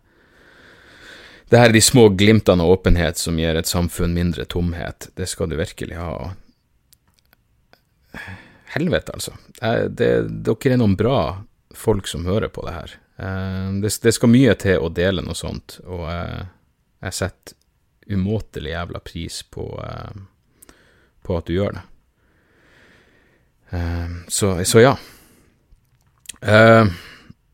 det 1.52 1.60
her 1.60 1.70
er 1.70 1.76
de 1.76 1.84
små 1.86 2.08
glimtene 2.18 2.64
av 2.64 2.72
åpenhet 2.74 3.20
som 3.20 3.38
gir 3.38 3.54
et 3.54 3.70
samfunn 3.70 4.16
mindre 4.16 4.42
tomhet. 4.50 5.06
Det 5.14 5.28
skal 5.30 5.52
du 5.52 5.54
virkelig 5.60 6.00
ha. 6.00 6.32
Helvete, 8.74 9.14
altså. 9.14 9.36
Det, 9.86 10.10
dere 10.42 10.74
er 10.74 10.80
noen 10.80 10.98
bra 10.98 11.20
folk 11.78 12.10
som 12.10 12.26
hører 12.26 12.50
på 12.50 12.64
det 12.66 12.74
her. 12.74 12.96
Eh, 13.16 13.68
det, 13.82 13.92
det 14.02 14.14
skal 14.16 14.32
mye 14.32 14.54
til 14.58 14.82
å 14.82 14.90
dele 14.90 15.22
noe 15.22 15.38
sånt, 15.38 15.78
og 15.86 16.08
eh, 16.10 16.42
jeg 17.06 17.18
setter 17.20 17.60
umåtelig 18.10 18.74
jævla 18.74 19.00
pris 19.04 19.42
på, 19.42 19.66
eh, 19.84 20.76
på 21.24 21.38
at 21.38 21.48
du 21.48 21.56
gjør 21.56 21.78
det. 21.78 21.88
Så, 24.30 24.52
så 24.68 24.78
ja. 24.84 24.92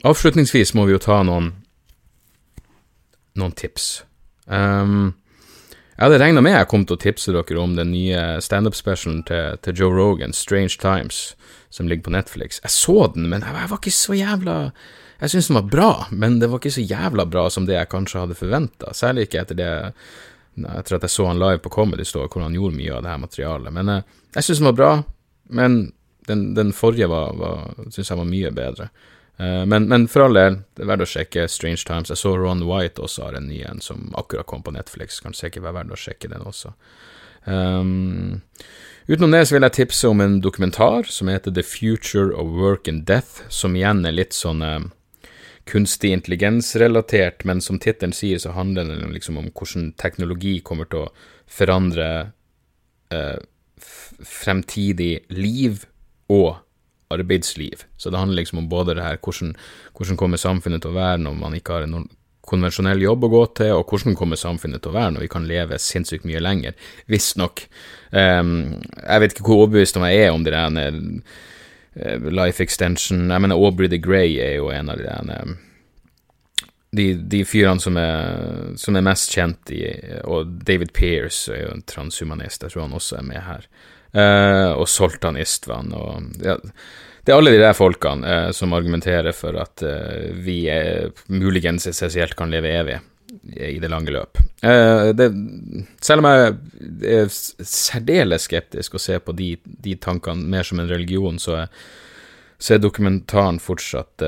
Avslutningsvis 0.04 0.74
må 0.76 0.84
vi 0.84 0.92
jo 0.92 1.00
ta 1.00 1.22
noen 1.24 1.46
noen 3.40 3.54
tips. 3.56 4.02
Jeg 6.00 6.06
hadde 6.06 6.20
regna 6.22 6.40
med 6.40 6.54
jeg 6.56 6.68
kom 6.70 6.86
til 6.88 6.96
å 6.96 7.02
tipse 7.02 7.32
dere 7.34 7.60
om 7.60 7.74
den 7.76 7.90
nye 7.92 8.38
standup-specialen 8.40 9.20
til, 9.28 9.58
til, 9.60 9.82
Joe 9.82 9.92
Rogan, 9.92 10.32
Strange 10.32 10.78
Times, 10.80 11.34
som 11.68 11.90
ligger 11.90 12.08
på 12.08 12.14
Netflix. 12.14 12.60
Jeg 12.64 12.72
så 12.72 13.10
den, 13.14 13.28
men 13.28 13.44
jeg, 13.44 13.68
var 13.68 13.76
ikke 13.76 13.92
så 13.92 14.16
jævla 14.16 14.56
Jeg 15.20 15.30
syntes 15.34 15.50
den 15.50 15.58
var 15.58 15.68
bra, 15.68 15.90
men 16.10 16.38
det 16.40 16.48
var 16.48 16.62
ikke 16.62 16.72
så 16.78 16.86
jævla 16.88 17.26
bra 17.28 17.42
som 17.52 17.66
det 17.68 17.76
jeg 17.76 17.90
kanskje 17.92 18.22
hadde 18.22 18.38
forventa. 18.38 18.94
Særlig 18.96 19.28
ikke 19.28 19.42
etter 19.42 19.58
det 19.58 19.72
etter 20.68 20.98
at 20.98 21.06
jeg 21.06 21.14
så 21.14 21.28
han 21.30 21.40
live 21.40 21.62
på 21.64 21.72
Comedy 21.74 22.04
Store, 22.08 22.28
hvor 22.28 22.44
han 22.44 22.56
gjorde 22.56 22.76
mye 22.76 22.96
av 22.96 23.04
det 23.04 23.12
her 23.12 23.22
materialet. 23.22 23.74
Men 23.76 23.94
uh, 23.94 24.18
jeg 24.34 24.46
syns 24.46 24.62
den 24.62 24.70
var 24.70 24.78
bra, 24.80 24.92
men 25.60 25.80
den, 26.28 26.52
den 26.54 26.74
forrige 26.76 27.08
var, 27.10 27.32
var 27.38 27.90
syns 27.90 28.12
jeg 28.12 28.20
var 28.20 28.28
mye 28.28 28.52
bedre. 28.54 28.90
Eh, 29.40 29.66
men, 29.66 29.88
men, 29.88 30.08
for 30.08 30.26
all 30.26 30.36
del, 30.36 30.58
det 30.76 30.84
er 30.84 30.90
verdt 30.90 31.06
å 31.06 31.08
sjekke 31.08 31.46
Strange 31.48 31.86
Times. 31.88 32.12
Jeg 32.12 32.20
så 32.20 32.34
Ron 32.36 32.66
White 32.68 33.00
også 33.00 33.28
har 33.28 33.38
en 33.38 33.48
ny 33.48 33.62
en 33.64 33.80
som 33.84 34.10
akkurat 34.18 34.48
kom 34.50 34.64
på 34.66 34.74
Netflix. 34.74 35.20
Kan 35.24 35.36
sikkert 35.36 35.64
være 35.64 35.78
verdt 35.80 35.96
å 35.96 36.00
sjekke 36.00 36.28
den 36.32 36.44
også. 36.44 36.74
Um, 37.46 38.42
utenom 39.08 39.32
det 39.32 39.46
så 39.48 39.56
vil 39.56 39.64
jeg 39.64 39.76
tipse 39.78 40.10
om 40.10 40.20
en 40.20 40.40
dokumentar 40.44 41.08
som 41.08 41.30
heter 41.32 41.54
The 41.56 41.64
Future 41.64 42.34
of 42.36 42.52
Work 42.60 42.90
and 42.90 43.06
Death, 43.08 43.46
som 43.48 43.78
igjen 43.78 44.04
er 44.04 44.18
litt 44.18 44.36
sånn 44.36 44.60
kunstig 45.68 46.12
intelligens-relatert, 46.12 47.44
men 47.44 47.60
som 47.60 47.78
tittelen 47.78 48.14
sier, 48.16 48.40
så 48.42 48.54
handler 48.56 48.88
det 48.88 49.10
liksom 49.12 49.38
om 49.38 49.50
hvordan 49.52 49.92
teknologi 50.00 50.58
kommer 50.64 50.88
til 50.90 51.04
å 51.04 51.10
forandre 51.50 52.08
uh, 53.14 53.38
fremtidig 54.26 55.26
liv 55.32 55.84
og 56.30 56.60
arbeidsliv. 57.10 57.84
Så 57.96 58.10
det 58.10 58.18
handler 58.18 58.42
liksom 58.42 58.62
om 58.62 58.70
både 58.70 58.94
det 58.94 59.04
her 59.04 59.18
hvordan, 59.22 59.54
hvordan 59.96 60.18
kommer 60.18 60.40
samfunnet 60.40 60.82
til 60.84 60.92
å 60.92 60.98
være 60.98 61.22
når 61.24 61.38
man 61.38 61.56
ikke 61.58 61.78
har 61.78 61.86
en 61.86 62.08
konvensjonell 62.50 63.02
jobb 63.02 63.26
å 63.26 63.30
gå 63.30 63.44
til, 63.60 63.76
og 63.76 63.90
hvordan 63.90 64.16
kommer 64.18 64.38
samfunnet 64.38 64.82
til 64.82 64.92
å 64.92 64.96
være 64.96 65.14
når 65.14 65.26
vi 65.26 65.30
kan 65.32 65.46
leve 65.46 65.78
sinnssykt 65.82 66.26
mye 66.26 66.42
lenger. 66.42 66.76
Visstnok. 67.10 67.64
Um, 68.10 68.80
jeg 68.96 69.22
vet 69.22 69.34
ikke 69.34 69.46
hvor 69.46 69.64
overbevist 69.66 69.98
jeg 70.00 70.24
er 70.24 70.34
om 70.34 70.46
det 70.46 70.54
der 70.56 71.10
life 72.30 72.62
extension 72.62 73.30
Jeg 73.30 73.42
mener 73.44 73.58
Aubrey 73.58 73.90
the 73.90 74.00
Grey 74.00 74.38
er 74.40 74.56
jo 74.58 74.70
en 74.74 74.92
av 74.92 75.00
de 75.00 75.08
der 75.08 75.42
um, 75.44 75.58
de, 76.96 77.14
de 77.14 77.44
fyrene 77.46 77.82
som 77.82 77.98
er, 78.00 78.72
som 78.80 78.96
er, 78.98 79.04
mest 79.06 79.34
kjent 79.34 79.70
i 79.74 79.84
Og 80.26 80.56
David 80.66 80.90
Pearce 80.96 81.52
er 81.54 81.64
jo 81.64 81.74
en 81.76 81.84
transhumanist, 81.86 82.64
jeg 82.64 82.74
tror 82.74 82.88
han 82.88 82.96
også 82.98 83.20
er 83.20 83.28
med 83.28 83.44
her. 83.46 83.68
Uh, 84.10 84.72
og 84.74 84.88
Soltan 84.90 85.38
Istvan 85.38 85.92
og 85.94 86.42
ja, 86.42 86.56
Det 87.22 87.30
er 87.30 87.36
alle 87.38 87.52
de 87.54 87.60
der 87.62 87.76
folkene 87.78 88.26
uh, 88.26 88.50
som 88.56 88.74
argumenterer 88.74 89.30
for 89.36 89.54
at 89.62 89.84
uh, 89.86 90.32
vi 90.34 90.64
er, 90.72 91.12
muligens 91.30 91.86
essensielt 91.86 92.34
kan 92.34 92.50
leve 92.50 92.74
evig 92.74 92.98
i 93.56 93.78
det 93.80 93.90
lange 93.90 94.12
løp. 94.14 94.38
Det, 94.60 95.26
selv 96.04 96.22
om 96.22 96.28
jeg 96.28 96.54
er 97.08 97.30
særdeles 97.30 98.48
skeptisk 98.48 98.96
og 98.96 99.02
ser 99.02 99.22
på 99.24 99.32
de, 99.36 99.54
de, 99.64 99.94
tankene 99.96 100.48
mer 100.52 100.66
som 100.66 100.80
en 100.82 100.90
religion, 100.90 101.38
så 101.40 101.62
er, 101.62 101.66
så 102.60 102.74
er 102.74 102.82
dokumentaren 102.82 103.60
fortsatt, 103.62 104.24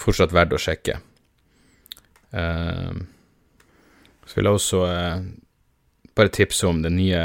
fortsatt 0.00 0.34
verdt 0.36 0.56
å 0.56 0.62
sjekke. 0.62 1.00
så 4.26 4.38
vil 4.38 4.48
jeg 4.48 4.60
også 4.60 4.80
bare 6.16 6.32
tipse 6.32 6.66
om 6.66 6.82
den 6.82 6.96
nye 6.96 7.22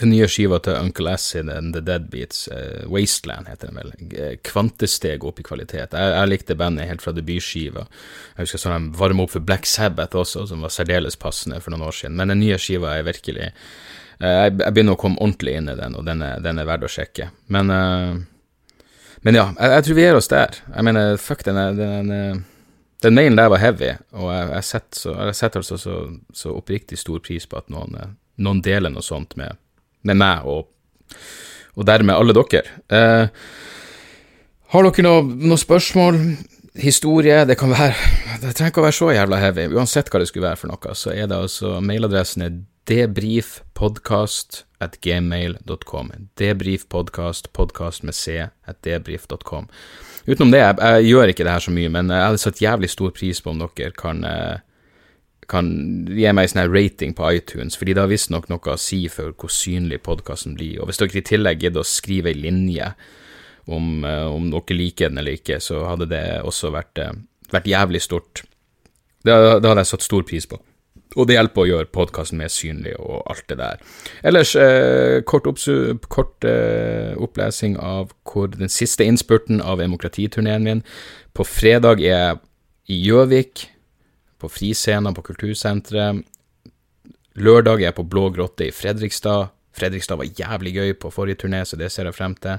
den 0.00 0.08
nye 0.08 0.26
skiva 0.30 0.56
til 0.64 0.78
Uncle 0.78 1.12
Acid 1.12 1.50
and 1.52 1.74
The 1.76 1.82
Deadbeats, 1.84 2.46
uh, 2.48 2.88
Wasteland 2.92 3.50
heter 3.50 3.68
den 3.68 3.80
vel, 3.80 3.92
eh, 4.16 4.36
kvantesteg 4.44 5.24
opp 5.28 5.42
i 5.42 5.44
kvalitet. 5.44 5.92
Jeg, 5.92 6.12
jeg 6.14 6.30
likte 6.30 6.56
bandet 6.56 6.88
helt 6.88 7.04
fra 7.04 7.12
debutskiva. 7.12 7.84
Jeg 8.36 8.46
husker 8.46 8.62
sånn 8.62 8.88
de 8.88 8.98
varma 8.98 9.26
opp 9.26 9.34
for 9.34 9.44
Black 9.44 9.68
Sabbath 9.68 10.16
også, 10.16 10.46
som 10.48 10.64
var 10.64 10.72
særdeles 10.72 11.18
passende 11.20 11.60
for 11.60 11.74
noen 11.74 11.84
år 11.90 11.98
siden. 11.98 12.16
Men 12.16 12.32
den 12.32 12.40
nye 12.40 12.56
skiva 12.60 12.94
er 12.96 13.08
virkelig 13.08 13.50
jeg, 13.50 13.52
jeg, 14.22 14.70
begynner 14.70 14.96
å 14.96 15.00
komme 15.00 15.18
ordentlig 15.20 15.56
inn 15.58 15.68
i 15.72 15.76
den, 15.76 15.96
og 15.98 16.06
den 16.06 16.22
er, 16.24 16.40
den 16.40 16.60
er 16.62 16.68
verdt 16.68 16.86
å 16.86 16.90
sjekke. 16.92 17.28
Men, 17.52 17.72
men 19.26 19.36
ja, 19.36 19.48
jeg, 19.58 19.72
jeg, 19.74 19.84
tror 19.84 19.98
vi 19.98 20.04
gir 20.06 20.18
oss 20.20 20.30
der. 20.30 20.60
Jeg 20.70 20.86
mener, 20.86 21.16
fuck, 21.20 21.42
den, 21.48 21.58
den, 21.76 22.44
den 23.02 23.16
mailen 23.18 23.36
der 23.36 23.50
var 23.50 23.60
heavy, 23.60 23.90
og 24.14 24.28
jeg, 24.30 24.48
jeg 24.52 24.68
setter, 24.68 25.32
setter 25.34 25.62
altså 25.62 25.78
så, 25.80 25.96
så, 26.32 26.54
oppriktig 26.54 27.00
stor 27.00 27.18
pris 27.24 27.48
på 27.50 27.58
at 27.58 27.72
noen, 27.72 28.14
noen 28.38 28.62
deler 28.62 28.94
noe 28.94 29.02
sånt 29.02 29.34
med, 29.40 29.58
med 30.08 30.18
meg, 30.22 30.46
og, 30.48 30.68
og 31.76 31.86
dermed 31.88 32.16
alle 32.16 32.36
dere. 32.36 32.64
Eh, 32.92 33.44
har 34.72 34.88
dere 34.88 35.06
noen 35.06 35.36
noe 35.44 35.60
spørsmål? 35.60 36.20
Historie? 36.80 37.42
Det 37.44 37.58
kan 37.60 37.68
være 37.68 37.92
Det 38.40 38.54
trenger 38.56 38.70
ikke 38.70 38.80
å 38.80 38.84
være 38.86 38.96
så 38.96 39.08
jævla 39.12 39.40
heavy. 39.42 39.66
Uansett 39.76 40.08
hva 40.08 40.22
det 40.22 40.30
skulle 40.30 40.46
være 40.46 40.60
for 40.62 40.72
noe, 40.72 40.94
så 40.96 41.12
er 41.12 41.26
det 41.28 41.36
altså 41.36 41.74
Mailadressen 41.84 42.46
er 42.46 42.54
debrifpodkast 42.88 44.62
at 44.82 44.96
gmail.com. 45.04 46.10
Debrifpodkast, 46.40 47.52
podkast 47.52 48.02
med 48.08 48.16
c, 48.16 48.48
at 48.48 48.80
debrif.com. 48.84 49.68
Utenom 50.26 50.52
det, 50.54 50.62
jeg, 50.62 50.78
jeg, 50.80 51.06
gjør 51.12 51.32
ikke 51.32 51.44
det 51.46 51.52
her 51.52 51.64
så 51.66 51.74
mye, 51.74 51.92
men 51.92 52.10
jeg 52.10 52.26
hadde 52.26 52.42
satt 52.42 52.62
jævlig 52.62 52.90
stor 52.90 53.12
pris 53.14 53.42
på 53.42 53.52
om 53.52 53.62
dere 53.62 53.92
kan 53.98 54.24
eh, 54.26 54.64
kan 55.50 55.68
gi 56.06 56.28
meg 56.30 56.46
en 56.46 56.52
sånn 56.52 56.70
rating 56.72 57.14
på 57.18 57.26
iTunes, 57.34 57.76
fordi 57.78 57.96
det 57.96 58.04
har 58.04 58.10
visstnok 58.10 58.48
noe 58.50 58.74
å 58.74 58.78
si 58.80 59.04
for 59.10 59.34
hvor 59.34 59.50
synlig 59.52 60.02
podkasten 60.06 60.54
blir. 60.58 60.80
Og 60.80 60.90
hvis 60.90 61.02
dere 61.02 61.18
i 61.18 61.26
tillegg 61.26 61.64
gidder 61.64 61.82
å 61.82 61.88
skrive 61.88 62.30
ei 62.30 62.38
linje 62.38 62.92
om, 63.66 64.04
eh, 64.04 64.26
om 64.26 64.50
dere 64.52 64.78
liker 64.78 65.10
den 65.10 65.18
eller 65.18 65.38
ikke, 65.38 65.60
så 65.60 65.84
hadde 65.88 66.08
det 66.12 66.24
også 66.42 66.72
vært, 66.74 66.98
eh, 66.98 67.12
vært 67.50 67.70
jævlig 67.70 68.02
stort. 68.02 68.44
Det, 69.24 69.32
det, 69.32 69.68
hadde 69.68 69.82
jeg 69.82 69.92
satt 69.92 70.06
stor 70.06 70.22
pris 70.26 70.46
på. 70.46 70.58
Og 71.12 71.28
det 71.28 71.36
hjelper 71.36 71.62
å 71.62 71.68
gjøre 71.68 71.90
podkasten 71.92 72.38
mer 72.40 72.48
synlig 72.48 72.94
og 72.96 73.20
alt 73.30 73.44
det 73.50 73.58
der. 73.60 73.82
Ellers, 74.24 74.54
eh, 74.56 75.20
kort, 75.28 75.44
kort 76.08 76.46
eh, 76.48 77.12
opplesing 77.20 77.76
av 77.76 78.14
hvor 78.24 78.48
den 78.48 78.72
siste 78.72 79.04
innspurten 79.04 79.60
av 79.60 79.82
demokratiturneen 79.82 80.64
min. 80.64 80.82
På 81.36 81.44
fredag 81.44 82.00
er 82.00 82.16
jeg 82.16 82.40
i 82.88 83.02
Gjøvik, 83.08 83.66
på 84.42 84.50
friscenen 84.50 85.14
på 85.14 85.24
Kultursenteret. 85.30 86.22
Lørdag 87.38 87.80
er 87.80 87.88
jeg 87.88 87.96
på 87.96 88.04
Blå 88.04 88.28
grotte 88.34 88.66
i 88.68 88.74
Fredrikstad. 88.74 89.52
Fredrikstad 89.72 90.18
var 90.20 90.28
jævlig 90.28 90.74
gøy 90.76 90.90
på 91.00 91.10
forrige 91.14 91.44
turné, 91.44 91.62
så 91.64 91.78
det 91.80 91.88
ser 91.92 92.10
jeg 92.10 92.16
frem 92.16 92.34
til. 92.36 92.58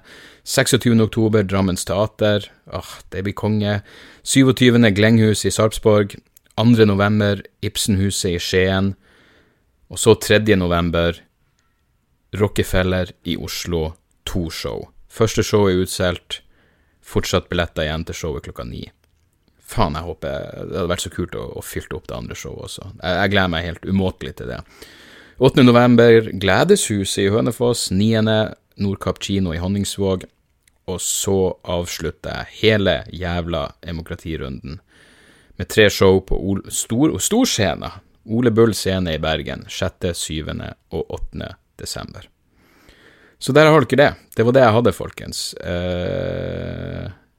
26. 0.49 0.95
oktober, 1.03 1.43
Drammens 1.45 1.86
Teater. 1.86 2.47
Åh, 2.73 2.93
det 3.13 3.21
blir 3.25 3.38
konge. 3.38 3.81
27. 4.23 4.79
Glenghus 4.97 5.45
i 5.45 5.51
Sarpsborg. 5.53 6.15
2. 6.57 6.86
november, 6.89 7.43
Ibsenhuset 7.61 8.34
i 8.34 8.41
Skien. 8.41 8.93
Og 9.93 10.01
så 10.01 10.15
3. 10.17 10.41
november, 10.57 11.19
Rockefeller 12.34 13.13
i 13.29 13.38
Oslo. 13.38 13.91
To 14.25 14.49
show. 14.49 14.88
Første 15.11 15.43
show 15.45 15.67
er 15.69 15.84
utsolgt. 15.84 16.41
Fortsatt 17.03 17.49
billetter 17.51 17.86
igjen 17.86 18.05
til 18.07 18.17
showet 18.17 18.47
klokka 18.47 18.65
ni. 18.65 18.88
Faen, 19.74 19.95
jeg 19.97 20.05
håper 20.05 20.36
Det 20.69 20.78
hadde 20.78 20.91
vært 20.91 21.05
så 21.05 21.13
kult 21.13 21.38
å, 21.39 21.47
å 21.57 21.63
fylle 21.65 21.97
opp 21.97 22.09
det 22.09 22.17
andre 22.17 22.38
showet 22.38 22.67
også. 22.67 22.91
Jeg, 22.99 23.17
jeg 23.17 23.34
gleder 23.34 23.53
meg 23.53 23.67
helt 23.69 23.88
umåtelig 23.89 24.36
til 24.39 24.53
det. 24.53 24.59
8. 25.43 25.65
november, 25.65 26.30
Gledeshuset 26.39 27.26
i 27.26 27.32
Hønefoss. 27.34 27.89
9. 27.91 28.24
Nordkapp 28.84 29.21
kino 29.24 29.53
i 29.53 29.61
Honningsvåg. 29.61 30.28
Og 30.91 30.99
så 31.01 31.38
avslutter 31.74 32.41
jeg 32.41 32.59
hele 32.59 32.97
jævla 33.15 33.69
demokratirunden 33.86 34.82
med 35.55 35.69
tre 35.69 35.88
show 35.93 36.19
på 36.26 36.38
Ol 36.38 36.63
stor, 36.74 37.15
Storscena. 37.21 37.91
Ole 38.24 38.53
Bull 38.55 38.71
scene 38.76 39.17
i 39.17 39.19
Bergen 39.19 39.65
6., 39.67 40.13
7. 40.15 40.51
og 40.95 41.11
8. 41.11 41.49
desember. 41.80 42.30
Så 43.39 43.51
der 43.51 43.67
har 43.67 43.84
dere 43.84 43.99
det. 43.99 44.11
Det 44.38 44.45
var 44.47 44.55
det 44.55 44.63
jeg 44.63 44.76
hadde, 44.78 44.93
folkens. 44.95 45.39
Uh, 45.59 47.11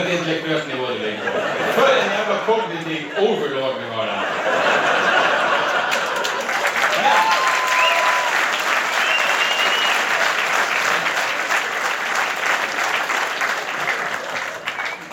et 0.00 0.12
intellektuelt 0.16 0.66
nivå 0.68 0.86
du 0.86 0.98
ligger 1.04 1.20
på. 1.24 1.30
For 1.76 1.86
en 1.86 2.10
jævla 2.16 2.36
kognitiv 2.46 3.02
overlord 3.18 3.74
vi 3.80 3.86
har 3.94 4.04
der. 4.10 4.20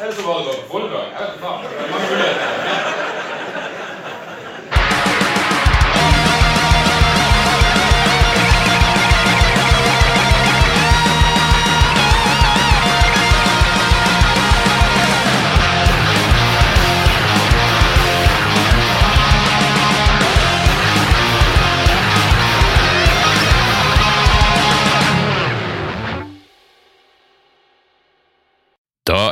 Eller 0.02 0.16
så 0.16 0.22
var 0.28 0.38
det 0.38 0.46
bare 0.46 0.68
foredrag. 0.72 1.06
Jeg 1.14 1.22
vet 1.28 1.40
faen. 1.44 1.62